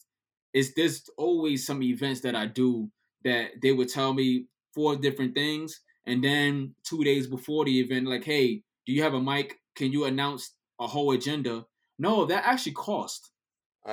it's 0.53 0.75
there's 0.75 1.09
always 1.17 1.67
some 1.67 1.83
events 1.83 2.21
that 2.21 2.37
I 2.37 2.47
do 2.47 2.91
that 3.25 3.61
they 3.63 3.73
would 3.73 3.89
tell 3.89 4.13
me 4.15 4.47
four 4.75 4.97
different 4.97 5.35
things, 5.35 5.81
and 6.07 6.23
then 6.23 6.75
two 6.85 7.05
days 7.05 7.27
before 7.27 7.65
the 7.65 7.81
event, 7.81 8.07
like, 8.07 8.25
hey, 8.25 8.63
do 8.87 8.93
you 8.93 9.03
have 9.03 9.15
a 9.15 9.21
mic? 9.21 9.59
Can 9.75 9.93
you 9.93 10.05
announce 10.05 10.57
a 10.81 10.87
whole 10.87 11.13
agenda? 11.13 11.67
No, 11.99 12.25
that 12.27 12.45
actually 12.45 12.73
cost. 12.73 13.31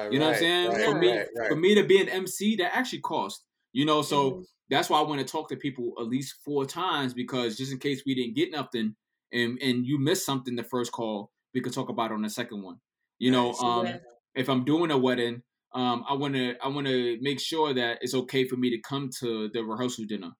You 0.10 0.20
know 0.20 0.26
what 0.26 0.32
I'm 0.32 0.36
saying? 0.40 0.72
right, 0.72 0.84
for 0.86 0.96
me, 0.96 1.10
right, 1.10 1.48
for 1.48 1.56
me 1.56 1.76
to 1.76 1.84
be 1.84 2.02
an 2.02 2.10
MC, 2.10 2.56
that 2.58 2.76
actually 2.76 3.02
cost. 3.02 3.46
You 3.74 3.86
know, 3.86 4.02
so 4.02 4.32
Mhm. 4.32 4.46
that's 4.70 4.90
why 4.90 5.00
I 5.00 5.04
want 5.04 5.22
to 5.26 5.32
talk 5.32 5.50
to 5.50 5.56
people 5.56 5.94
at 6.00 6.08
least 6.08 6.38
four 6.44 6.66
times 6.66 7.14
because 7.14 7.58
just 7.58 7.72
in 7.72 7.80
case 7.80 8.04
we 8.06 8.16
didn't 8.16 8.36
get 8.36 8.52
nothing 8.52 8.96
and 9.32 9.60
and 9.62 9.86
you 9.86 10.00
missed 10.00 10.26
something 10.26 10.56
the 10.56 10.64
first 10.64 10.92
call, 10.92 11.32
we 11.54 11.62
could 11.62 11.74
talk 11.74 11.90
about 11.90 12.12
it 12.12 12.16
on 12.16 12.24
the 12.24 12.30
second 12.30 12.64
one. 12.64 12.78
You 13.20 13.32
know, 13.32 13.54
um, 13.56 14.00
if 14.34 14.50
I'm 14.50 14.66
doing 14.66 14.92
a 14.92 14.98
wedding, 14.98 15.44
um, 15.74 16.04
I 16.08 16.14
want 16.14 16.36
to 16.36 16.56
I 16.64 16.68
want 16.70 16.88
to 16.88 17.18
make 17.22 17.40
sure 17.40 17.74
that 17.74 18.00
it's 18.02 18.14
okay 18.16 18.48
for 18.48 18.56
me 18.58 18.70
to 18.72 18.82
come 18.82 19.10
to 19.20 19.50
the 19.54 19.64
rehearsal 19.64 20.06
dinner. 20.06 20.32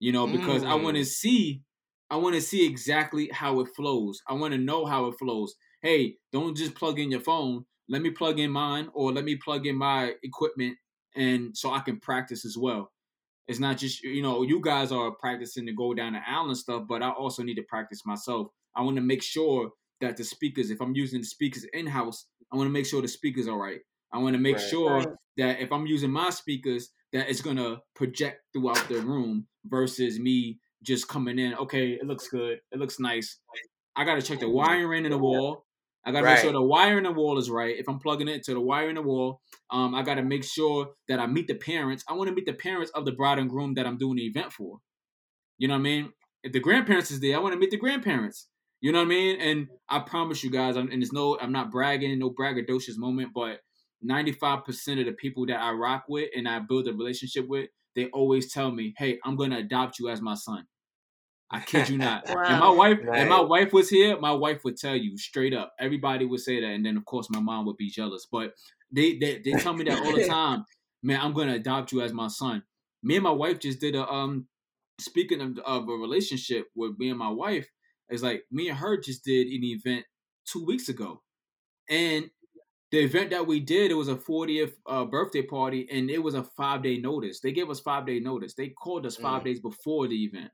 You 0.00 0.12
know, 0.12 0.26
because 0.28 0.64
I 0.64 0.74
want 0.74 0.96
to 0.96 1.02
Mm. 1.02 1.06
see 1.06 1.62
I 2.10 2.16
want 2.16 2.34
to 2.36 2.40
see 2.40 2.66
exactly 2.66 3.28
how 3.32 3.60
it 3.60 3.68
flows. 3.76 4.22
I 4.28 4.34
want 4.34 4.52
to 4.52 4.58
know 4.58 4.86
how 4.86 5.06
it 5.06 5.18
flows. 5.18 5.54
Hey, 5.82 6.16
don't 6.32 6.56
just 6.56 6.74
plug 6.74 6.98
in 6.98 7.10
your 7.10 7.20
phone. 7.20 7.66
Let 7.88 8.02
me 8.02 8.10
plug 8.10 8.38
in 8.38 8.50
mine 8.50 8.88
or 8.94 9.12
let 9.12 9.24
me 9.24 9.36
plug 9.36 9.66
in 9.66 9.76
my 9.76 10.14
equipment 10.22 10.76
and 11.16 11.56
so 11.56 11.72
I 11.72 11.80
can 11.80 12.00
practice 12.00 12.44
as 12.44 12.56
well. 12.56 12.92
It's 13.48 13.58
not 13.60 13.78
just 13.78 14.02
you 14.02 14.22
know 14.22 14.42
you 14.42 14.60
guys 14.60 14.92
are 14.92 15.12
practicing 15.12 15.66
to 15.66 15.72
go 15.72 15.94
down 15.94 16.12
the 16.14 16.20
aisle 16.28 16.48
and 16.48 16.56
stuff, 16.56 16.84
but 16.88 17.02
I 17.02 17.10
also 17.10 17.42
need 17.42 17.56
to 17.56 17.62
practice 17.68 18.02
myself. 18.06 18.48
I 18.76 18.82
want 18.82 18.96
to 18.96 19.02
make 19.02 19.22
sure 19.22 19.70
that 20.00 20.16
the 20.16 20.24
speakers, 20.24 20.70
if 20.70 20.80
I'm 20.80 20.94
using 20.94 21.20
the 21.20 21.26
speakers 21.26 21.64
in 21.72 21.86
house, 21.86 22.26
I 22.52 22.56
want 22.56 22.68
to 22.68 22.72
make 22.72 22.86
sure 22.86 23.02
the 23.02 23.08
speakers 23.08 23.48
are 23.48 23.58
right. 23.58 23.80
I 24.12 24.18
want 24.18 24.34
to 24.34 24.38
make 24.40 24.56
Right. 24.56 24.62
sure 24.62 24.96
Right. 24.98 25.08
that 25.36 25.60
if 25.60 25.72
I'm 25.72 25.86
using 25.86 26.10
my 26.10 26.30
speakers, 26.30 26.90
that 27.12 27.28
it's 27.30 27.40
gonna 27.40 27.80
project 27.94 28.42
throughout 28.52 28.88
the 28.88 29.00
room 29.00 29.46
versus 29.64 30.18
me 30.18 30.58
just 30.82 31.08
coming 31.08 31.38
in. 31.38 31.54
Okay, 31.54 31.92
it 31.92 32.06
looks 32.06 32.28
good. 32.28 32.60
It 32.72 32.78
looks 32.78 32.98
nice. 33.00 33.40
I 33.96 34.04
gotta 34.04 34.22
check 34.22 34.40
the 34.40 34.48
wiring 34.48 35.04
in 35.04 35.10
the 35.10 35.18
wall. 35.18 35.64
I 36.04 36.12
gotta 36.12 36.26
make 36.26 36.38
sure 36.38 36.52
the 36.52 36.62
wire 36.62 36.96
in 36.98 37.04
the 37.04 37.12
wall 37.12 37.38
is 37.38 37.50
right. 37.50 37.76
If 37.76 37.88
I'm 37.88 37.98
plugging 37.98 38.28
it 38.28 38.42
to 38.44 38.54
the 38.54 38.60
wire 38.60 38.88
in 38.88 38.94
the 38.94 39.02
wall, 39.02 39.40
um, 39.70 39.94
I 39.94 40.02
gotta 40.02 40.22
make 40.22 40.44
sure 40.44 40.94
that 41.08 41.18
I 41.18 41.26
meet 41.26 41.48
the 41.48 41.54
parents. 41.54 42.04
I 42.08 42.14
want 42.14 42.28
to 42.28 42.34
meet 42.34 42.46
the 42.46 42.52
parents 42.54 42.90
of 42.92 43.04
the 43.04 43.12
bride 43.12 43.38
and 43.38 43.50
groom 43.50 43.74
that 43.74 43.86
I'm 43.86 43.98
doing 43.98 44.16
the 44.16 44.26
event 44.26 44.52
for. 44.52 44.78
You 45.58 45.68
know 45.68 45.74
what 45.74 45.80
I 45.80 45.82
mean? 45.82 46.12
If 46.44 46.52
the 46.52 46.60
grandparents 46.60 47.10
is 47.10 47.20
there, 47.20 47.36
I 47.36 47.40
want 47.40 47.52
to 47.54 47.58
meet 47.58 47.70
the 47.70 47.76
grandparents. 47.76 48.48
You 48.80 48.92
know 48.92 49.00
what 49.00 49.06
I 49.06 49.08
mean? 49.08 49.40
And 49.40 49.68
I 49.88 49.98
promise 49.98 50.44
you 50.44 50.50
guys, 50.50 50.76
I'm, 50.76 50.88
and 50.90 51.02
there's 51.02 51.12
no, 51.12 51.36
I'm 51.40 51.52
not 51.52 51.72
bragging, 51.72 52.16
no 52.18 52.30
braggadocious 52.30 52.96
moment, 52.96 53.32
but 53.34 53.60
95% 54.02 55.00
of 55.00 55.06
the 55.06 55.12
people 55.12 55.46
that 55.46 55.60
I 55.60 55.72
rock 55.72 56.04
with 56.08 56.30
and 56.36 56.48
I 56.48 56.60
build 56.60 56.88
a 56.88 56.92
relationship 56.92 57.46
with, 57.48 57.70
they 57.94 58.06
always 58.10 58.52
tell 58.52 58.70
me, 58.70 58.94
"Hey, 58.98 59.18
I'm 59.24 59.36
gonna 59.36 59.58
adopt 59.58 59.98
you 59.98 60.08
as 60.08 60.20
my 60.20 60.34
son." 60.34 60.66
I 61.50 61.60
kid 61.60 61.88
you 61.88 61.98
not. 61.98 62.24
And 62.46 62.58
my 62.58 62.68
Wow. 62.68 62.72
wife, 62.72 62.98
and 63.14 63.28
my 63.28 63.40
wife 63.40 63.72
was 63.72 63.90
here. 63.90 64.18
My 64.18 64.32
wife 64.32 64.64
would 64.64 64.76
tell 64.76 64.96
you 64.96 65.18
straight 65.18 65.54
up. 65.54 65.74
Everybody 65.78 66.24
would 66.24 66.40
say 66.40 66.60
that, 66.60 66.66
and 66.66 66.84
then 66.84 66.96
of 66.96 67.04
course 67.04 67.28
my 67.30 67.40
mom 67.40 67.66
would 67.66 67.76
be 67.76 67.90
jealous. 67.90 68.26
But 68.30 68.54
they 68.90 69.18
they, 69.18 69.40
they 69.40 69.56
tell 69.56 69.74
me 69.74 69.84
that 69.84 69.98
all 69.98 70.12
the 70.12 70.20
time. 70.22 70.64
Man, 71.02 71.20
I'm 71.20 71.32
gonna 71.34 71.54
adopt 71.54 71.92
you 71.92 72.00
as 72.02 72.12
my 72.12 72.28
son. 72.28 72.64
Me 73.02 73.16
and 73.16 73.24
my 73.24 73.30
wife 73.32 73.58
just 73.60 73.80
did 73.80 73.94
a 73.94 74.06
um. 74.08 74.48
Speaking 75.00 75.40
of, 75.40 75.58
of 75.60 75.88
a 75.88 75.92
relationship 75.92 76.66
with 76.74 76.98
me 76.98 77.10
and 77.10 77.18
my 77.18 77.30
wife, 77.30 77.68
it's 78.08 78.22
like 78.22 78.44
me 78.50 78.68
and 78.68 78.78
her 78.78 78.98
just 79.00 79.24
did 79.24 79.46
an 79.46 79.62
event 79.64 80.06
two 80.44 80.64
weeks 80.64 80.88
ago, 80.88 81.22
and 81.88 82.30
the 82.90 82.98
event 83.00 83.30
that 83.30 83.46
we 83.46 83.60
did 83.60 83.90
it 83.90 83.94
was 83.94 84.08
a 84.08 84.16
40th 84.16 84.74
uh, 84.86 85.04
birthday 85.04 85.42
party, 85.42 85.88
and 85.90 86.10
it 86.10 86.18
was 86.22 86.34
a 86.34 86.44
five 86.44 86.82
day 86.82 86.98
notice. 86.98 87.40
They 87.40 87.52
gave 87.52 87.70
us 87.70 87.80
five 87.80 88.06
day 88.06 88.20
notice. 88.20 88.54
They 88.54 88.70
called 88.70 89.06
us 89.06 89.16
five 89.16 89.44
Mm. 89.44 89.44
days 89.44 89.60
before 89.60 90.08
the 90.08 90.24
event, 90.24 90.52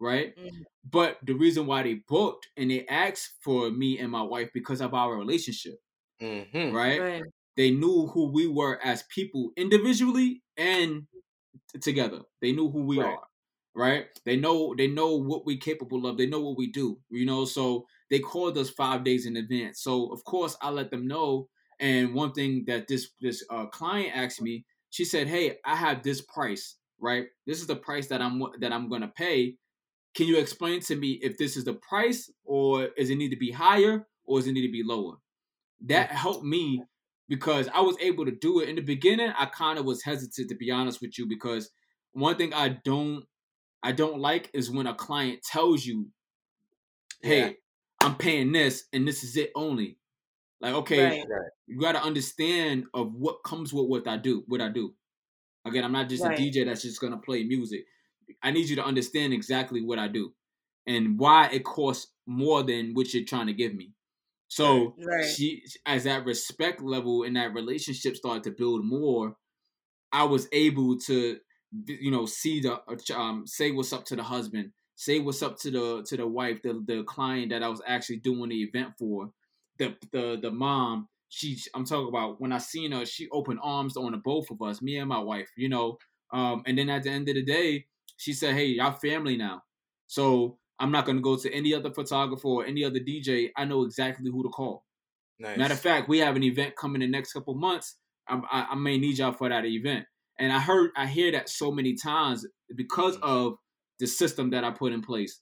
right? 0.00 0.34
Mhm. 0.36 0.64
But 0.84 1.18
the 1.24 1.34
reason 1.34 1.66
why 1.66 1.82
they 1.84 1.94
booked 2.08 2.48
and 2.56 2.70
they 2.70 2.86
asked 2.86 3.34
for 3.44 3.70
me 3.70 3.98
and 3.98 4.10
my 4.12 4.22
wife 4.22 4.50
because 4.54 4.80
of 4.80 4.94
our 4.94 5.16
relationship, 5.16 5.78
Mm-hmm. 6.20 6.74
right? 6.74 7.02
Right. 7.02 7.22
They 7.56 7.70
knew 7.70 8.06
who 8.08 8.32
we 8.32 8.46
were 8.46 8.80
as 8.82 9.04
people 9.14 9.52
individually 9.56 10.42
and 10.56 11.06
t- 11.72 11.78
together. 11.80 12.22
They 12.40 12.52
knew 12.52 12.70
who 12.70 12.84
we 12.84 13.00
Right. 13.00 13.18
are, 13.18 13.26
right? 13.74 14.08
They 14.24 14.36
know 14.36 14.74
they 14.76 14.88
know 14.88 15.16
what 15.16 15.46
we're 15.46 15.58
capable 15.58 16.06
of. 16.06 16.18
They 16.18 16.26
know 16.26 16.40
what 16.40 16.58
we 16.58 16.70
do, 16.72 17.00
you 17.10 17.26
know. 17.26 17.44
So 17.46 17.86
they 18.10 18.20
called 18.20 18.58
us 18.58 18.70
five 18.70 19.04
days 19.04 19.26
in 19.26 19.36
advance. 19.36 19.82
So 19.82 20.12
of 20.12 20.24
course 20.24 20.56
I 20.62 20.70
let 20.70 20.90
them 20.90 21.06
know. 21.06 21.48
And 21.82 22.14
one 22.14 22.32
thing 22.32 22.66
that 22.68 22.88
this 22.88 23.12
this 23.20 23.44
uh, 23.50 23.66
client 23.68 24.16
asked 24.16 24.42
me, 24.42 24.66
she 24.90 25.04
said, 25.06 25.28
"Hey, 25.28 25.58
I 25.66 25.76
have 25.76 26.04
this 26.04 26.22
price, 26.22 26.78
right? 27.00 27.28
This 27.46 27.60
is 27.62 27.68
the 27.68 27.76
price 27.76 28.08
that 28.08 28.22
I'm 28.22 28.42
that 28.60 28.72
I'm 28.72 28.90
gonna 28.90 29.12
pay. 29.16 29.58
Can 30.14 30.28
you 30.28 30.38
explain 30.38 30.80
to 30.82 30.96
me 30.96 31.12
if 31.22 31.38
this 31.38 31.56
is 31.56 31.64
the 31.64 31.74
price, 31.74 32.30
or 32.44 32.88
does 32.96 33.10
it 33.10 33.16
need 33.16 33.30
to 33.30 33.36
be 33.38 33.52
higher, 33.52 34.08
or 34.24 34.38
does 34.40 34.48
it 34.48 34.52
need 34.52 34.66
to 34.66 34.72
be 34.72 34.84
lower?" 34.84 35.18
That 35.82 36.10
helped 36.12 36.44
me 36.44 36.84
because 37.28 37.68
I 37.68 37.80
was 37.80 37.96
able 38.00 38.24
to 38.26 38.32
do 38.32 38.60
it 38.60 38.68
in 38.68 38.76
the 38.76 38.82
beginning. 38.82 39.32
I 39.36 39.46
kind 39.46 39.78
of 39.78 39.84
was 39.84 40.02
hesitant 40.04 40.48
to 40.50 40.56
be 40.56 40.70
honest 40.70 41.00
with 41.02 41.18
you 41.18 41.26
because 41.26 41.70
one 42.12 42.36
thing 42.36 42.54
I 42.54 42.70
don't 42.70 43.26
I 43.82 43.92
don't 43.92 44.20
like 44.20 44.50
is 44.54 44.70
when 44.70 44.86
a 44.88 44.94
client 44.94 45.42
tells 45.42 45.86
you, 45.86 46.12
"Hey, 47.22 47.42
Yeah. 47.44 47.52
I'm 48.00 48.16
paying 48.16 48.52
this 48.52 48.86
and 48.92 49.08
this 49.08 49.24
is 49.24 49.36
it 49.36 49.50
only." 49.54 49.98
Like, 50.62 50.74
okay, 50.74 51.08
Right. 51.08 51.24
You 51.66 51.80
got 51.80 51.92
to 51.92 52.02
understand 52.02 52.86
of 52.94 53.14
what 53.14 53.44
comes 53.44 53.72
with 53.72 53.86
what 53.86 54.08
I 54.08 54.16
do. 54.16 54.44
What 54.46 54.60
I 54.60 54.68
do. 54.68 54.94
Again, 55.64 55.84
I'm 55.84 55.92
not 55.92 56.08
just 56.08 56.24
Right. 56.24 56.38
a 56.38 56.42
DJ 56.42 56.64
that's 56.64 56.82
just 56.82 57.00
gonna 57.00 57.18
play 57.18 57.44
music. 57.44 57.86
I 58.42 58.50
need 58.50 58.68
you 58.68 58.76
to 58.76 58.84
understand 58.84 59.32
exactly 59.32 59.82
what 59.82 59.98
I 59.98 60.08
do 60.08 60.34
and 60.86 61.18
why 61.18 61.48
it 61.50 61.64
costs 61.64 62.12
more 62.26 62.62
than 62.62 62.94
what 62.94 63.14
you're 63.14 63.24
trying 63.24 63.46
to 63.48 63.54
give 63.54 63.74
me. 63.74 63.92
So 64.48 64.96
Right. 64.98 65.26
she, 65.26 65.64
as 65.86 66.04
that 66.04 66.26
respect 66.26 66.82
level 66.82 67.24
and 67.24 67.36
that 67.36 67.54
relationship 67.54 68.16
started 68.16 68.44
to 68.44 68.52
build 68.52 68.84
more, 68.84 69.36
I 70.12 70.24
was 70.24 70.48
able 70.52 70.98
to, 71.00 71.40
you 71.86 72.10
know, 72.10 72.26
see 72.26 72.60
the 72.60 72.80
um, 73.16 73.46
say 73.46 73.70
what's 73.72 73.92
up 73.92 74.04
to 74.06 74.16
the 74.16 74.22
husband, 74.22 74.72
say 74.94 75.20
what's 75.20 75.42
up 75.42 75.58
to 75.60 75.70
the 75.70 76.02
to 76.04 76.16
the 76.16 76.26
wife, 76.26 76.60
the 76.62 76.82
the 76.86 77.02
client 77.04 77.50
that 77.50 77.62
I 77.62 77.68
was 77.68 77.82
actually 77.86 78.18
doing 78.18 78.50
the 78.50 78.62
event 78.62 78.94
for, 78.98 79.32
the 79.78 79.96
the 80.12 80.38
the 80.40 80.50
mom. 80.50 81.08
She, 81.28 81.58
I'm 81.74 81.86
talking 81.86 82.08
about 82.08 82.40
when 82.42 82.52
I 82.52 82.58
seen 82.58 82.92
her, 82.92 83.06
she 83.06 83.28
opened 83.30 83.60
arms 83.62 83.96
on 83.96 84.12
the 84.12 84.18
both 84.18 84.50
of 84.50 84.60
us, 84.60 84.82
me 84.82 84.98
and 84.98 85.08
my 85.08 85.18
wife, 85.18 85.50
you 85.56 85.68
know. 85.70 85.96
Um, 86.30 86.62
and 86.66 86.76
then 86.76 86.90
at 86.90 87.04
the 87.04 87.10
end 87.10 87.28
of 87.28 87.34
the 87.34 87.42
day, 87.44 87.86
she 88.16 88.32
said, 88.34 88.54
"Hey, 88.54 88.66
y'all 88.66 88.92
family 88.92 89.36
now." 89.36 89.62
So 90.06 90.58
I'm 90.78 90.90
not 90.90 91.06
gonna 91.06 91.20
go 91.22 91.36
to 91.36 91.50
any 91.52 91.72
other 91.74 91.90
photographer 91.92 92.48
or 92.48 92.66
any 92.66 92.84
other 92.84 93.00
DJ. 93.00 93.50
I 93.56 93.64
know 93.64 93.82
exactly 93.84 94.30
who 94.30 94.42
to 94.42 94.50
call. 94.50 94.84
Nice. 95.38 95.58
Matter 95.58 95.74
of 95.74 95.80
fact, 95.80 96.08
we 96.08 96.18
have 96.18 96.36
an 96.36 96.42
event 96.42 96.76
coming 96.76 97.02
in 97.02 97.10
the 97.10 97.16
next 97.16 97.32
couple 97.32 97.54
months. 97.54 97.98
I, 98.28 98.36
I, 98.50 98.66
I 98.72 98.74
may 98.74 98.98
need 98.98 99.18
y'all 99.18 99.32
for 99.32 99.48
that 99.48 99.64
event. 99.64 100.06
And 100.38 100.52
I 100.52 100.60
heard, 100.60 100.90
I 100.96 101.06
hear 101.06 101.30
that 101.32 101.48
so 101.48 101.70
many 101.70 101.94
times 101.94 102.46
because 102.74 103.16
Mhm. 103.16 103.22
of 103.22 103.58
the 103.98 104.06
system 104.06 104.50
that 104.50 104.64
I 104.64 104.70
put 104.70 104.92
in 104.92 105.02
place. 105.02 105.40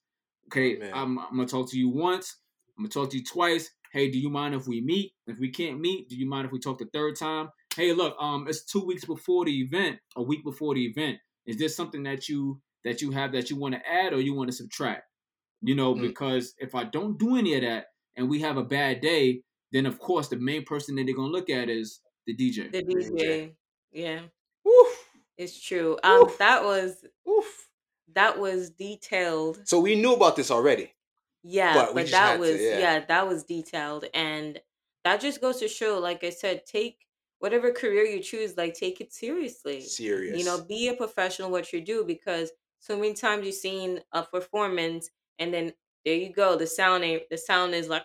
Okay. 0.49 0.83
I'm, 0.93 1.19
I'm 1.19 1.37
gonna 1.37 1.47
talk 1.47 1.71
to 1.71 1.79
you 1.79 1.89
once. 1.89 2.39
I'm 2.77 2.85
gonna 2.85 2.91
talk 2.91 3.11
to 3.11 3.19
you 3.19 3.25
twice. 3.25 3.71
Hey, 3.93 4.11
do 4.11 4.19
you 4.19 4.31
mind 4.31 4.55
if 4.55 4.67
we 4.69 4.81
meet? 4.81 5.13
If 5.27 5.39
we 5.39 5.51
can't 5.51 5.81
meet, 5.81 6.09
do 6.09 6.17
you 6.17 6.29
mind 6.29 6.47
if 6.47 6.53
we 6.53 6.59
talk 6.61 6.79
the 6.79 6.87
third 6.93 7.17
time? 7.17 7.49
Hey, 7.75 7.93
look, 7.93 8.15
um, 8.21 8.47
it's 8.49 8.65
two 8.65 8.85
weeks 8.85 9.05
before 9.05 9.45
the 9.45 9.61
event, 9.61 9.99
a 10.17 10.23
week 10.23 10.45
before 10.45 10.75
the 10.75 10.85
event. 10.87 11.19
Is 11.47 11.57
there 11.57 11.69
something 11.69 12.03
that 12.05 12.29
you 12.29 12.61
that 12.85 13.03
you 13.03 13.11
have 13.11 13.33
that 13.33 13.51
you 13.51 13.57
want 13.57 13.75
to 13.75 13.81
add 13.87 14.13
or 14.13 14.21
you 14.21 14.33
want 14.35 14.49
to 14.49 14.57
subtract? 14.57 15.03
You 15.61 15.75
know, 15.75 15.95
Mm. 15.95 16.03
because 16.03 16.55
if 16.59 16.75
I 16.75 16.85
don't 16.85 17.19
do 17.19 17.37
any 17.37 17.55
of 17.55 17.63
that 17.63 17.87
and 18.17 18.29
we 18.31 18.41
have 18.41 18.57
a 18.57 18.65
bad 18.65 19.01
day, 19.01 19.43
then 19.73 19.87
of 19.87 19.99
course 19.99 20.29
the 20.29 20.37
main 20.37 20.65
person 20.65 20.95
that 20.97 21.05
they're 21.07 21.15
gonna 21.15 21.29
look 21.33 21.51
at 21.51 21.69
is 21.69 22.01
the 22.27 22.35
DJ. 22.35 22.71
The 22.71 22.83
DJ. 22.83 23.55
Yeah. 23.93 24.23
Woof. 24.65 25.09
It's 25.37 25.61
true. 25.61 25.99
Um 26.05 26.23
Oof. 26.23 26.39
that 26.39 26.63
was 26.65 27.05
Woof. 27.25 27.69
that 28.15 28.39
was 28.39 28.71
detailed. 28.71 29.61
So 29.67 29.81
we 29.81 29.95
knew 30.01 30.15
about 30.15 30.37
this 30.37 30.51
already. 30.51 30.93
Yeah, 31.43 31.75
But 31.75 31.95
but, 31.95 32.11
that 32.11 32.33
had 32.33 32.35
to, 32.35 32.41
was 32.41 32.61
yeah. 32.61 32.79
yeah. 32.79 33.05
that 33.07 33.27
was 33.29 33.45
detailed 33.45 34.05
and 34.15 34.61
that 35.05 35.21
just 35.21 35.41
goes 35.41 35.59
to 35.61 35.69
show 35.69 35.99
like 35.99 36.23
I 36.25 36.31
said 36.31 36.67
take 36.67 36.99
whatever 37.39 37.73
career 37.73 38.05
you 38.05 38.21
choose 38.23 38.57
like 38.57 38.75
take 38.75 39.01
it 39.01 39.13
seriously. 39.13 39.81
Serious. 39.81 40.39
You 40.39 40.45
know, 40.45 40.63
be 40.63 40.89
a 40.89 40.95
professional 40.95 41.51
what 41.51 41.73
you 41.73 41.81
do 41.81 42.05
because 42.05 42.51
so 42.81 42.97
many 42.97 43.15
times 43.15 43.47
you've 43.47 43.55
seen 43.55 44.01
a 44.13 44.23
performance 44.23 45.09
and 45.39 45.53
then 45.55 45.73
there 46.05 46.15
you 46.15 46.33
go 46.33 46.57
the 46.57 46.67
sound 46.67 47.05
ain't 47.05 47.23
the 47.31 47.39
sound 47.39 47.75
is 47.75 47.89
like 47.89 48.03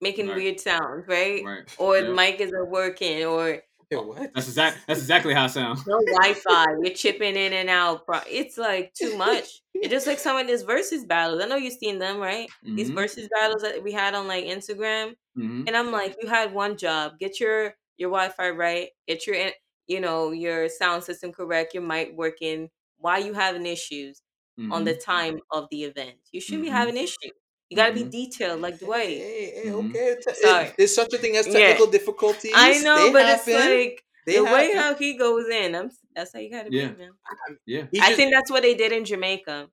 making 0.00 0.26
Right. 0.28 0.36
weird 0.36 0.60
sounds, 0.60 1.06
right? 1.08 1.44
Right. 1.44 1.74
Or 1.78 1.98
Yeah. 1.98 2.08
the 2.08 2.14
mic 2.14 2.40
isn't 2.40 2.68
working 2.70 3.24
or 3.24 3.62
Yeah, 3.94 4.00
what? 4.02 4.32
That's 4.34 4.48
exact. 4.48 4.78
That's 4.86 5.00
exactly 5.00 5.34
how 5.34 5.44
it 5.46 5.50
sounds. 5.50 5.86
no 5.86 6.00
Wi-Fi. 6.20 6.64
You're 6.82 6.94
chipping 6.94 7.36
in 7.36 7.52
and 7.52 7.68
out. 7.68 8.06
bro. 8.06 8.20
It's 8.28 8.58
like 8.58 8.92
too 8.94 9.16
much. 9.16 9.62
It's 9.74 9.90
just 9.90 10.06
like 10.06 10.18
some 10.18 10.36
of 10.36 10.46
these 10.46 10.64
Verzuz 10.64 11.06
battles. 11.06 11.42
I 11.42 11.46
know 11.46 11.56
you've 11.56 11.74
seen 11.74 11.98
them, 11.98 12.18
right? 12.18 12.48
These 12.74 12.90
Mhm, 12.90 12.94
Verzuz 12.94 13.28
battles 13.30 13.62
that 13.62 13.82
we 13.82 13.92
had 13.92 14.14
on 14.14 14.26
like 14.28 14.44
Instagram, 14.44 15.16
mhm. 15.36 15.64
and 15.66 15.76
I'm 15.76 15.90
like, 15.92 16.16
you 16.22 16.28
had 16.28 16.52
one 16.54 16.76
job: 16.76 17.18
get 17.18 17.40
your 17.40 17.74
your 17.96 18.10
Wi-Fi 18.10 18.50
right, 18.50 18.88
get 19.06 19.26
your 19.26 19.36
in- 19.36 19.52
you 19.86 20.00
know 20.00 20.30
your 20.32 20.68
sound 20.68 21.04
system 21.04 21.32
correct, 21.32 21.74
your 21.74 21.82
mic 21.82 22.12
working. 22.16 22.70
Why 22.98 23.18
you 23.18 23.34
having 23.34 23.66
issues 23.66 24.22
on 24.70 24.84
the 24.84 24.94
Mhm. 24.94 25.04
time 25.04 25.40
of 25.50 25.68
the 25.70 25.84
event? 25.84 26.16
You 26.32 26.40
shouldn't 26.40 26.64
be 26.64 26.70
Mhm. 26.70 26.72
having 26.72 26.96
issues. 26.96 27.32
You 27.70 27.76
got 27.76 27.88
to 27.88 27.94
be 27.94 28.04
detailed, 28.04 28.60
like 28.60 28.78
Hey, 28.78 28.86
Dwight. 28.86 29.08
hey, 29.08 29.52
hey, 29.64 29.70
Mhm. 29.70 29.90
okay. 29.90 30.16
Te- 30.26 30.34
Sorry. 30.34 30.66
it- 30.66 30.74
there's 30.76 30.94
such 30.94 31.12
a 31.14 31.18
thing 31.18 31.36
as 31.36 31.46
Yeah. 31.46 31.52
technical 31.54 31.86
difficulties. 31.90 32.52
I 32.54 32.78
know, 32.80 33.06
They 33.06 33.12
but 33.12 33.26
it's 33.26 33.46
like 33.48 34.04
They 34.26 34.36
the 34.36 34.44
way 34.44 34.72
how 34.74 34.94
he 34.94 35.14
goes 35.16 35.48
in. 35.48 35.74
I'm, 35.74 35.90
that's 36.14 36.32
how 36.32 36.40
you 36.40 36.50
got 36.50 36.66
to 36.66 36.72
Yeah. 36.72 36.88
be, 36.88 36.98
man. 36.98 37.10
Yeah. 37.66 37.86
He 37.90 38.00
I 38.00 38.06
just- 38.06 38.16
think 38.16 38.32
that's 38.32 38.50
what 38.50 38.62
they 38.62 38.74
did 38.74 38.92
in 38.92 39.04
Jamaica. 39.04 39.68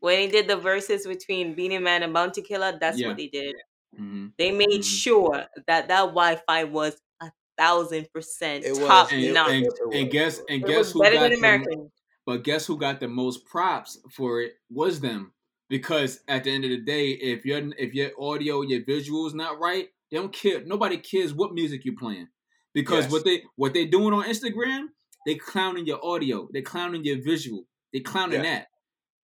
When 0.00 0.16
they 0.16 0.26
did 0.28 0.48
the 0.48 0.56
Verzuz 0.56 1.06
between 1.06 1.54
Beenie 1.54 1.78
Man 1.78 2.02
and 2.02 2.12
Bounty 2.12 2.42
Killer, 2.42 2.76
that's 2.80 2.98
Yeah. 2.98 3.08
what 3.08 3.16
they 3.16 3.28
did. 3.28 3.54
Mhm. 3.98 4.32
They 4.38 4.50
made 4.50 4.80
Mhm. 4.80 4.84
sure 5.02 5.46
that 5.66 5.88
that 5.88 5.88
Wi-Fi 5.88 6.64
was 6.64 7.00
a 7.22 7.30
thousand 7.56 8.10
percent 8.12 8.64
It 8.64 8.74
top 8.74 9.12
And, 9.12 9.22
It- 9.22 9.32
notch. 9.32 9.50
and, 9.50 9.66
and 9.94 10.10
guess 10.10 10.38
and 10.48 10.62
It 10.64 10.66
guess 10.66 10.78
was 10.78 10.92
who 10.92 11.00
better 11.02 11.14
got 11.16 11.30
than 11.30 11.40
the 11.62 11.90
But 12.26 12.42
guess 12.42 12.66
who 12.66 12.78
got 12.78 13.00
the 13.00 13.08
most 13.08 13.44
props 13.44 13.98
for 14.10 14.40
it 14.40 14.54
was 14.70 14.98
them. 15.00 15.33
Because 15.68 16.20
at 16.28 16.44
the 16.44 16.50
end 16.50 16.64
of 16.64 16.70
the 16.70 16.80
day, 16.80 17.10
if 17.10 17.44
your 17.44 17.58
if 17.78 17.94
your 17.94 18.10
audio, 18.20 18.62
your 18.62 18.82
visuals 18.82 19.34
not 19.34 19.58
right, 19.58 19.88
they 20.10 20.16
don't 20.18 20.32
care. 20.32 20.62
Nobody 20.64 20.98
cares 20.98 21.32
what 21.32 21.54
music 21.54 21.84
you're 21.84 21.96
playing. 21.96 22.28
Because 22.74 23.04
Yes. 23.04 23.12
what 23.12 23.24
they 23.24 23.42
what 23.56 23.72
they 23.74 23.86
doing 23.86 24.12
on 24.12 24.24
Instagram, 24.24 24.88
they 25.26 25.36
clowning 25.36 25.86
your 25.86 26.04
audio, 26.04 26.48
they 26.52 26.60
clowning 26.62 27.04
your 27.04 27.22
visual, 27.22 27.66
they 27.92 28.00
clowning 28.00 28.42
Yeah. 28.44 28.56
that. 28.60 28.66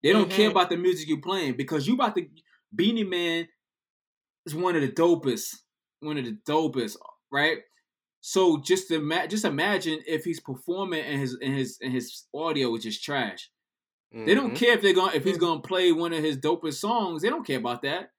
They 0.01 0.13
don't 0.13 0.31
care 0.31 0.47
Mhm. 0.47 0.51
about 0.51 0.69
the 0.69 0.77
music 0.77 1.09
you're 1.09 1.19
playing 1.21 1.57
because 1.57 1.87
you 1.87 1.95
about 1.95 2.15
to 2.15 2.25
Beenie 2.73 3.03
Man 3.03 3.49
is 4.45 4.55
one 4.55 4.75
of 4.75 4.81
the 4.81 4.87
dopest, 4.91 5.55
one 5.99 6.17
of 6.17 6.23
the 6.25 6.37
dopest, 6.47 6.95
right? 7.31 7.57
So 8.21 8.61
just 8.61 8.91
ima- 8.91 9.27
just 9.27 9.43
imagine 9.45 10.01
if 10.07 10.23
he's 10.23 10.39
performing 10.39 11.01
and 11.01 11.19
his 11.19 11.37
and 11.41 11.53
his 11.53 11.77
and 11.81 11.91
his 11.91 12.27
audio 12.33 12.73
is 12.75 12.83
just 12.83 13.03
trash. 13.03 13.49
They 14.11 14.33
don't 14.33 14.51
Mhm. 14.53 14.57
care 14.57 14.73
if 14.73 14.81
they're 14.81 14.93
going 14.93 15.15
if 15.15 15.23
he's 15.23 15.37
gonna 15.37 15.61
play 15.61 15.91
one 15.91 16.13
of 16.13 16.23
his 16.23 16.37
dopest 16.37 16.75
songs. 16.79 17.21
They 17.21 17.29
don't 17.29 17.45
care 17.45 17.59
about 17.59 17.83
that. 17.83 18.11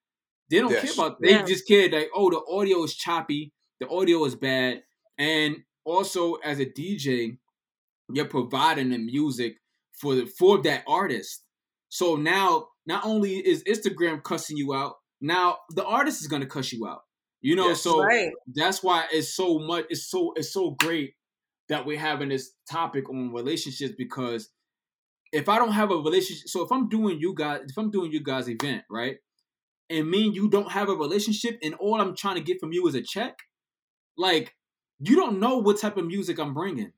They 0.49 0.61
don't 0.61 0.73
care 0.73 0.93
about. 0.93 1.21
They 1.21 1.31
Yeah. 1.31 1.45
just 1.45 1.67
care 1.67 1.89
that 1.89 2.09
oh 2.15 2.31
the 2.31 2.43
audio 2.49 2.83
is 2.85 2.95
choppy, 2.95 3.53
the 3.81 3.89
audio 3.89 4.25
is 4.25 4.37
bad, 4.37 4.85
and 5.19 5.65
also 5.85 6.35
as 6.37 6.61
a 6.61 6.65
DJ, 6.67 7.39
you're 8.13 8.27
providing 8.27 8.91
the 8.91 8.99
music 8.99 9.57
for 9.93 10.15
the, 10.15 10.27
for 10.27 10.63
that 10.63 10.85
artist. 10.87 11.45
So 11.89 12.17
now 12.17 12.69
not 12.87 13.05
only 13.05 13.37
is 13.47 13.65
Instagram 13.65 14.23
cussing 14.23 14.57
you 14.57 14.73
out, 14.75 14.97
now 15.21 15.59
the 15.71 15.85
artist 15.85 16.21
is 16.21 16.29
gonna 16.29 16.47
cuss 16.47 16.73
you 16.73 16.87
out. 16.87 17.03
You 17.41 17.57
know, 17.57 17.69
Yes. 17.69 17.83
so 17.83 18.01
right. 18.03 18.33
that's 18.55 18.83
why 18.83 19.07
it's 19.13 19.35
so 19.35 19.59
much 19.59 19.87
it's 19.91 20.09
so 20.09 20.33
it's 20.37 20.53
so 20.53 20.71
great 20.73 21.15
that 21.69 21.85
we're 21.87 21.99
having 21.99 22.29
this 22.29 22.53
topic 22.71 23.09
on 23.11 23.33
relationships 23.33 23.95
because 23.97 24.51
if 25.33 25.49
I 25.49 25.59
don't 25.59 25.73
have 25.73 25.91
a 25.91 25.97
relationship 25.97 26.49
so 26.49 26.63
if 26.65 26.73
I'm 26.73 26.89
doing 26.89 27.19
you 27.21 27.35
guys 27.35 27.61
if 27.69 27.77
I'm 27.79 27.91
doing 27.91 28.11
you 28.13 28.23
guys 28.23 28.49
event, 28.49 28.83
right? 28.91 29.17
And 29.89 30.09
me 30.09 30.27
and 30.27 30.35
you 30.35 30.49
don't 30.49 30.71
have 30.71 30.89
a 30.89 30.95
relationship 30.95 31.59
and 31.63 31.75
all 31.75 32.01
I'm 32.01 32.15
trying 32.15 32.37
to 32.37 32.41
get 32.41 32.61
from 32.61 32.73
you 32.73 32.87
is 32.87 32.95
a 32.95 33.03
check, 33.03 33.37
like 34.17 34.55
you 35.01 35.17
don't 35.17 35.41
know 35.41 35.59
what 35.59 35.81
type 35.81 35.97
of 35.97 36.07
music 36.07 36.39
I'm 36.39 36.55
bringing, 36.55 36.93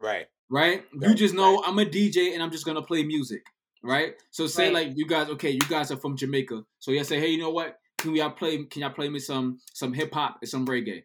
Right. 0.00 0.26
right? 0.50 0.84
you 1.00 1.14
just 1.14 1.34
know 1.34 1.62
I'm 1.66 1.78
a 1.78 1.84
DJ 1.84 2.34
and 2.34 2.42
I'm 2.42 2.50
just 2.50 2.64
gonna 2.66 2.82
play 2.82 3.02
music, 3.02 3.42
right? 3.82 4.14
So 4.30 4.46
say 4.46 4.66
Right. 4.66 4.74
like 4.86 4.92
you 4.96 5.06
guys, 5.06 5.28
okay, 5.30 5.50
you 5.50 5.60
guys 5.68 5.90
are 5.90 5.96
from 5.96 6.16
Jamaica, 6.16 6.62
so 6.78 6.90
you 6.92 7.02
say, 7.04 7.18
hey, 7.20 7.28
you 7.28 7.38
know 7.38 7.50
what? 7.50 7.78
Can 7.98 8.12
we 8.12 8.20
all 8.20 8.30
play? 8.30 8.62
Can 8.64 8.82
y'all 8.82 8.90
play 8.92 9.08
me 9.08 9.18
some 9.18 9.58
some 9.72 9.92
hip 9.92 10.12
hop 10.12 10.38
and 10.42 10.48
some 10.48 10.66
reggae? 10.66 11.02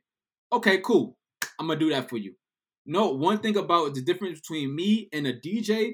Okay, 0.51 0.79
cool. 0.79 1.17
I'm 1.57 1.67
gonna 1.67 1.79
do 1.79 1.89
that 1.91 2.09
for 2.09 2.17
you. 2.17 2.35
No, 2.85 3.09
one 3.11 3.37
thing 3.39 3.55
about 3.57 3.93
the 3.95 4.01
difference 4.01 4.39
between 4.41 4.75
me 4.75 5.07
and 5.13 5.25
a 5.25 5.33
DJ, 5.33 5.93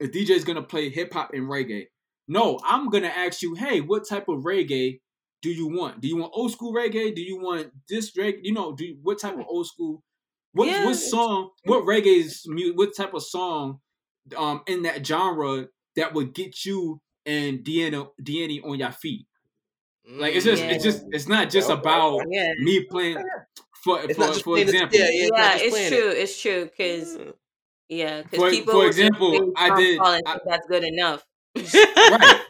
a 0.00 0.06
DJ 0.06 0.30
is 0.30 0.44
gonna 0.44 0.62
play 0.62 0.88
hip 0.90 1.12
hop 1.12 1.32
and 1.32 1.48
reggae. 1.48 1.86
No, 2.28 2.58
I'm 2.64 2.88
gonna 2.90 3.08
ask 3.08 3.42
you, 3.42 3.54
hey, 3.54 3.80
what 3.80 4.06
type 4.08 4.28
of 4.28 4.44
reggae 4.44 5.00
do 5.42 5.50
you 5.50 5.68
want? 5.68 6.00
Do 6.00 6.08
you 6.08 6.16
want 6.16 6.32
old 6.34 6.50
school 6.52 6.72
reggae? 6.74 7.14
Do 7.14 7.22
you 7.22 7.38
want 7.40 7.70
this 7.88 8.12
reggae? 8.16 8.40
You 8.42 8.52
know, 8.52 8.74
do 8.74 8.84
you, 8.84 8.98
what 9.02 9.18
type 9.20 9.34
of 9.38 9.44
old 9.48 9.66
school? 9.66 10.02
What 10.52 10.68
Yeah, 10.68 10.84
what 10.86 10.96
song? 10.96 11.50
What 11.64 11.84
reggae's 11.84 12.42
mu- 12.46 12.74
What 12.74 12.96
type 12.96 13.14
of 13.14 13.22
song, 13.22 13.80
um, 14.36 14.62
in 14.66 14.82
that 14.82 15.06
genre 15.06 15.68
that 15.96 16.14
would 16.14 16.34
get 16.34 16.64
you 16.64 17.00
and 17.24 17.60
Deanna 17.60 18.08
Deanny 18.22 18.64
on 18.64 18.78
your 18.78 18.92
feet? 18.92 19.26
Like 20.08 20.34
it's 20.34 20.44
just 20.44 20.62
it's 20.62 20.82
just 20.84 21.04
it's 21.10 21.28
not 21.28 21.50
just 21.50 21.68
Okay, 21.70 21.78
about. 21.80 22.22
Yeah. 22.30 22.52
me 22.58 22.84
playing 22.84 23.18
for 23.84 24.00
It's 24.02 24.14
for, 24.14 24.20
not 24.20 24.28
just 24.32 24.44
for 24.44 24.54
playing 24.54 24.66
the- 24.68 24.72
example. 24.72 24.98
yeah, 24.98 25.04
yeah, 25.10 25.10
it's 25.10 25.30
yeah, 25.36 25.56
it's 25.56 25.70
playing 25.74 25.92
it. 25.92 25.96
true. 25.96 26.08
It's 26.10 26.40
true 26.42 26.64
because 26.64 27.16
Mm. 27.18 27.32
Yeah, 27.88 28.22
because 28.22 28.50
people 28.50 28.74
for 28.74 28.86
example, 28.86 29.52
I 29.56 29.76
did- 29.76 30.00
I- 30.00 30.38
that's 30.44 30.66
good 30.66 30.84
enough. 30.84 31.24
right, 31.56 32.40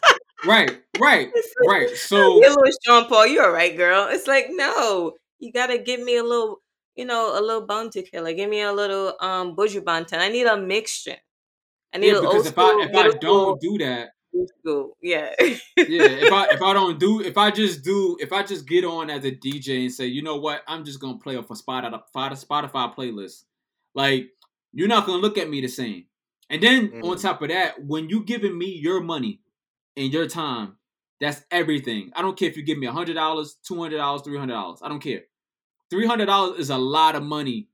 right, 0.47 0.81
right, 0.99 1.29
right. 1.67 1.91
So 1.91 2.37
little 2.37 2.63
Sean 2.85 3.05
Paul, 3.07 3.27
you 3.27 3.43
all 3.43 3.51
right, 3.53 3.77
girl? 3.77 4.09
It's 4.11 4.27
like 4.27 4.47
no, 4.51 5.13
you 5.39 5.53
gotta 5.53 5.79
give 5.79 6.01
me 6.01 6.17
a 6.17 6.23
little, 6.23 6.63
you 6.95 7.05
know, 7.05 7.39
a 7.39 7.41
little 7.41 7.61
bone 7.67 7.85
Bounty 7.87 8.03
Killer. 8.03 8.33
Give 8.33 8.49
me 8.49 8.63
a 8.63 8.73
little 8.73 9.15
um 9.21 9.55
Buju 9.55 9.83
Banton. 9.83 10.19
I 10.19 10.29
need 10.29 10.47
a 10.47 10.57
mixture. 10.57 11.17
I 11.95 11.99
need 11.99 12.09
yeah, 12.13 12.21
because 12.21 12.47
if 12.47 12.53
school, 12.53 12.65
I 12.65 12.87
if 12.91 12.97
I 12.97 13.11
don't 13.19 13.61
do 13.61 13.79
that, 13.79 14.09
school. 14.59 14.97
Yeah. 15.03 15.31
yeah, 15.41 15.47
if 15.77 16.33
I 16.33 16.47
if 16.51 16.63
I 16.63 16.73
don't 16.75 16.99
do 16.99 17.21
if 17.21 17.39
I 17.39 17.51
just 17.51 17.85
do 17.85 18.17
if 18.21 18.33
I 18.33 18.43
just 18.43 18.67
get 18.69 18.85
on 18.85 19.11
as 19.11 19.25
a 19.25 19.31
DJ 19.33 19.83
and 19.83 19.93
say, 19.93 20.07
you 20.07 20.23
know 20.23 20.37
what, 20.37 20.63
I'm 20.67 20.85
just 20.85 21.01
gonna 21.01 21.19
play 21.19 21.37
off 21.37 21.51
a 21.51 21.55
Spotify 21.55 22.01
Spotify 22.15 22.95
playlist, 22.95 23.45
like 23.95 24.29
you're 24.73 24.89
not 24.89 25.07
gonna 25.07 25.23
look 25.23 25.39
at 25.39 25.49
me 25.51 25.61
the 25.61 25.69
same. 25.69 26.07
And 26.51 26.63
then 26.63 26.93
on 27.03 27.17
Mm. 27.17 27.23
top 27.23 27.43
of 27.43 27.49
that, 27.49 27.85
when 27.85 28.09
you 28.09 28.23
giving 28.25 28.57
me 28.57 28.67
your 28.67 29.01
money 29.01 29.41
and 29.97 30.13
your 30.13 30.29
time, 30.29 30.77
that's 31.21 31.43
everything. 31.51 32.13
I 32.15 32.23
don't 32.23 32.39
care 32.39 32.49
if 32.49 32.57
you 32.57 32.63
give 32.63 32.79
me 32.79 32.87
hundred 32.87 33.15
dollars, 33.15 33.57
two 33.67 33.81
hundred 33.81 33.97
dollars, 33.99 34.23
three 34.23 34.39
hundred 34.39 34.55
dollars. 34.55 34.81
I 34.83 34.89
don't 34.89 35.01
care. 35.03 35.23
Three 35.91 36.07
hundred 36.07 36.27
dollars 36.27 36.59
is 36.59 36.71
a 36.71 36.79
lot 36.79 37.15
of 37.17 37.23
money 37.23 37.69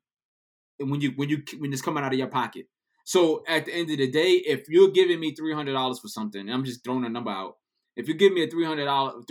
when 0.79 1.01
you 1.01 1.11
when 1.17 1.29
you 1.29 1.43
when 1.59 1.73
it's 1.73 1.83
coming 1.83 2.05
out 2.05 2.13
of 2.13 2.19
your 2.19 2.29
pocket. 2.29 2.67
So 3.05 3.43
at 3.49 3.67
the 3.67 3.75
end 3.75 3.91
of 3.91 3.99
the 3.99 4.11
day, 4.11 4.35
if 4.35 4.69
you're 4.69 4.91
giving 4.91 5.19
me 5.19 5.35
three 5.35 5.55
hundred 5.55 5.73
dollars 5.73 5.99
for 5.99 6.09
something, 6.09 6.41
and 6.41 6.51
I'm 6.51 6.65
just 6.65 6.85
throwing 6.85 7.05
a 7.05 7.09
number 7.09 7.31
out. 7.31 7.57
If 7.97 8.09
you 8.09 8.15
give 8.15 8.33
me 8.33 8.45
a 8.45 8.47
three 8.49 8.65
hundred 8.65 8.85
dollars, 8.85 9.25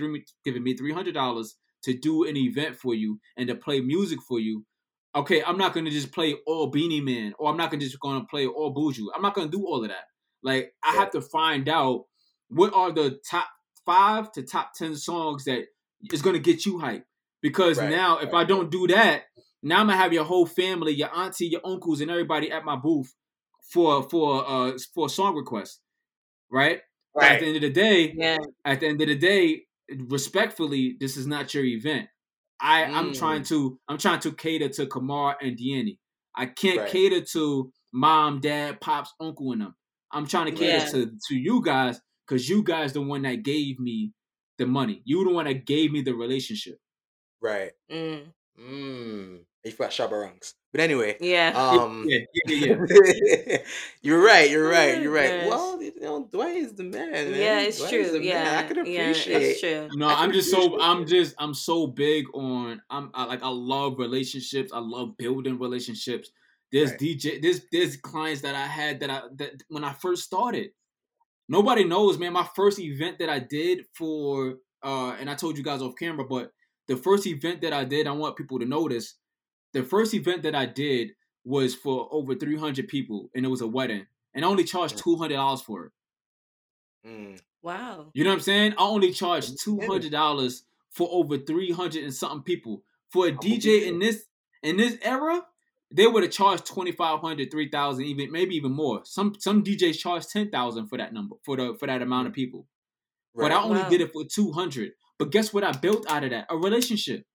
giving 0.44 0.64
me 0.64 0.76
three 0.76 0.94
hundred 0.94 1.14
dollars 1.14 1.56
to 1.84 1.98
do 1.98 2.26
an 2.26 2.38
event 2.38 2.76
for 2.76 2.94
you 2.94 3.20
and 3.38 3.48
to 3.48 3.56
play 3.56 3.82
music 3.82 4.20
for 4.22 4.40
you, 4.40 4.66
okay, 5.16 5.44
I'm 5.44 5.58
not 5.58 5.74
gonna 5.74 5.92
just 5.92 6.12
play 6.12 6.36
all 6.46 6.68
Beenie 6.68 7.02
Man 7.02 7.34
or 7.38 7.50
I'm 7.50 7.58
not 7.58 7.72
gonna 7.72 7.84
just 7.84 8.00
gonna 8.00 8.26
play 8.26 8.46
all 8.46 8.74
Buju. 8.74 9.08
I'm 9.16 9.22
not 9.22 9.34
gonna 9.34 9.50
do 9.50 9.66
all 9.66 9.84
of 9.84 9.90
that. 9.90 10.06
Like 10.44 10.74
I 10.84 10.94
have 10.94 11.12
to 11.12 11.22
find 11.22 11.70
out 11.70 12.06
what 12.50 12.74
are 12.74 12.92
the 12.92 13.20
top 13.30 13.48
five 13.86 14.32
to 14.34 14.44
top 14.44 14.74
ten 14.74 14.96
songs 14.96 15.46
that 15.46 15.66
is 16.12 16.22
gonna 16.22 16.40
get 16.40 16.66
you 16.66 16.80
hype. 16.80 17.06
Because 17.42 17.80
Right, 17.80 17.90
now 17.90 18.20
if 18.20 18.34
right. 18.34 18.42
I 18.42 18.44
don't 18.44 18.72
do 18.72 18.88
that, 18.88 19.24
now 19.64 19.80
I'm 19.80 19.88
gonna 19.88 19.98
have 19.98 20.14
your 20.14 20.26
whole 20.26 20.46
family, 20.46 20.94
your 20.94 21.16
auntie, 21.16 21.48
your 21.48 21.62
uncles, 21.66 22.02
and 22.02 22.12
everybody 22.12 22.52
at 22.52 22.66
my 22.66 22.76
booth 22.76 23.14
for 23.72 24.08
for 24.10 24.48
uh 24.48 24.78
for 24.94 25.08
a 25.08 25.10
song 25.10 25.36
request. 25.36 25.82
Right? 26.52 26.82
right. 27.16 27.32
At 27.34 27.40
the 27.40 27.48
end 27.48 27.56
of 27.58 27.62
the 27.62 27.70
day, 27.70 28.14
yeah. 28.16 28.38
at 28.66 28.80
the 28.80 28.88
end 28.88 29.02
of 29.02 29.08
the 29.08 29.16
day, 29.16 29.64
respectfully, 30.08 30.98
this 31.00 31.18
is 31.18 31.28
not 31.28 31.54
your 31.54 31.66
event. 31.66 32.08
I 32.62 32.84
I'm 32.86 33.12
Mm. 33.12 33.18
trying 33.18 33.44
to 33.46 33.80
I'm 33.88 33.98
trying 33.98 34.20
to 34.22 34.32
cater 34.34 34.70
to 34.70 34.86
Kamar 34.88 35.38
and 35.42 35.58
Deanny. 35.58 35.98
I 36.36 36.46
can't 36.46 36.80
Right. 36.80 36.90
cater 36.92 37.22
to 37.34 37.72
mom, 37.92 38.40
dad, 38.40 38.80
pops, 38.82 39.14
uncle, 39.20 39.52
and 39.52 39.62
them. 39.62 39.76
I'm 40.12 40.28
trying 40.28 40.46
to 40.46 40.52
cater 40.52 40.86
Yeah. 40.86 40.92
to 40.92 41.18
to 41.30 41.36
you 41.36 41.62
guys 41.64 42.00
because 42.28 42.48
you 42.50 42.64
guys 42.64 42.94
the 42.94 43.02
one 43.02 43.24
that 43.24 43.44
gave 43.44 43.80
me 43.80 44.14
the 44.58 44.66
money. 44.68 45.02
You 45.06 45.24
the 45.24 45.32
one 45.32 45.46
that 45.46 45.66
gave 45.66 45.92
me 45.92 46.02
the 46.02 46.14
relationship. 46.14 46.78
Right. 47.42 47.72
Mm. 47.90 48.34
Mm. 48.60 49.46
You 49.64 49.72
forgot 49.72 49.92
Shabarangs. 49.92 50.54
But 50.72 50.82
anyway, 50.82 51.18
Yeah. 51.20 51.52
um, 51.56 52.06
yeah, 52.08 52.20
yeah, 52.48 52.78
yeah. 53.48 53.58
you're 54.02 54.24
right. 54.24 54.50
You're 54.50 54.70
right. 54.70 54.96
Oh, 54.98 55.02
You're 55.02 55.12
right. 55.14 55.42
gosh. 55.42 55.50
Well, 55.50 55.82
you 55.84 56.00
know, 56.02 56.26
Dwayne 56.32 56.56
is 56.56 56.74
the 56.74 56.84
man. 56.84 57.12
man. 57.12 57.34
yeah, 57.36 57.60
it's 57.60 57.80
Dwayne's 57.80 57.90
true. 57.90 58.06
the 58.06 58.20
man. 58.20 58.26
Yeah. 58.26 58.60
I 58.60 58.64
could 58.64 58.88
yeah, 58.88 59.02
appreciate. 59.02 59.42
it's 59.44 59.60
true. 59.60 59.90
No, 59.94 60.08
I 60.08 60.14
I'm 60.24 60.32
just 60.32 60.50
so 60.50 60.82
I'm 60.82 61.06
just 61.06 61.36
I'm 61.38 61.54
so 61.54 61.88
big 61.88 62.26
on 62.34 62.82
I'm 62.90 63.12
I, 63.14 63.26
like 63.26 63.44
I 63.44 63.50
love 63.50 64.00
relationships. 64.00 64.72
I 64.74 64.80
love 64.80 65.18
building 65.18 65.60
relationships. 65.60 66.32
There's 66.72 66.92
Right. 66.92 67.00
DJ 67.00 67.42
there's 67.42 67.62
there's 67.72 67.98
clients 67.98 68.42
that 68.42 68.56
I 68.56 68.66
had 68.66 69.02
that 69.02 69.10
I 69.10 69.22
that 69.36 69.62
when 69.68 69.84
I 69.84 69.94
first 69.94 70.24
started. 70.24 70.70
Nobody 71.50 71.84
knows, 71.84 72.18
man. 72.18 72.34
My 72.34 72.48
first 72.56 72.80
event 72.80 73.20
that 73.20 73.30
I 73.30 73.40
did 73.40 73.86
for 73.94 74.56
uh 74.84 75.16
and 75.20 75.30
I 75.30 75.36
told 75.36 75.58
you 75.58 75.64
guys 75.64 75.82
off 75.82 75.94
camera, 76.00 76.26
but 76.26 76.52
the 76.88 76.96
first 76.98 77.28
event 77.28 77.62
that 77.62 77.74
I 77.74 77.84
did, 77.84 78.08
I 78.08 78.12
want 78.12 78.38
people 78.38 78.58
to 78.60 78.66
notice. 78.66 79.16
The 79.74 79.84
first 79.84 80.14
event 80.14 80.44
that 80.44 80.56
I 80.56 80.66
did 80.66 81.12
was 81.44 81.74
for 81.76 82.08
over 82.12 82.36
300 82.36 82.88
people 82.88 83.30
and 83.36 83.46
it 83.46 83.50
was 83.50 83.62
a 83.62 83.68
wedding. 83.68 84.06
And 84.34 84.46
I 84.46 84.48
only 84.48 84.64
charged 84.64 84.98
$200 84.98 85.64
for 85.64 85.86
it. 85.86 85.92
Mm. 87.08 87.40
Wow. 87.64 88.12
You 88.14 88.24
know 88.24 88.30
what 88.32 88.36
I'm 88.38 88.42
saying? 88.42 88.74
I 88.78 88.84
only 88.84 89.12
charged 89.12 89.58
$200 89.66 90.62
for 90.90 91.08
over 91.12 91.38
three 91.38 91.72
hundred 91.72 92.04
and 92.04 92.14
something 92.14 92.42
people. 92.44 92.84
For 93.10 93.28
a 93.28 93.30
I'm 93.32 93.38
DJ 93.38 93.88
in 93.88 94.00
this 94.00 94.26
in 94.64 94.78
this 94.78 94.98
era, 95.02 95.42
they 95.94 96.08
would 96.08 96.24
have 96.24 96.32
charged 96.32 96.66
2500 96.66 97.50
3000 97.52 98.06
even 98.06 98.32
maybe 98.32 98.56
even 98.56 98.72
more. 98.72 99.02
Some 99.04 99.36
some 99.40 99.64
DJs 99.64 99.98
charge 100.00 100.28
10,000 100.28 100.88
for 100.88 100.98
that 100.98 101.14
number 101.14 101.36
for 101.44 101.58
the 101.58 101.76
for 101.80 101.88
that 101.88 102.02
amount 102.02 102.28
of 102.28 102.34
people. 102.34 102.68
But 103.36 103.52
I 103.52 103.62
only 103.62 103.82
Wow. 103.82 103.90
did 103.90 104.02
it 104.02 104.12
for 104.12 104.26
200. 104.26 104.92
But 105.18 105.32
guess 105.32 105.54
what 105.54 105.64
I 105.64 105.72
built 105.72 106.10
out 106.10 106.24
of 106.24 106.32
that? 106.32 106.48
A 106.50 106.58
relationship. 106.58 107.26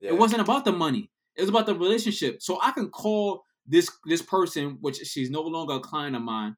Yeah. 0.00 0.10
It 0.10 0.18
wasn't 0.18 0.42
about 0.42 0.64
the 0.64 0.72
money. 0.72 1.10
It 1.36 1.42
was 1.42 1.50
about 1.50 1.66
the 1.66 1.74
relationship. 1.74 2.42
So 2.42 2.58
I 2.62 2.70
can 2.70 2.88
call 2.88 3.44
this 3.66 3.90
this 4.06 4.22
person, 4.22 4.78
which 4.80 4.98
she's 4.98 5.30
no 5.30 5.42
longer 5.42 5.74
a 5.74 5.80
client 5.80 6.16
of 6.16 6.22
mine. 6.22 6.56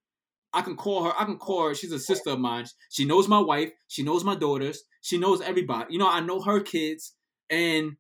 I 0.53 0.63
can 0.63 0.77
call 0.77 1.05
her. 1.05 1.13
I 1.19 1.25
can 1.25 1.39
call 1.39 1.69
her. 1.69 1.75
She's 1.75 1.93
a 1.93 1.99
sister 1.99 2.31
of 2.31 2.41
mine. 2.41 2.67
She 2.91 3.05
knows 3.05 3.29
my 3.29 3.41
wife. 3.41 3.71
She 3.89 4.03
knows 4.03 4.25
my 4.25 4.35
daughters. 4.35 4.83
She 5.03 5.19
knows 5.19 5.41
everybody. 5.41 5.93
You 5.93 5.99
know, 5.99 6.09
I 6.09 6.21
know 6.21 6.41
her 6.41 6.61
kids. 6.61 7.15
And 7.51 7.97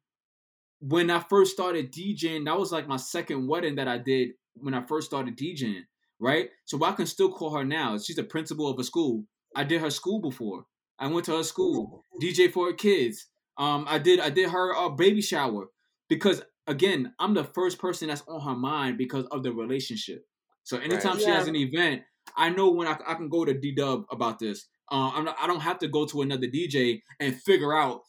when 0.80 1.10
I 1.10 1.20
first 1.20 1.52
started 1.52 1.92
DJing, 1.92 2.44
that 2.46 2.58
was 2.58 2.72
like 2.72 2.88
my 2.88 2.96
second 2.96 3.46
wedding 3.46 3.76
that 3.76 3.88
I 3.88 3.98
did 3.98 4.30
when 4.54 4.74
I 4.74 4.84
first 4.86 5.08
started 5.08 5.36
DJing. 5.36 5.82
Right. 6.20 6.48
So 6.64 6.82
I 6.84 6.92
can 6.92 7.06
still 7.06 7.30
call 7.30 7.56
her 7.56 7.64
now. 7.64 7.96
She's 7.98 8.18
a 8.18 8.24
principal 8.24 8.68
of 8.68 8.78
a 8.78 8.84
school. 8.84 9.24
I 9.54 9.64
did 9.64 9.80
her 9.80 9.90
school 9.90 10.20
before. 10.20 10.64
I 10.98 11.06
went 11.06 11.26
to 11.26 11.36
her 11.36 11.44
school. 11.44 12.04
DJ 12.20 12.50
for 12.52 12.66
her 12.66 12.72
kids. 12.72 13.26
Um, 13.56 13.84
I 13.88 13.98
did 13.98 14.20
I 14.20 14.30
did 14.30 14.50
her 14.50 14.74
uh, 14.74 14.88
baby 14.88 15.20
shower 15.20 15.66
because 16.08 16.42
again, 16.68 17.14
I'm 17.18 17.34
the 17.34 17.44
first 17.44 17.78
person 17.80 18.08
that's 18.08 18.22
on 18.28 18.42
her 18.42 18.56
mind 18.56 18.98
because 18.98 19.26
of 19.26 19.44
the 19.44 19.52
relationship. 19.52 20.26
So 20.64 20.78
anytime 20.78 21.18
Right. 21.18 21.20
she 21.20 21.30
has 21.30 21.48
an 21.48 21.56
event, 21.56 22.04
I 22.36 22.50
know 22.50 22.70
when 22.70 22.88
I, 22.88 22.98
I 23.06 23.14
can 23.14 23.30
go 23.30 23.44
to 23.44 23.54
DDubb 23.54 24.06
about 24.10 24.38
this. 24.38 24.68
Uh, 24.90 25.10
I'm 25.14 25.24
not, 25.26 25.36
I 25.40 25.46
don't 25.48 25.60
have 25.60 25.78
to 25.80 25.88
go 25.88 26.06
to 26.06 26.22
another 26.22 26.46
DJ 26.48 27.02
and 27.20 27.36
figure 27.42 27.76
out 27.76 28.02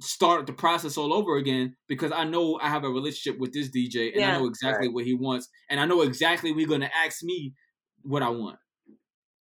start 0.00 0.46
the 0.46 0.52
process 0.52 0.96
all 0.96 1.12
over 1.12 1.36
again 1.36 1.76
because 1.88 2.12
I 2.12 2.24
know 2.24 2.58
I 2.60 2.68
have 2.68 2.84
a 2.84 2.90
relationship 2.90 3.40
with 3.40 3.52
this 3.52 3.70
DJ 3.70 4.12
and 4.14 4.24
I 4.24 4.30
know 4.30 4.46
exactly 4.46 4.88
what 4.88 5.04
he 5.04 5.14
wants 5.14 5.48
and 5.70 5.80
I 5.80 5.86
know 5.86 6.02
exactly 6.02 6.52
we're 6.52 6.68
gonna 6.68 6.90
ask 6.94 7.22
me 7.24 7.54
what 8.02 8.22
I 8.22 8.28
want. 8.30 8.58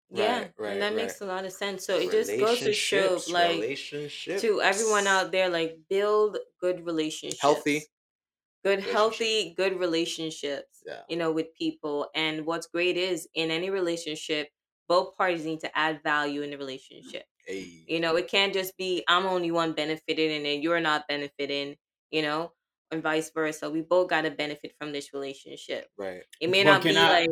Yeah, 0.08 0.38
Right, 0.38 0.52
right, 0.56 0.72
and 0.72 0.82
that 0.82 0.94
right. 0.94 0.94
makes 0.94 1.20
a 1.20 1.26
lot 1.26 1.44
of 1.44 1.52
sense. 1.52 1.84
So 1.84 1.98
it 1.98 2.10
just 2.10 2.38
goes 2.38 2.62
to 2.62 2.72
show, 2.72 3.24
like, 3.26 3.56
relationships. 3.60 4.42
to 4.42 4.60
everyone 4.62 5.06
out 5.06 5.32
there, 5.32 5.48
like, 5.48 5.78
build 5.88 6.38
good 6.60 6.86
relationships, 6.86 7.40
Healthy 7.40 7.82
good, 8.66 8.80
healthy, 8.80 9.54
good 9.56 9.78
relationships. 9.78 10.82
Yeah. 10.84 11.02
You 11.08 11.16
know, 11.16 11.30
with 11.30 11.54
people. 11.54 12.08
And 12.14 12.44
what's 12.44 12.66
great 12.66 12.96
is 12.96 13.28
in 13.34 13.52
any 13.52 13.70
relationship, 13.70 14.48
both 14.88 15.16
parties 15.16 15.44
need 15.44 15.60
to 15.60 15.78
add 15.78 16.02
value 16.02 16.42
in 16.42 16.50
the 16.50 16.58
relationship. 16.58 17.24
Hey. 17.46 17.84
You 17.86 18.00
know, 18.00 18.16
it 18.16 18.28
can't 18.28 18.52
just 18.52 18.76
be 18.76 19.04
I'm 19.06 19.24
only 19.26 19.52
one 19.52 19.72
benefiting 19.72 20.32
and 20.32 20.44
then 20.44 20.62
you're 20.62 20.80
not 20.80 21.06
benefiting. 21.08 21.76
You 22.10 22.22
know, 22.22 22.52
and 22.90 23.02
vice 23.02 23.30
versa. 23.30 23.70
We 23.70 23.82
both 23.82 24.08
got 24.08 24.22
to 24.22 24.30
benefit 24.30 24.74
from 24.78 24.92
this 24.92 25.12
relationship. 25.12 25.88
Right. 25.96 26.22
It 26.40 26.50
may 26.50 26.64
not 26.64 26.82
be 26.82 26.96
I- 26.96 27.20
like 27.20 27.30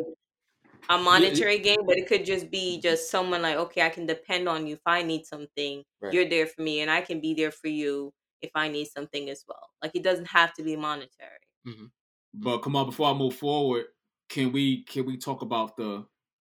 a 0.89 0.97
monetary 0.97 1.59
gain, 1.59 1.85
but 1.85 1.97
it 1.97 2.07
could 2.07 2.25
just 2.25 2.51
be 2.51 2.79
just 2.79 3.09
someone 3.09 3.41
like, 3.41 3.55
okay, 3.55 3.81
I 3.81 3.89
can 3.89 4.05
depend 4.05 4.47
on 4.47 4.67
you 4.67 4.75
if 4.75 4.81
I 4.85 5.01
need 5.03 5.25
something. 5.25 5.83
Right. 6.01 6.13
You're 6.13 6.29
there 6.29 6.45
for 6.45 6.61
me, 6.61 6.81
and 6.81 6.91
I 6.91 7.01
can 7.01 7.19
be 7.19 7.33
there 7.33 7.51
for 7.51 7.67
you 7.67 8.13
if 8.45 8.51
I 8.55 8.69
need 8.69 8.85
something 8.87 9.29
as 9.29 9.43
well. 9.47 9.71
Like 9.83 9.95
it 9.95 10.03
doesn't 10.03 10.27
have 10.27 10.53
to 10.55 10.63
be 10.63 10.75
monetary. 10.77 11.39
But 12.33 12.59
come 12.59 12.75
on, 12.75 12.85
before 12.87 13.09
I 13.09 13.13
move 13.13 13.35
forward, 13.35 13.85
can 14.29 14.51
we 14.51 14.83
can 14.83 15.05
we 15.05 15.17
talk 15.17 15.41
about 15.41 15.77
the 15.77 16.07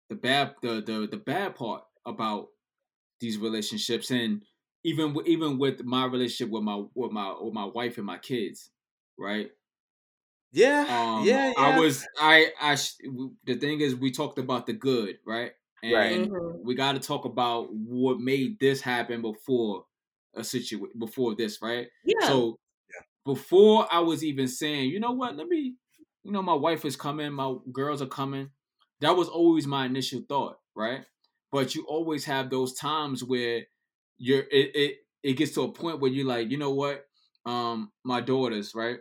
the 0.09 0.15
bad 0.15 0.55
the 0.61 0.81
the, 0.81 1.07
the 1.09 1.17
bad 1.17 1.55
part 1.55 1.83
about 2.05 2.49
these 3.19 3.37
relationships 3.37 4.11
and 4.11 4.43
even 4.83 5.15
even 5.25 5.57
with 5.59 5.83
my 5.85 6.05
relationship 6.05 6.51
with 6.51 6.63
my 6.63 6.83
with 6.95 7.11
my 7.11 7.35
with 7.41 7.53
my 7.53 7.65
wife 7.65 7.97
and 7.97 8.05
my 8.07 8.17
kids, 8.19 8.71
right? 9.17 9.51
Yeah. 10.51 10.87
Um, 10.87 11.23
yeah. 11.23 11.53
I 11.55 11.69
was 11.69 12.07
I 12.17 12.53
I 12.61 12.75
sh- 12.75 12.95
the 13.43 13.55
thing 13.59 13.81
is 13.81 13.95
we 13.95 14.11
talked 14.11 14.39
about 14.39 14.65
the 14.67 14.73
good, 14.73 15.19
right? 15.25 15.51
And 15.83 16.29
Right. 16.29 16.29
Mhm. 16.31 16.61
we 16.63 16.75
got 16.75 16.93
to 16.93 16.99
talk 16.99 17.25
about 17.25 17.73
what 17.73 18.19
made 18.19 18.59
this 18.59 18.81
happen 18.81 19.21
before 19.21 19.85
a 20.35 20.43
situation 20.43 20.87
before 20.99 21.35
this, 21.35 21.59
right? 21.61 21.87
Yeah. 22.05 22.27
So 22.27 22.59
before 23.25 23.87
I 23.91 23.99
was 23.99 24.23
even 24.23 24.47
saying, 24.47 24.89
you 24.89 24.99
know 24.99 25.11
what, 25.11 25.35
let 25.35 25.47
me, 25.47 25.75
you 26.23 26.31
know, 26.31 26.41
my 26.41 26.53
wife 26.53 26.85
is 26.85 26.95
coming, 26.95 27.31
my 27.33 27.55
girls 27.71 28.01
are 28.01 28.07
coming. 28.07 28.49
That 29.01 29.15
was 29.15 29.29
always 29.29 29.67
my 29.67 29.85
initial 29.85 30.21
thought, 30.27 30.57
right? 30.75 31.01
But 31.51 31.75
you 31.75 31.85
always 31.87 32.25
have 32.25 32.49
those 32.49 32.73
times 32.73 33.23
where 33.23 33.63
you're 34.17 34.43
it 34.51 34.71
it, 34.75 34.95
it 35.23 35.33
gets 35.33 35.53
to 35.53 35.61
a 35.63 35.71
point 35.71 35.99
where 35.99 36.11
you're 36.11 36.25
like, 36.25 36.49
you 36.49 36.57
know 36.57 36.71
what, 36.73 37.05
um, 37.45 37.91
my 38.03 38.21
daughters, 38.21 38.73
right? 38.75 38.97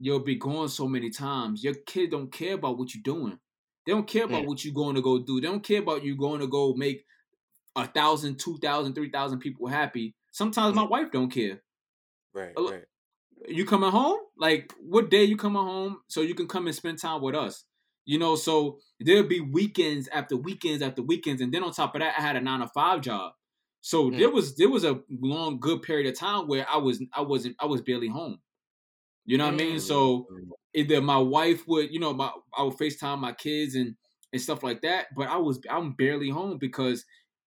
You'll 0.00 0.20
be 0.24 0.36
gone 0.36 0.68
so 0.68 0.88
many 0.88 1.10
times. 1.10 1.62
Your 1.62 1.74
kid 1.86 2.10
don't 2.10 2.32
care 2.32 2.54
about 2.54 2.78
what 2.78 2.94
you're 2.94 3.02
doing. 3.02 3.38
They 3.86 3.92
don't 3.92 4.06
care 4.06 4.24
about 4.24 4.44
Mm. 4.44 4.48
what 4.48 4.64
you're 4.64 4.74
going 4.74 4.96
to 4.96 5.02
go 5.02 5.18
do. 5.18 5.40
They 5.40 5.46
don't 5.46 5.62
care 5.62 5.80
about 5.80 6.04
you 6.04 6.16
going 6.16 6.40
to 6.40 6.46
go 6.46 6.74
make 6.74 7.04
a 7.76 7.86
thousand, 7.86 8.38
two 8.38 8.58
thousand, 8.58 8.94
three 8.94 9.10
thousand 9.10 9.38
people 9.40 9.66
happy. 9.68 10.14
Sometimes 10.34 10.74
my 10.74 10.82
mm. 10.84 10.90
wife 10.90 11.12
don't 11.12 11.30
care. 11.30 11.62
right. 12.34 12.52
Right. 12.58 12.82
You 13.46 13.64
coming 13.64 13.92
home? 13.92 14.18
Like 14.36 14.72
what 14.80 15.08
day 15.08 15.22
you 15.22 15.36
coming 15.36 15.62
home 15.62 15.98
so 16.08 16.22
you 16.22 16.34
can 16.34 16.48
come 16.48 16.66
and 16.66 16.74
spend 16.74 16.98
time 16.98 17.22
with 17.22 17.36
us? 17.36 17.64
You 18.04 18.18
know, 18.18 18.34
so 18.34 18.78
there'll 18.98 19.28
be 19.28 19.38
weekends 19.40 20.08
after 20.08 20.36
weekends 20.36 20.82
after 20.82 21.02
weekends, 21.02 21.40
and 21.40 21.54
then 21.54 21.62
on 21.62 21.72
top 21.72 21.94
of 21.94 22.00
that, 22.00 22.14
I 22.18 22.20
had 22.20 22.34
a 22.34 22.40
nine 22.40 22.60
to 22.60 22.68
five 22.68 23.00
job. 23.00 23.32
So 23.80 24.10
Mm. 24.10 24.18
there 24.18 24.30
was 24.30 24.56
there 24.56 24.68
was 24.68 24.82
a 24.82 25.00
long 25.08 25.60
good 25.60 25.82
period 25.82 26.08
of 26.08 26.18
time 26.18 26.48
where 26.48 26.66
I 26.68 26.78
was 26.78 27.00
I 27.12 27.20
wasn't 27.20 27.54
I 27.60 27.66
was 27.66 27.80
barely 27.80 28.08
home. 28.08 28.40
You 29.24 29.38
know 29.38 29.44
what 29.44 29.54
I 29.54 29.56
mean? 29.58 29.76
Mm. 29.76 29.80
So 29.80 30.26
mm. 30.32 30.50
either 30.74 31.00
my 31.00 31.18
wife 31.18 31.68
would, 31.68 31.92
you 31.92 32.00
know, 32.00 32.12
my 32.12 32.32
I 32.58 32.64
would 32.64 32.74
FaceTime 32.74 33.20
my 33.20 33.32
kids 33.32 33.76
and 33.76 33.94
and 34.32 34.42
stuff 34.42 34.64
like 34.64 34.82
that, 34.82 35.06
but 35.16 35.28
I 35.28 35.36
was 35.36 35.60
I'm 35.70 35.92
barely 35.92 36.30
home 36.30 36.58
because 36.58 37.04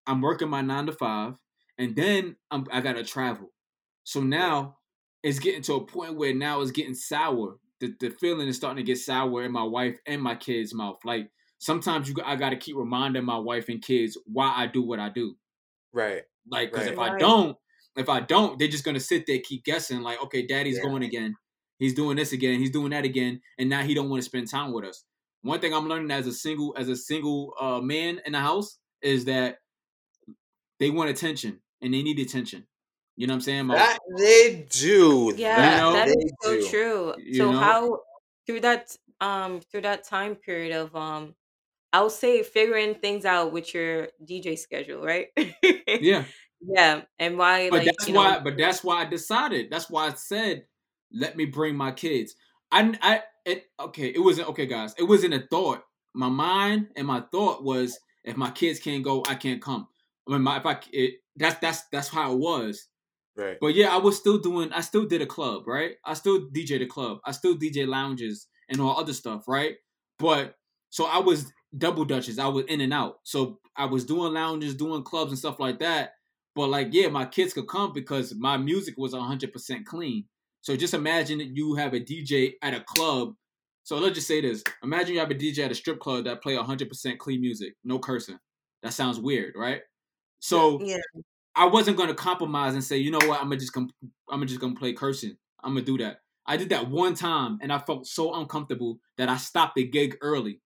I'm 0.07 0.21
working 0.21 0.51
my 0.51 0.61
nine 0.61 0.87
to 0.87 0.93
five, 0.93 1.33
and 1.79 1.97
then 1.97 2.37
I'm 2.51 2.67
I 2.73 2.81
gotta 2.81 3.05
travel. 3.05 3.53
So 4.05 4.21
now 4.23 4.79
it's 5.23 5.39
getting 5.39 5.63
to 5.63 5.75
a 5.75 5.87
point 5.87 6.17
where 6.17 6.35
now 6.35 6.61
it's 6.61 6.71
getting 6.71 6.95
sour. 6.95 7.59
The 7.81 7.95
the 8.01 8.11
feeling 8.11 8.49
is 8.49 8.57
starting 8.57 8.85
to 8.85 8.91
get 8.91 8.99
sour 8.99 9.43
in 9.45 9.53
my 9.53 9.65
wife 9.65 9.99
and 10.07 10.23
my 10.23 10.37
kids' 10.37 10.75
mouth. 10.75 10.99
Like 11.05 11.31
sometimes 11.59 12.09
you 12.09 12.15
I 12.25 12.37
gotta 12.37 12.57
keep 12.57 12.77
reminding 12.77 13.25
my 13.25 13.39
wife 13.39 13.69
and 13.69 13.83
kids 13.83 14.19
why 14.27 14.53
I 14.57 14.67
do 14.67 14.83
what 14.83 15.01
I 15.01 15.09
do. 15.11 15.37
Right. 15.93 16.25
Like, 16.51 16.71
because 16.71 16.87
if 16.87 16.99
Right. 16.99 17.13
I 17.13 17.17
don't, 17.17 17.57
if 17.97 18.09
I 18.09 18.21
don't, 18.21 18.59
they're 18.59 18.69
just 18.69 18.85
gonna 18.85 19.01
sit 19.01 19.27
there 19.27 19.39
keep 19.41 19.65
guessing. 19.65 20.03
Like, 20.03 20.23
okay, 20.25 20.47
Daddy's 20.47 20.77
Yeah. 20.77 20.83
going 20.83 21.03
again. 21.03 21.35
He's 21.79 21.95
doing 21.95 22.17
this 22.17 22.33
again. 22.33 22.61
He's 22.61 22.71
doing 22.71 22.91
that 22.91 23.05
again, 23.05 23.41
and 23.59 23.69
now 23.69 23.83
he 23.83 23.95
don't 23.95 24.11
want 24.11 24.23
to 24.23 24.29
spend 24.29 24.49
time 24.51 24.73
with 24.73 24.85
us. 24.85 25.05
One 25.43 25.61
thing 25.61 25.75
I'm 25.75 25.89
learning 25.89 26.11
as 26.11 26.27
a 26.27 26.33
single 26.33 26.75
as 26.77 26.89
a 26.89 26.97
single 26.97 27.55
uh, 27.61 27.81
man 27.81 28.21
in 28.25 28.33
the 28.33 28.41
house 28.41 28.79
is 29.03 29.25
that 29.27 29.59
they 30.79 30.91
want 30.91 31.11
attention 31.11 31.61
and 31.85 31.95
they 31.95 32.03
need 32.03 32.19
attention. 32.19 32.67
You 33.17 33.27
know 33.27 33.35
what 33.35 33.37
I'm 33.37 33.41
saying? 33.43 33.67
My- 33.67 33.77
That 33.77 33.99
they 34.19 34.67
do. 34.71 35.35
Yeah, 35.37 35.57
that 35.57 35.77
know? 35.83 35.93
that 35.93 36.07
they 36.07 36.13
is 36.13 36.33
so 36.41 36.57
do. 36.57 36.69
true. 36.69 37.15
You 37.19 37.39
so 37.39 37.53
know? 37.53 37.59
how 37.61 37.99
through 38.47 38.61
that 38.61 38.97
um 39.21 39.61
through 39.61 39.83
that 39.83 40.05
time 40.05 40.35
period 40.35 40.75
of 40.75 40.95
um 40.97 41.35
I'll 41.93 42.11
say 42.11 42.43
figuring 42.43 42.97
things 42.97 43.25
out 43.25 43.53
with 43.53 43.73
your 43.73 44.09
DJ 44.25 44.59
schedule, 44.59 45.05
right? 45.05 45.29
yeah, 46.01 46.25
yeah, 46.61 47.03
and 47.21 47.39
why 47.39 47.71
but 47.71 47.79
like 47.79 47.87
that's 47.87 48.09
you 48.09 48.15
know, 48.15 48.21
why. 48.21 48.41
But 48.41 48.57
that's 48.57 48.83
why 48.83 49.03
I 49.03 49.05
decided. 49.05 49.71
That's 49.71 49.89
why 49.89 50.09
I 50.09 50.15
said, 50.15 50.65
let 51.13 51.37
me 51.37 51.45
bring 51.45 51.77
my 51.77 51.93
kids. 51.93 52.35
I, 52.73 52.99
I, 53.01 53.23
it, 53.45 53.67
okay. 53.79 54.09
It 54.09 54.19
wasn't 54.19 54.49
okay, 54.49 54.67
guys. 54.67 54.95
It 54.99 55.05
wasn't 55.05 55.35
a 55.35 55.47
thought. 55.49 55.85
My 56.15 56.29
mind 56.29 56.89
and 56.97 57.07
my 57.07 57.23
thought 57.31 57.63
was, 57.63 57.97
if 58.25 58.37
my 58.37 58.51
kids 58.51 58.81
can't 58.81 59.05
go, 59.05 59.23
I 59.29 59.37
can't 59.37 59.63
come. 59.63 59.87
I 60.29 60.33
mean, 60.33 60.43
my, 60.43 60.57
if 60.57 60.67
I, 60.67 60.79
it, 60.93 61.15
that's 61.37 61.59
that's 61.61 61.83
that's 61.93 62.09
how 62.09 62.33
it 62.33 62.39
was. 62.39 62.89
Right. 63.37 63.57
But 63.61 63.75
yeah, 63.75 63.89
I 63.89 63.99
was 63.99 64.17
still 64.17 64.39
doing. 64.39 64.73
I 64.73 64.81
still 64.81 65.07
did 65.07 65.23
a 65.23 65.27
club, 65.27 65.67
right? 65.67 65.93
I 66.05 66.15
still 66.15 66.49
DJ 66.51 66.79
the 66.79 66.87
club. 66.87 67.19
I 67.25 67.33
still 67.33 67.57
DJ 67.57 67.87
lounges 67.87 68.47
and 68.69 68.81
all 68.81 68.99
other 68.99 69.13
stuff, 69.13 69.49
right? 69.49 69.75
But 70.19 70.55
so 70.91 71.07
I 71.07 71.19
was 71.19 71.53
double 71.77 72.05
dutches. 72.05 72.39
I 72.39 72.47
was 72.47 72.65
in 72.67 72.81
and 72.81 72.93
out. 72.93 73.17
So 73.25 73.59
I 73.77 73.87
was 73.87 74.05
doing 74.05 74.33
lounges, 74.33 74.77
doing 74.77 75.03
clubs 75.03 75.33
and 75.33 75.39
stuff 75.39 75.59
like 75.59 75.81
that. 75.81 76.13
But 76.55 76.69
like, 76.69 76.89
yeah, 76.93 77.09
my 77.09 77.27
kids 77.27 77.53
could 77.53 77.67
come 77.67 77.93
because 77.93 78.35
my 78.37 78.57
music 78.57 78.95
was 78.97 79.13
hundred 79.15 79.53
percent 79.53 79.87
clean. 79.87 80.27
So 80.61 80.77
just 80.77 80.95
imagine 80.95 81.39
that 81.39 81.57
you 81.57 81.75
have 81.75 81.93
a 81.93 82.01
DJ 82.01 82.53
at 82.63 82.75
a 82.75 82.81
club. 82.81 83.35
So 83.83 83.99
let's 83.99 84.15
just 84.15 84.29
say 84.29 84.41
this: 84.41 84.63
Imagine 84.85 85.15
you 85.15 85.21
have 85.21 85.33
a 85.33 85.35
DJ 85.35 85.59
at 85.59 85.73
a 85.73 85.75
strip 85.75 85.99
club 85.99 86.25
that 86.27 86.43
play 86.43 86.55
hundred 86.57 86.89
percent 86.89 87.19
clean 87.19 87.41
music, 87.41 87.75
no 87.83 87.99
cursing. 87.99 88.39
That 88.85 88.93
sounds 88.93 89.19
weird, 89.19 89.55
right? 89.57 89.81
So 90.45 90.79
Yeah. 90.83 90.99
I 91.55 91.67
wasn't 91.67 91.97
gonna 91.97 92.15
compromise 92.15 92.75
and 92.75 92.85
say, 92.85 92.99
you 92.99 93.11
know 93.11 93.27
what, 93.27 93.41
I'm 93.41 93.47
gonna 93.47 93.57
just 93.57 93.73
come, 93.73 93.89
I'm 94.29 94.41
gonna 94.41 94.47
just 94.47 94.61
gonna 94.61 94.75
play 94.75 94.93
cursing. 94.93 95.37
I'm 95.63 95.73
gonna 95.75 95.87
do 95.87 95.97
that. 95.99 96.19
I 96.47 96.59
did 96.59 96.69
that 96.71 96.91
one 96.91 97.15
time, 97.15 97.59
and 97.63 97.73
I 97.73 97.79
felt 97.79 98.07
so 98.07 98.35
uncomfortable 98.35 98.99
that 99.17 99.31
I 99.31 99.39
stopped 99.39 99.77
the 99.77 99.85
gig 99.87 100.19
early 100.21 100.61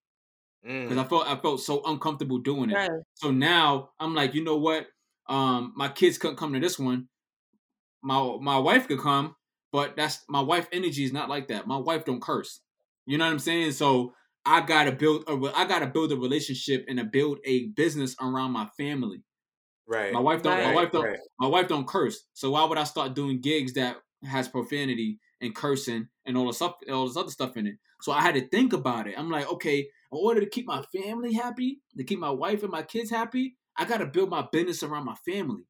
because 0.63 0.97
Mm. 0.97 0.99
I 0.99 1.05
felt 1.05 1.29
I 1.29 1.37
felt 1.37 1.61
so 1.61 1.83
uncomfortable 1.85 2.39
doing 2.39 2.71
it. 2.71 2.75
Right. 2.75 2.91
So 3.15 3.31
now 3.31 3.91
I'm 4.01 4.15
like, 4.15 4.35
you 4.35 4.43
know 4.43 4.57
what? 4.57 4.89
Um, 5.29 5.73
my 5.77 5.89
kids 5.89 6.19
couldn't 6.19 6.37
come 6.37 6.53
to 6.55 6.61
this 6.61 6.79
one. 6.79 7.09
My 8.03 8.37
my 8.41 8.59
wife 8.59 8.89
could 8.89 8.99
come, 9.01 9.37
but 9.73 9.97
that's 9.97 10.25
my 10.29 10.41
wife 10.41 10.69
energy 10.73 11.05
is 11.05 11.13
not 11.13 11.29
like 11.29 11.49
that. 11.49 11.67
My 11.69 11.77
wife 11.77 12.05
don't 12.05 12.23
curse. 12.23 12.63
You 13.07 13.19
know 13.19 13.25
what 13.27 13.33
I'm 13.33 13.39
saying? 13.39 13.73
So 13.73 14.15
I 14.45 14.63
gotta 14.63 14.93
build 14.93 15.25
a 15.29 15.35
I 15.57 15.67
gotta 15.67 15.87
build 15.87 16.11
a 16.13 16.17
relationship 16.17 16.85
and 16.89 16.99
to 16.99 17.05
build 17.05 17.39
a 17.45 17.69
business 17.69 18.17
around 18.21 18.53
my 18.53 18.67
family. 18.77 19.23
Right. 19.89 20.13
My 20.13 20.21
wife 20.21 20.43
don't. 20.43 20.63
My 20.63 20.75
wife 20.75 20.93
don't. 20.93 21.05
right. 21.05 21.19
My 21.41 21.47
wife 21.49 21.67
don't 21.69 21.87
curse. 21.87 22.27
So 22.35 22.51
why 22.51 22.65
would 22.65 22.79
I 22.79 22.85
start 22.85 23.15
doing 23.15 23.41
gigs 23.41 23.73
that 23.75 23.97
has 24.23 24.47
profanity 24.49 25.19
and 25.41 25.55
cursing 25.55 26.09
and 26.27 26.37
all 26.37 26.47
this 26.47 26.57
stuff, 26.57 26.75
all 26.93 27.07
this 27.07 27.17
other 27.17 27.31
stuff 27.31 27.57
in 27.57 27.67
it? 27.67 27.77
So 28.03 28.13
I 28.13 28.21
had 28.21 28.35
to 28.35 28.47
think 28.49 28.73
about 28.73 29.09
it. 29.09 29.15
I'm 29.19 29.31
like, 29.31 29.51
okay, 29.55 29.79
in 29.79 29.87
order 30.13 30.41
to 30.41 30.49
keep 30.49 30.67
my 30.67 30.83
family 30.95 31.33
happy, 31.33 31.81
to 31.97 32.05
keep 32.05 32.19
my 32.19 32.31
wife 32.31 32.63
and 32.63 32.71
my 32.71 32.83
kids 32.83 33.11
happy, 33.11 33.57
I 33.77 33.87
gotta 33.87 34.07
build 34.07 34.29
my 34.31 34.47
business 34.53 34.83
around 34.83 35.07
my 35.07 35.17
family. 35.27 35.63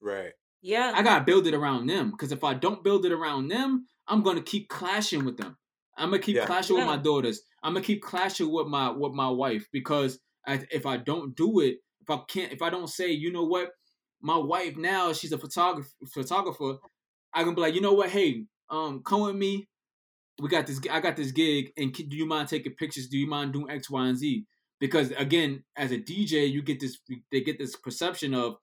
Right. 0.00 0.32
Yeah. 0.62 0.92
I 0.94 1.02
gotta 1.02 1.24
build 1.24 1.46
it 1.46 1.54
around 1.54 1.86
them. 1.88 2.10
Because 2.12 2.32
if 2.32 2.44
I 2.44 2.54
don't 2.54 2.84
build 2.84 3.04
it 3.04 3.12
around 3.12 3.48
them, 3.48 3.86
I'm 4.06 4.22
gonna 4.22 4.42
keep 4.42 4.68
clashing 4.68 5.24
with 5.24 5.36
them. 5.38 5.56
I'm 5.98 6.10
gonna 6.10 6.22
keep 6.22 6.36
Yeah. 6.36 6.46
clashing 6.46 6.76
with 6.76 6.86
my 6.86 6.98
daughters. 6.98 7.42
I'm 7.62 7.72
gonna 7.74 7.84
keep 7.84 8.02
clashing 8.02 8.52
with 8.52 8.68
my 8.68 8.90
with 8.90 9.12
my 9.12 9.28
wife 9.28 9.66
because 9.72 10.20
I, 10.46 10.64
if 10.70 10.86
I 10.86 10.98
don't 10.98 11.34
do 11.36 11.60
it, 11.60 11.78
if 12.08 12.10
I 12.16 12.22
can't, 12.28 12.52
if 12.52 12.62
I 12.62 12.70
don't 12.70 12.88
say, 12.88 13.10
you 13.10 13.32
know 13.32 13.44
what, 13.44 13.70
my 14.20 14.36
wife 14.36 14.76
now 14.76 15.12
she's 15.12 15.32
a 15.32 15.38
photographer. 15.38 15.88
Photographer, 16.12 16.78
I 17.34 17.44
can 17.44 17.54
be 17.54 17.60
like, 17.60 17.74
you 17.74 17.80
know 17.80 17.92
what, 17.92 18.10
hey, 18.10 18.44
um, 18.70 19.02
come 19.04 19.22
with 19.22 19.36
me. 19.36 19.68
we 20.40 20.48
got 20.48 20.66
this. 20.66 20.80
I 20.90 21.00
got 21.00 21.16
this 21.16 21.32
gig, 21.32 21.72
and 21.76 21.94
can, 21.94 22.08
do 22.08 22.16
you 22.16 22.26
mind 22.26 22.48
taking 22.48 22.74
pictures? 22.74 23.08
Do 23.08 23.18
you 23.18 23.26
mind 23.26 23.52
doing 23.52 23.70
X, 23.70 23.88
Y, 23.90 24.06
and 24.06 24.18
Z? 24.18 24.44
Because 24.80 25.10
again, 25.12 25.64
as 25.76 25.92
a 25.92 25.98
DJ, 25.98 26.50
you 26.50 26.62
get 26.62 26.80
this. 26.80 26.98
They 27.32 27.40
get 27.40 27.58
this 27.58 27.74
perception 27.76 28.34
of, 28.34 28.56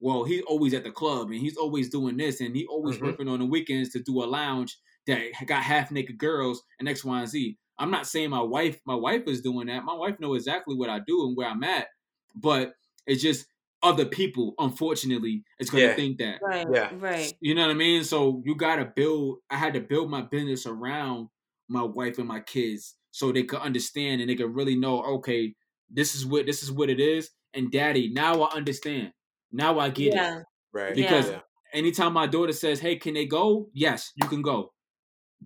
well, 0.00 0.24
he's 0.24 0.42
always 0.46 0.72
at 0.74 0.84
the 0.84 0.90
club 0.90 1.30
and 1.30 1.38
he's 1.40 1.56
always 1.58 1.90
doing 1.90 2.16
this, 2.16 2.40
and 2.40 2.56
he 2.56 2.66
always 2.66 2.96
Mhm. 2.96 3.02
working 3.02 3.28
on 3.28 3.40
the 3.40 3.44
weekends 3.46 3.90
to 3.90 4.02
do 4.02 4.22
a 4.22 4.26
lounge 4.26 4.78
that 5.06 5.20
got 5.46 5.62
half 5.62 5.90
naked 5.90 6.18
girls 6.18 6.62
and 6.78 6.88
X, 6.88 7.04
Y, 7.04 7.18
and 7.20 7.28
Z. 7.28 7.58
I'm 7.78 7.90
not 7.90 8.06
saying 8.06 8.30
my 8.30 8.42
wife, 8.42 8.80
my 8.86 8.94
wife 8.94 9.22
is 9.26 9.40
doing 9.42 9.66
that. 9.68 9.84
My 9.84 9.94
wife 9.94 10.18
know 10.20 10.34
exactly 10.34 10.74
what 10.76 10.90
I 10.90 11.00
do 11.06 11.26
and 11.26 11.36
where 11.36 11.48
I'm 11.48 11.62
at, 11.64 11.88
but 12.34 12.72
it's 13.08 13.22
just 13.22 13.46
other 13.82 14.04
people, 14.04 14.54
unfortunately, 14.58 15.44
is 15.60 15.70
gonna 15.70 15.84
Yeah. 15.84 15.94
think 15.96 16.18
that. 16.18 16.40
Right. 16.42 16.66
Yeah. 16.72 16.90
Right. 16.94 17.32
You 17.40 17.54
know 17.54 17.62
what 17.62 17.70
I 17.70 17.74
mean? 17.74 18.04
So 18.04 18.42
you 18.44 18.54
gotta 18.54 18.84
build. 18.84 19.38
I 19.50 19.56
had 19.56 19.74
to 19.74 19.80
build 19.80 20.10
my 20.10 20.22
business 20.22 20.66
around 20.66 21.28
my 21.68 21.82
wife 21.82 22.18
and 22.18 22.26
my 22.28 22.40
kids, 22.40 22.96
so 23.10 23.30
they 23.32 23.44
could 23.44 23.60
understand 23.60 24.20
and 24.20 24.28
they 24.30 24.34
could 24.36 24.54
really 24.54 24.76
know. 24.76 25.02
Okay, 25.16 25.54
this 25.90 26.14
is 26.14 26.26
what 26.26 26.46
this 26.46 26.62
is 26.62 26.70
what 26.72 26.90
it 26.90 27.00
is. 27.00 27.30
And 27.54 27.70
daddy, 27.70 28.10
now 28.12 28.42
I 28.42 28.54
understand. 28.56 29.12
Now 29.52 29.78
I 29.78 29.90
get 29.90 30.14
it. 30.14 30.44
Right. 30.72 30.94
Because 30.94 31.30
yeah. 31.30 31.40
Anytime 31.72 32.14
my 32.14 32.26
daughter 32.26 32.52
says, 32.52 32.80
"Hey, 32.80 32.96
can 32.96 33.14
they 33.14 33.26
go?" 33.26 33.68
Yes, 33.74 34.12
you 34.16 34.26
can 34.28 34.40
go. 34.42 34.72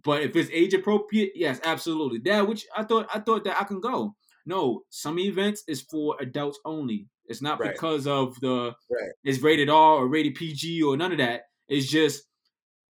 But 0.04 0.22
if 0.22 0.34
it's 0.36 0.50
age 0.52 0.72
appropriate, 0.72 1.32
yes, 1.34 1.60
absolutely. 1.64 2.18
Dad, 2.20 2.42
which 2.42 2.64
I 2.76 2.84
thought 2.84 3.08
I 3.14 3.18
thought 3.18 3.44
that 3.44 3.60
I 3.60 3.64
can 3.64 3.80
go. 3.80 4.14
No, 4.46 4.82
some 4.88 5.18
events 5.18 5.64
is 5.68 5.82
for 5.82 6.16
adults 6.20 6.58
only. 6.64 7.08
It's 7.26 7.42
not 7.42 7.60
Right. 7.60 7.72
because 7.72 8.06
of 8.06 8.38
the 8.40 8.74
Right. 8.90 9.12
it's 9.24 9.40
rated 9.40 9.68
R 9.70 9.94
or 9.96 10.08
rated 10.08 10.34
PG 10.34 10.82
or 10.82 10.96
none 10.96 11.12
of 11.12 11.18
that. 11.18 11.42
It's 11.68 11.86
just 11.88 12.24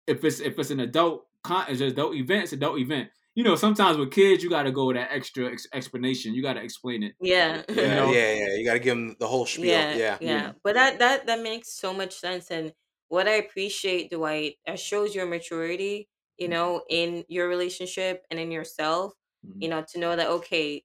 if 0.08 0.24
it's 0.24 0.40
if 0.40 0.58
it's 0.60 0.70
an 0.72 0.80
adult 0.80 1.26
con 1.44 1.66
it's 1.70 1.82
an 1.82 1.88
adult 1.88 2.16
event, 2.16 2.44
it's 2.44 2.54
an 2.54 2.60
adult 2.60 2.80
event. 2.80 3.10
You 3.36 3.44
know, 3.44 3.56
sometimes 3.56 3.98
with 3.98 4.12
kids, 4.12 4.44
you 4.44 4.50
got 4.50 4.64
to 4.64 4.72
go 4.72 4.92
that 4.92 5.10
extra 5.12 5.52
ex- 5.52 5.68
explanation. 5.72 6.34
You 6.34 6.42
got 6.42 6.54
to 6.54 6.62
explain 6.64 7.04
it. 7.04 7.14
Yeah. 7.22 7.62
Yeah, 7.70 7.96
know? 7.96 8.12
yeah, 8.12 8.34
yeah. 8.34 8.56
You 8.56 8.66
got 8.66 8.74
to 8.74 8.80
give 8.80 8.96
them 8.98 9.16
the 9.20 9.28
whole 9.28 9.46
spiel. 9.46 9.66
yeah, 9.68 9.96
Yeah. 9.96 10.18
yeah, 10.20 10.52
But 10.64 10.74
that 10.74 10.98
that 11.00 11.28
that 11.28 11.42
makes 11.44 11.72
so 11.74 11.94
much 11.94 12.16
sense. 12.16 12.50
And 12.50 12.74
what 13.10 13.28
I 13.28 13.34
appreciate, 13.34 14.10
Dwight, 14.12 14.56
that 14.66 14.80
shows 14.80 15.14
your 15.16 15.26
maturity. 15.28 16.10
You 16.38 16.48
know, 16.50 16.84
in 16.90 17.26
your 17.30 17.48
relationship 17.48 18.24
and 18.30 18.40
in 18.40 18.52
yourself. 18.52 19.14
Mhm. 19.46 19.62
You 19.62 19.70
know, 19.70 19.84
to 19.92 20.00
know 20.00 20.16
that 20.16 20.28
okay, 20.30 20.84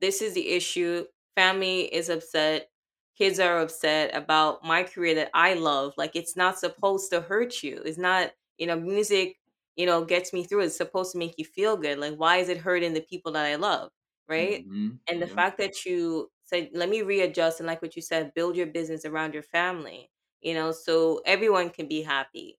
this 0.00 0.22
is 0.22 0.34
the 0.34 0.48
issue. 0.48 1.04
Family 1.36 1.82
is 1.94 2.08
upset. 2.08 2.70
Kids 3.16 3.40
are 3.40 3.60
upset 3.60 4.14
about 4.14 4.64
my 4.64 4.82
career 4.84 5.14
that 5.16 5.30
I 5.34 5.54
love. 5.54 5.94
Like 5.96 6.16
it's 6.16 6.36
not 6.36 6.58
supposed 6.58 7.10
to 7.12 7.20
hurt 7.22 7.62
you. 7.62 7.82
It's 7.84 7.98
not. 7.98 8.32
You 8.58 8.66
know, 8.66 8.80
music. 8.80 9.38
You 9.76 9.86
know, 9.86 10.04
gets 10.04 10.32
me 10.32 10.44
through. 10.44 10.62
It's 10.62 10.76
supposed 10.76 11.12
to 11.12 11.18
make 11.18 11.34
you 11.38 11.44
feel 11.44 11.76
good. 11.76 11.98
Like 11.98 12.16
why 12.16 12.38
is 12.38 12.48
it 12.48 12.58
hurting 12.58 12.94
the 12.94 13.02
people 13.02 13.32
that 13.32 13.46
I 13.46 13.56
love? 13.56 13.92
Right 14.28 14.64
Mhm. 14.64 14.98
and 15.08 15.22
the 15.22 15.26
Yeah. 15.26 15.38
fact 15.38 15.58
that 15.58 15.84
you 15.86 16.32
said 16.42 16.70
let 16.74 16.88
me 16.88 17.02
readjust 17.02 17.60
and 17.60 17.66
like 17.68 17.82
what 17.82 17.94
you 17.96 18.02
said 18.02 18.34
build 18.34 18.56
your 18.56 18.66
business 18.66 19.04
around 19.04 19.34
your 19.34 19.42
family 19.42 20.10
you 20.40 20.54
know 20.54 20.72
so 20.72 21.20
everyone 21.26 21.70
can 21.70 21.86
be 21.88 22.02
happy 22.02 22.58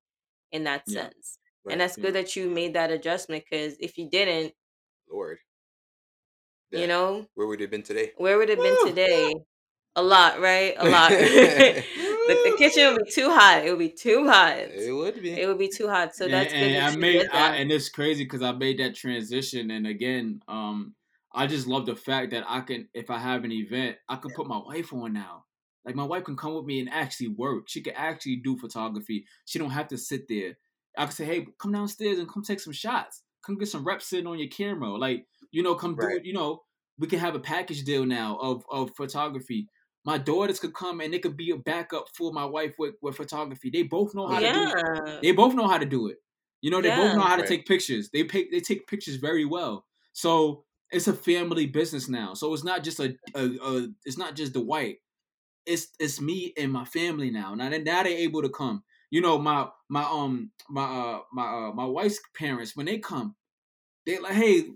in 0.51 0.63
that 0.63 0.87
Yeah. 0.87 1.09
sense 1.09 1.39
Right. 1.63 1.71
and 1.71 1.81
that's 1.81 1.97
Yeah. 1.97 2.05
good 2.05 2.15
that 2.15 2.35
you 2.35 2.49
made 2.49 2.73
that 2.73 2.91
adjustment 2.91 3.43
because 3.49 3.77
if 3.79 3.97
you 3.97 4.09
didn't 4.09 4.53
Lord. 5.09 5.39
Yeah. 6.71 6.81
you 6.81 6.87
know 6.87 7.25
Where 7.35 7.47
would 7.47 7.59
it 7.59 7.65
have 7.65 7.71
been 7.71 7.83
today? 7.83 8.11
where 8.17 8.37
would 8.37 8.49
it 8.49 8.57
have 8.57 8.63
been 8.63 8.87
today 8.87 9.33
a 9.95 10.01
lot 10.03 10.39
right 10.39 10.75
a 10.77 10.89
lot 10.89 11.09
the, 11.11 11.83
the 12.27 12.55
kitchen 12.57 12.93
would 12.93 13.03
be 13.05 13.11
too 13.11 13.29
hot 13.29 13.65
it 13.65 13.69
would 13.71 13.79
be 13.79 13.89
too 13.89 14.27
hot 14.27 14.57
It 14.57 14.91
would 14.93 15.21
be. 15.21 15.31
it 15.31 15.47
would 15.47 15.57
be 15.57 15.69
too 15.69 15.87
hot 15.87 16.15
so 16.15 16.25
and, 16.25 16.33
that's 16.33 16.53
good 16.53 16.61
and 16.61 16.75
that 16.75 16.83
I 16.83 16.91
you 16.91 16.97
made 16.99 17.19
did 17.19 17.31
I, 17.31 17.55
and 17.55 17.71
it's 17.71 17.89
crazy 17.89 18.23
because 18.23 18.41
I 18.41 18.51
made 18.51 18.79
that 18.79 18.95
transition, 18.95 19.71
and 19.71 19.87
again, 19.87 20.41
um, 20.47 20.93
I 21.33 21.47
just 21.47 21.67
love 21.67 21.85
the 21.85 21.95
fact 21.95 22.31
that 22.31 22.43
I 22.47 22.61
can, 22.61 22.89
if 22.93 23.09
I 23.09 23.17
have 23.19 23.43
an 23.43 23.51
event, 23.51 23.97
I 24.09 24.15
can 24.15 24.31
put 24.31 24.47
my 24.47 24.57
wife 24.57 24.91
on 24.93 25.13
now. 25.13 25.45
Like 25.85 25.95
my 25.95 26.03
wife 26.03 26.23
can 26.25 26.35
come 26.35 26.55
with 26.55 26.65
me 26.65 26.79
and 26.79 26.89
actually 26.89 27.29
work. 27.29 27.69
She 27.69 27.81
can 27.81 27.93
actually 27.95 28.37
do 28.37 28.57
photography. 28.57 29.25
She 29.45 29.59
don't 29.59 29.69
have 29.69 29.87
to 29.89 29.97
sit 29.97 30.27
there. 30.27 30.57
I 30.97 31.03
can 31.05 31.13
say, 31.13 31.25
hey, 31.25 31.47
come 31.59 31.71
downstairs 31.71 32.17
and 32.19 32.27
come 32.27 32.43
take 32.43 32.59
some 32.59 32.73
shots. 32.73 33.23
Come 33.47 33.57
get 33.57 33.69
some 33.69 33.85
reps 33.87 34.13
in 34.13 34.27
on 34.27 34.39
your 34.39 34.49
camera. 34.49 34.91
Like 34.97 35.27
you 35.51 35.63
know, 35.63 35.75
come 35.75 35.97
do 35.97 36.07
Right. 36.07 36.17
it. 36.17 36.25
You 36.25 36.33
know, 36.33 36.63
we 36.99 37.07
can 37.07 37.19
have 37.19 37.35
a 37.35 37.39
package 37.39 37.85
deal 37.85 38.05
now 38.05 38.37
of 38.37 38.65
of 38.71 38.91
photography. 38.97 39.69
My 40.05 40.19
daughters 40.19 40.59
could 40.59 40.75
come 40.75 41.01
and 41.01 41.13
they 41.13 41.19
could 41.19 41.37
be 41.37 41.51
a 41.51 41.57
backup 41.57 42.07
for 42.15 42.33
my 42.33 42.45
wife 42.45 42.75
with, 42.79 42.95
with 43.01 43.17
photography. 43.17 43.69
They 43.71 43.83
both 43.83 44.15
know 44.15 44.27
how 44.27 44.39
to 44.39 44.47
do 44.49 44.71
it. 44.71 44.77
They 45.21 45.31
both 45.33 45.55
know 45.55 45.67
how 45.67 45.77
to 45.79 45.85
do 45.85 46.07
it. 46.07 46.17
You 46.61 46.71
know, 46.71 46.81
they 46.81 46.91
both 46.91 47.13
know 47.13 47.23
how 47.23 47.37
to 47.37 47.43
Right. 47.43 47.47
take 47.47 47.65
pictures. 47.65 48.09
They 48.11 48.23
pick 48.25 48.51
they 48.51 48.59
take 48.59 48.87
pictures 48.87 49.17
very 49.17 49.45
well. 49.45 49.85
So 50.13 50.65
it's 50.91 51.07
a 51.07 51.13
family 51.13 51.67
business 51.67 52.09
now. 52.09 52.33
So 52.35 52.53
it's 52.53 52.63
not 52.65 52.83
just 52.83 52.99
a, 52.99 53.15
a, 53.35 53.45
a 53.45 53.87
it's 54.05 54.17
not 54.19 54.35
just 54.35 54.53
the 54.53 54.61
white. 54.61 54.97
It's 55.65 55.89
it's 55.99 56.21
me 56.21 56.53
and 56.57 56.71
my 56.73 56.85
family 56.85 57.31
now. 57.31 57.55
Now 57.55 57.69
they 57.69 57.79
now 57.83 58.03
they're 58.03 58.13
able 58.17 58.43
to 58.43 58.49
come. 58.49 58.83
You 59.11 59.21
know, 59.21 59.39
my 59.39 59.69
my 59.89 60.03
um 60.03 60.51
my 60.69 60.83
uh 60.83 61.21
my 61.33 61.45
uh 61.47 61.73
my 61.73 61.85
wife's 61.85 62.21
parents 62.35 62.75
when 62.75 62.87
they 62.87 62.99
come, 62.99 63.36
they 64.07 64.19
like 64.19 64.33
hey, 64.33 64.71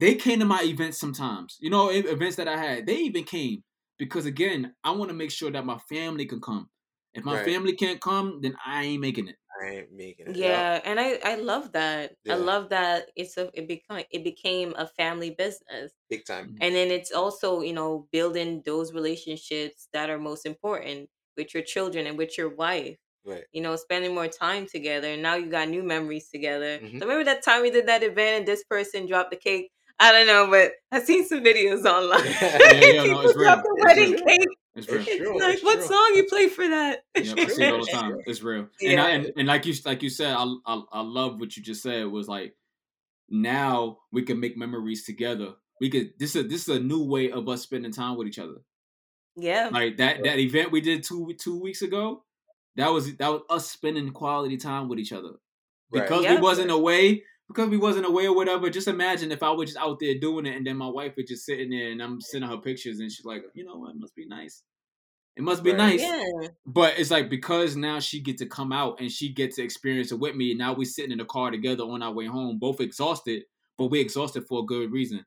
they 0.00 0.16
came 0.16 0.40
to 0.40 0.46
my 0.46 0.62
events 0.64 0.98
sometimes. 0.98 1.58
You 1.60 1.70
know, 1.70 1.90
events 1.90 2.36
that 2.36 2.48
I 2.48 2.56
had. 2.58 2.86
They 2.86 2.98
even 2.98 3.24
came 3.24 3.64
because 3.98 4.26
again, 4.26 4.74
I 4.84 4.92
want 4.92 5.10
to 5.10 5.14
make 5.16 5.32
sure 5.32 5.50
that 5.50 5.66
my 5.66 5.78
family 5.90 6.26
can 6.26 6.40
come. 6.40 6.70
If 7.14 7.24
my 7.24 7.36
Right. 7.36 7.44
family 7.44 7.74
can't 7.74 8.00
come, 8.00 8.40
then 8.42 8.56
I 8.64 8.84
ain't 8.84 9.02
making 9.02 9.28
it. 9.28 9.36
I 9.60 9.66
ain't 9.70 9.92
making 9.92 10.28
it. 10.28 10.36
Yeah, 10.36 10.80
and 10.84 11.00
I 11.00 11.18
I 11.24 11.36
love 11.36 11.72
that. 11.72 12.16
Yeah. 12.24 12.34
I 12.34 12.36
love 12.36 12.68
that 12.70 13.10
it's 13.16 13.36
a 13.36 13.50
it 13.54 13.66
become 13.66 14.02
it 14.10 14.22
became 14.24 14.74
a 14.76 14.86
family 14.86 15.30
business. 15.30 15.92
Big 16.08 16.24
time. 16.24 16.48
Mm-hmm. 16.48 16.58
And 16.60 16.74
then 16.74 16.90
it's 16.90 17.12
also, 17.12 17.62
you 17.62 17.72
know, 17.72 18.08
building 18.12 18.62
those 18.64 18.92
relationships 18.92 19.88
that 19.92 20.10
are 20.10 20.18
most 20.18 20.46
important 20.46 21.10
with 21.36 21.54
your 21.54 21.62
children 21.62 22.06
and 22.06 22.18
with 22.18 22.38
your 22.38 22.50
wife. 22.54 22.98
Right. 23.28 23.44
You 23.52 23.60
know, 23.60 23.76
spending 23.76 24.14
more 24.14 24.26
time 24.28 24.66
together. 24.66 25.08
And 25.08 25.22
now 25.22 25.34
you 25.36 25.46
got 25.46 25.68
new 25.68 25.82
memories 25.82 26.28
together. 26.30 26.78
Mhm. 26.78 26.98
So 26.98 27.06
remember 27.06 27.24
that 27.24 27.42
time 27.44 27.62
we 27.62 27.70
did 27.70 27.86
that 27.86 28.02
event 28.02 28.38
and 28.38 28.48
this 28.48 28.64
person 28.64 29.06
dropped 29.06 29.30
the 29.30 29.36
cake? 29.36 29.70
I 30.00 30.12
don't 30.12 30.26
know, 30.28 30.46
but 30.48 30.72
I've 30.92 31.04
seen 31.04 31.26
some 31.26 31.40
videos 31.40 31.84
online. 31.84 32.24
Yeah, 32.24 32.58
yeah, 32.80 32.92
no, 32.92 33.02
People 33.02 33.20
it's 33.22 33.36
real. 33.36 33.44
drop 33.44 33.62
the 33.64 33.74
It's 33.76 33.84
wedding 33.84 34.12
real. 34.12 34.24
cake. 34.24 34.48
It's 34.76 34.88
real. 34.88 35.00
It's 35.00 35.08
It's 35.10 35.16
true, 35.18 35.40
like, 35.40 35.54
it's 35.54 35.64
what 35.64 35.74
true. 35.78 35.86
song 35.88 36.12
you 36.14 36.24
play 36.28 36.48
for 36.48 36.68
that? 36.68 37.00
Yep, 37.16 37.38
I 37.38 37.46
see 37.48 37.62
it 37.64 37.72
all 37.72 37.78
the 37.78 37.82
It's 37.82 37.92
time. 37.92 38.16
It's 38.26 38.42
real. 38.42 38.68
And, 38.80 39.00
I, 39.00 39.10
and 39.10 39.32
and 39.36 39.48
like 39.48 39.66
you 39.66 39.74
like 39.84 40.02
you 40.04 40.08
said, 40.10 40.34
I, 40.36 40.44
I 40.66 40.82
I 40.92 41.00
love 41.00 41.40
what 41.40 41.56
you 41.56 41.62
just 41.64 41.82
said 41.82 42.06
was 42.06 42.28
like 42.28 42.54
now 43.28 43.98
we 44.12 44.22
can 44.22 44.40
make 44.40 44.56
memories 44.56 45.04
together. 45.04 45.54
We 45.80 45.90
could 45.90 46.12
this 46.18 46.34
is 46.36 46.48
this 46.48 46.68
is 46.68 46.76
a 46.76 46.80
new 46.80 47.04
way 47.04 47.30
of 47.30 47.48
us 47.48 47.62
spending 47.62 47.92
time 47.92 48.16
with 48.16 48.26
each 48.28 48.38
other. 48.38 48.62
Yeah. 49.36 49.68
Like 49.72 49.96
that 49.98 50.22
that 50.24 50.38
event 50.38 50.72
we 50.72 50.80
did 50.80 51.02
two 51.02 51.34
two 51.38 51.60
weeks 51.60 51.82
ago, 51.82 52.24
that 52.78 52.92
was 52.92 53.14
that 53.16 53.28
was 53.28 53.42
us 53.50 53.70
spending 53.70 54.10
quality 54.10 54.56
time 54.56 54.88
with 54.88 54.98
each 54.98 55.12
other. 55.12 55.32
Right. 55.92 56.02
Because 56.02 56.24
Yeah. 56.24 56.34
we 56.36 56.40
wasn't 56.40 56.70
away, 56.70 57.22
because 57.48 57.68
we 57.68 57.76
wasn't 57.76 58.06
away 58.06 58.26
or 58.26 58.34
whatever. 58.34 58.70
Just 58.70 58.88
imagine 58.88 59.30
if 59.32 59.42
I 59.42 59.50
was 59.50 59.70
just 59.70 59.78
out 59.78 59.98
there 60.00 60.18
doing 60.18 60.46
it, 60.46 60.56
and 60.56 60.66
then 60.66 60.76
my 60.76 60.88
wife 60.88 61.14
was 61.16 61.26
just 61.26 61.44
sitting 61.44 61.70
there, 61.70 61.90
and 61.90 62.02
I'm 62.02 62.20
sending 62.20 62.48
her 62.50 62.58
pictures, 62.58 63.00
and 63.00 63.10
she's 63.12 63.24
like, 63.26 63.42
you 63.54 63.64
know 63.64 63.76
what, 63.76 63.90
it 63.90 63.98
must 63.98 64.14
be 64.14 64.26
nice. 64.26 64.62
It 65.36 65.42
must 65.42 65.62
be 65.62 65.70
Right. 65.70 65.98
nice. 65.98 66.00
Yeah. 66.00 66.48
But 66.66 66.98
it's 66.98 67.12
like 67.12 67.30
because 67.30 67.76
now 67.76 68.00
she 68.00 68.20
get 68.20 68.38
to 68.38 68.46
come 68.46 68.72
out 68.72 69.00
and 69.00 69.10
she 69.10 69.32
gets 69.32 69.54
to 69.56 69.62
experience 69.62 70.10
it 70.10 70.18
with 70.18 70.34
me. 70.34 70.50
And 70.50 70.58
now 70.58 70.72
we 70.74 70.84
sitting 70.84 71.12
in 71.12 71.18
the 71.18 71.24
car 71.24 71.52
together 71.52 71.84
on 71.84 72.02
our 72.02 72.12
way 72.12 72.26
home, 72.26 72.58
both 72.58 72.80
exhausted, 72.80 73.44
but 73.76 73.86
we're 73.86 74.00
exhausted 74.02 74.46
for 74.48 74.62
a 74.62 74.66
good 74.66 74.90
reason. 74.90 75.24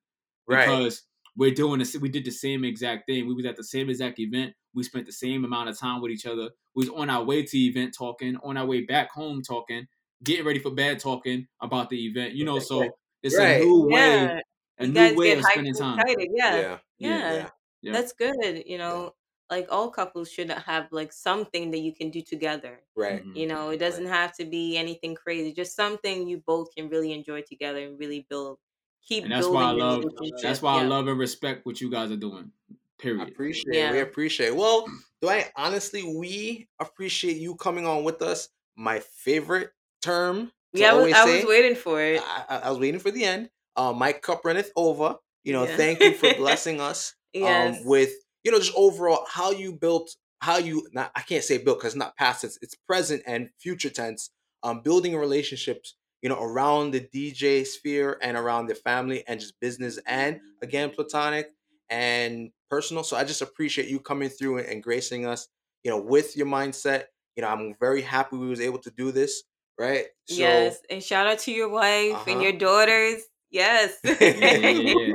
Right. 0.48 0.66
Because 0.66 1.04
we're 1.36 1.54
doing 1.54 1.80
this, 1.80 1.96
we 1.98 2.10
did 2.10 2.26
the 2.26 2.32
same 2.32 2.64
exact 2.66 3.08
thing. 3.08 3.28
We 3.28 3.34
was 3.34 3.46
at 3.46 3.56
the 3.56 3.64
same 3.64 3.90
exact 3.90 4.20
event. 4.20 4.54
We 4.74 4.84
spent 4.84 5.06
the 5.06 5.12
same 5.14 5.46
amount 5.46 5.70
of 5.70 5.78
time 5.80 6.02
with 6.02 6.12
each 6.12 6.26
other. 6.26 6.50
We 6.76 6.86
was 6.86 6.90
on 6.90 7.10
our 7.10 7.24
way 7.24 7.44
to 7.44 7.52
the 7.52 7.68
event 7.68 7.96
talking, 7.98 8.38
on 8.44 8.58
our 8.58 8.66
way 8.66 8.82
back 8.86 9.12
home 9.12 9.42
talking, 9.42 9.88
getting 10.24 10.46
ready 10.46 10.60
for 10.60 10.72
bed 10.72 11.00
talking 11.00 11.48
about 11.62 11.90
the 11.90 12.06
event. 12.06 12.34
You 12.34 12.46
know, 12.46 12.60
so 12.60 12.90
it's 13.24 13.38
Right. 13.38 13.62
a 13.62 13.66
new 13.66 13.84
way, 13.88 13.92
Yeah. 14.00 14.40
a 14.80 14.86
You 14.86 14.92
new 14.92 15.16
way 15.16 15.32
of 15.34 15.44
spending 15.46 15.74
time. 15.74 16.00
excited. 16.00 16.30
Yeah. 16.34 16.56
yeah. 16.60 16.80
Yeah. 17.00 17.34
Yeah. 17.34 17.50
Yeah. 17.82 17.92
That's 17.94 18.14
good. 18.14 18.64
You 18.66 18.78
know, 18.78 19.16
like 19.50 19.68
all 19.70 19.90
couples 19.92 20.32
should 20.32 20.50
have 20.50 20.88
like 20.92 21.12
something 21.12 21.72
that 21.72 21.80
you 21.80 21.94
can 21.94 22.10
do 22.10 22.22
together. 22.22 22.84
Right. 22.96 23.24
Mhm. 23.26 23.36
You 23.36 23.48
know, 23.48 23.70
it 23.70 23.78
doesn't 23.80 24.06
have 24.06 24.34
to 24.38 24.46
be 24.46 24.78
anything 24.78 25.16
crazy. 25.16 25.52
Just 25.54 25.76
something 25.76 26.28
you 26.28 26.38
both 26.46 26.74
can 26.76 26.90
really 26.90 27.12
enjoy 27.14 27.42
together 27.42 27.80
and 27.86 28.00
really 28.00 28.26
build. 28.30 28.60
Keep 29.08 29.24
And 29.24 29.32
that's 29.34 29.46
building 29.48 29.62
why 29.62 29.68
I 29.70 29.72
love 29.72 30.06
that's 30.42 30.62
why 30.62 30.80
I 30.80 30.84
love 30.84 31.08
and 31.08 31.20
respect 31.20 31.66
what 31.66 31.82
you 31.82 31.90
guys 31.90 32.12
are 32.12 32.18
doing. 32.18 32.52
Period. 33.00 33.22
I 33.22 33.26
Period. 33.26 33.34
appreciate 33.34 33.76
it. 33.76 33.92
We 33.92 34.00
appreciate 34.00 34.48
it. 34.48 34.56
Well, 34.56 34.86
Dwight, 35.22 35.52
honestly, 35.56 36.04
we 36.04 36.68
appreciate 36.80 37.38
you 37.38 37.56
coming 37.56 37.86
on 37.88 38.04
with 38.04 38.22
us. 38.22 38.50
My 38.76 39.00
favorite 39.00 39.72
term 40.02 40.52
Yeah, 40.74 40.92
I 40.92 40.94
was, 40.96 41.14
I 41.14 41.26
say. 41.26 41.36
was 41.38 41.46
waiting 41.46 41.76
for 41.76 42.00
it. 42.02 42.22
I, 42.24 42.46
I- 42.50 42.58
I 42.60 42.70
was 42.70 42.80
waiting 42.80 43.00
for 43.00 43.12
the 43.12 43.24
end. 43.26 43.50
Uh, 43.76 43.92
my 43.94 44.12
cup 44.14 44.46
runneth 44.46 44.72
over. 44.76 45.16
You 45.44 45.54
know, 45.54 45.64
Yeah. 45.64 45.78
thank 45.78 46.00
you 46.00 46.14
for 46.14 46.34
blessing 46.38 46.80
us 46.80 47.16
yes. 47.34 47.78
um, 47.80 47.86
with 47.86 48.12
you 48.44 48.52
know 48.52 48.60
just 48.60 48.74
overall 48.76 49.26
how 49.28 49.52
you 49.52 49.74
built 49.74 50.16
how 50.40 50.58
you 50.58 50.88
not 50.94 51.12
I 51.16 51.22
can't 51.22 51.44
say 51.44 51.58
built 51.58 51.80
because 51.80 51.94
it's 51.94 52.00
not 52.00 52.16
past 52.18 52.44
it's 52.44 52.60
it's 52.62 52.76
present 52.76 53.24
and 53.26 53.50
future 53.60 53.90
tense. 53.90 54.30
Um, 54.64 54.82
building 54.84 55.16
relationships 55.16 55.96
you 56.22 56.30
know, 56.30 56.42
around 56.42 56.92
the 56.92 57.00
DJ 57.02 57.64
sphere 57.64 58.18
and 58.22 58.38
around 58.38 58.68
the 58.68 58.76
family 58.76 59.24
and 59.28 59.40
just 59.40 59.60
business 59.60 60.00
and 60.06 60.40
again 60.62 60.90
platonic 60.92 61.52
and 61.90 62.52
personal. 62.70 63.04
So 63.04 63.18
I 63.18 63.24
just 63.24 63.42
appreciate 63.42 63.88
you 63.90 64.00
coming 64.00 64.30
through 64.30 64.60
and, 64.60 64.82
gracing 64.84 65.26
us, 65.26 65.48
you 65.84 65.92
know, 65.92 66.00
with 66.02 66.38
your 66.38 66.48
mindset. 66.48 67.06
You 67.36 67.42
know, 67.44 67.50
I'm 67.50 67.76
very 67.80 68.02
happy 68.02 68.38
we 68.38 68.48
was 68.48 68.62
able 68.62 68.80
to 68.80 68.92
do 68.92 69.12
this, 69.12 69.44
right? 69.80 70.06
So, 70.26 70.36
yes, 70.42 70.80
and 70.90 71.04
shout 71.04 71.28
out 71.28 71.40
to 71.40 71.52
your 71.52 71.70
wife 71.70 72.14
Uh-huh. 72.14 72.32
and 72.32 72.42
your 72.42 72.54
daughters. 72.54 73.24
Yes. 73.50 73.98
Yeah. 74.04 75.14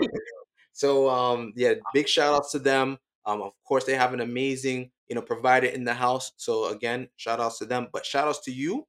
So 0.72 1.08
um 1.08 1.52
yeah, 1.56 1.74
big 1.92 2.08
shout 2.08 2.34
outs 2.34 2.52
to 2.52 2.58
them. 2.58 2.98
Um 3.24 3.42
of 3.42 3.52
course 3.64 3.84
they 3.84 3.94
have 3.94 4.12
an 4.12 4.20
amazing, 4.20 4.90
you 5.08 5.14
know, 5.14 5.22
provider 5.22 5.66
in 5.68 5.84
the 5.84 5.94
house. 5.94 6.32
So 6.36 6.66
again, 6.68 7.08
shout 7.16 7.40
outs 7.40 7.58
to 7.58 7.66
them. 7.66 7.88
But 7.92 8.04
shout 8.06 8.28
outs 8.28 8.40
to 8.44 8.52
you, 8.52 8.86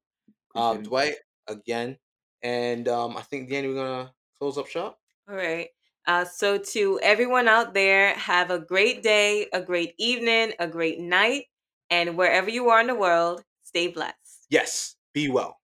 um, 0.55 0.83
Dwight, 0.83 1.15
again. 1.47 1.97
And 2.41 2.87
um 2.87 3.17
I 3.17 3.21
think 3.21 3.49
Danny, 3.49 3.67
we're 3.67 3.75
gonna 3.75 4.13
close 4.37 4.57
up 4.57 4.67
shop. 4.67 4.99
All 5.29 5.35
right. 5.35 5.69
Uh, 6.05 6.23
so, 6.23 6.57
to 6.57 6.97
everyone 7.03 7.49
out 7.49 7.73
there, 7.73 8.13
have 8.13 8.49
a 8.49 8.59
great 8.59 9.03
day, 9.03 9.47
a 9.51 9.59
great 9.59 9.93
evening, 9.97 10.53
a 10.57 10.65
great 10.65 10.99
night, 10.99 11.47
and 11.89 12.17
wherever 12.17 12.49
you 12.49 12.69
are 12.69 12.79
in 12.79 12.87
the 12.87 12.95
world, 12.95 13.43
stay 13.63 13.89
blessed. 13.89 14.47
Yes, 14.49 14.95
be 15.13 15.27
well. 15.29 15.59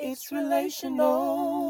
It's 0.00 0.32
relational. 0.32 1.67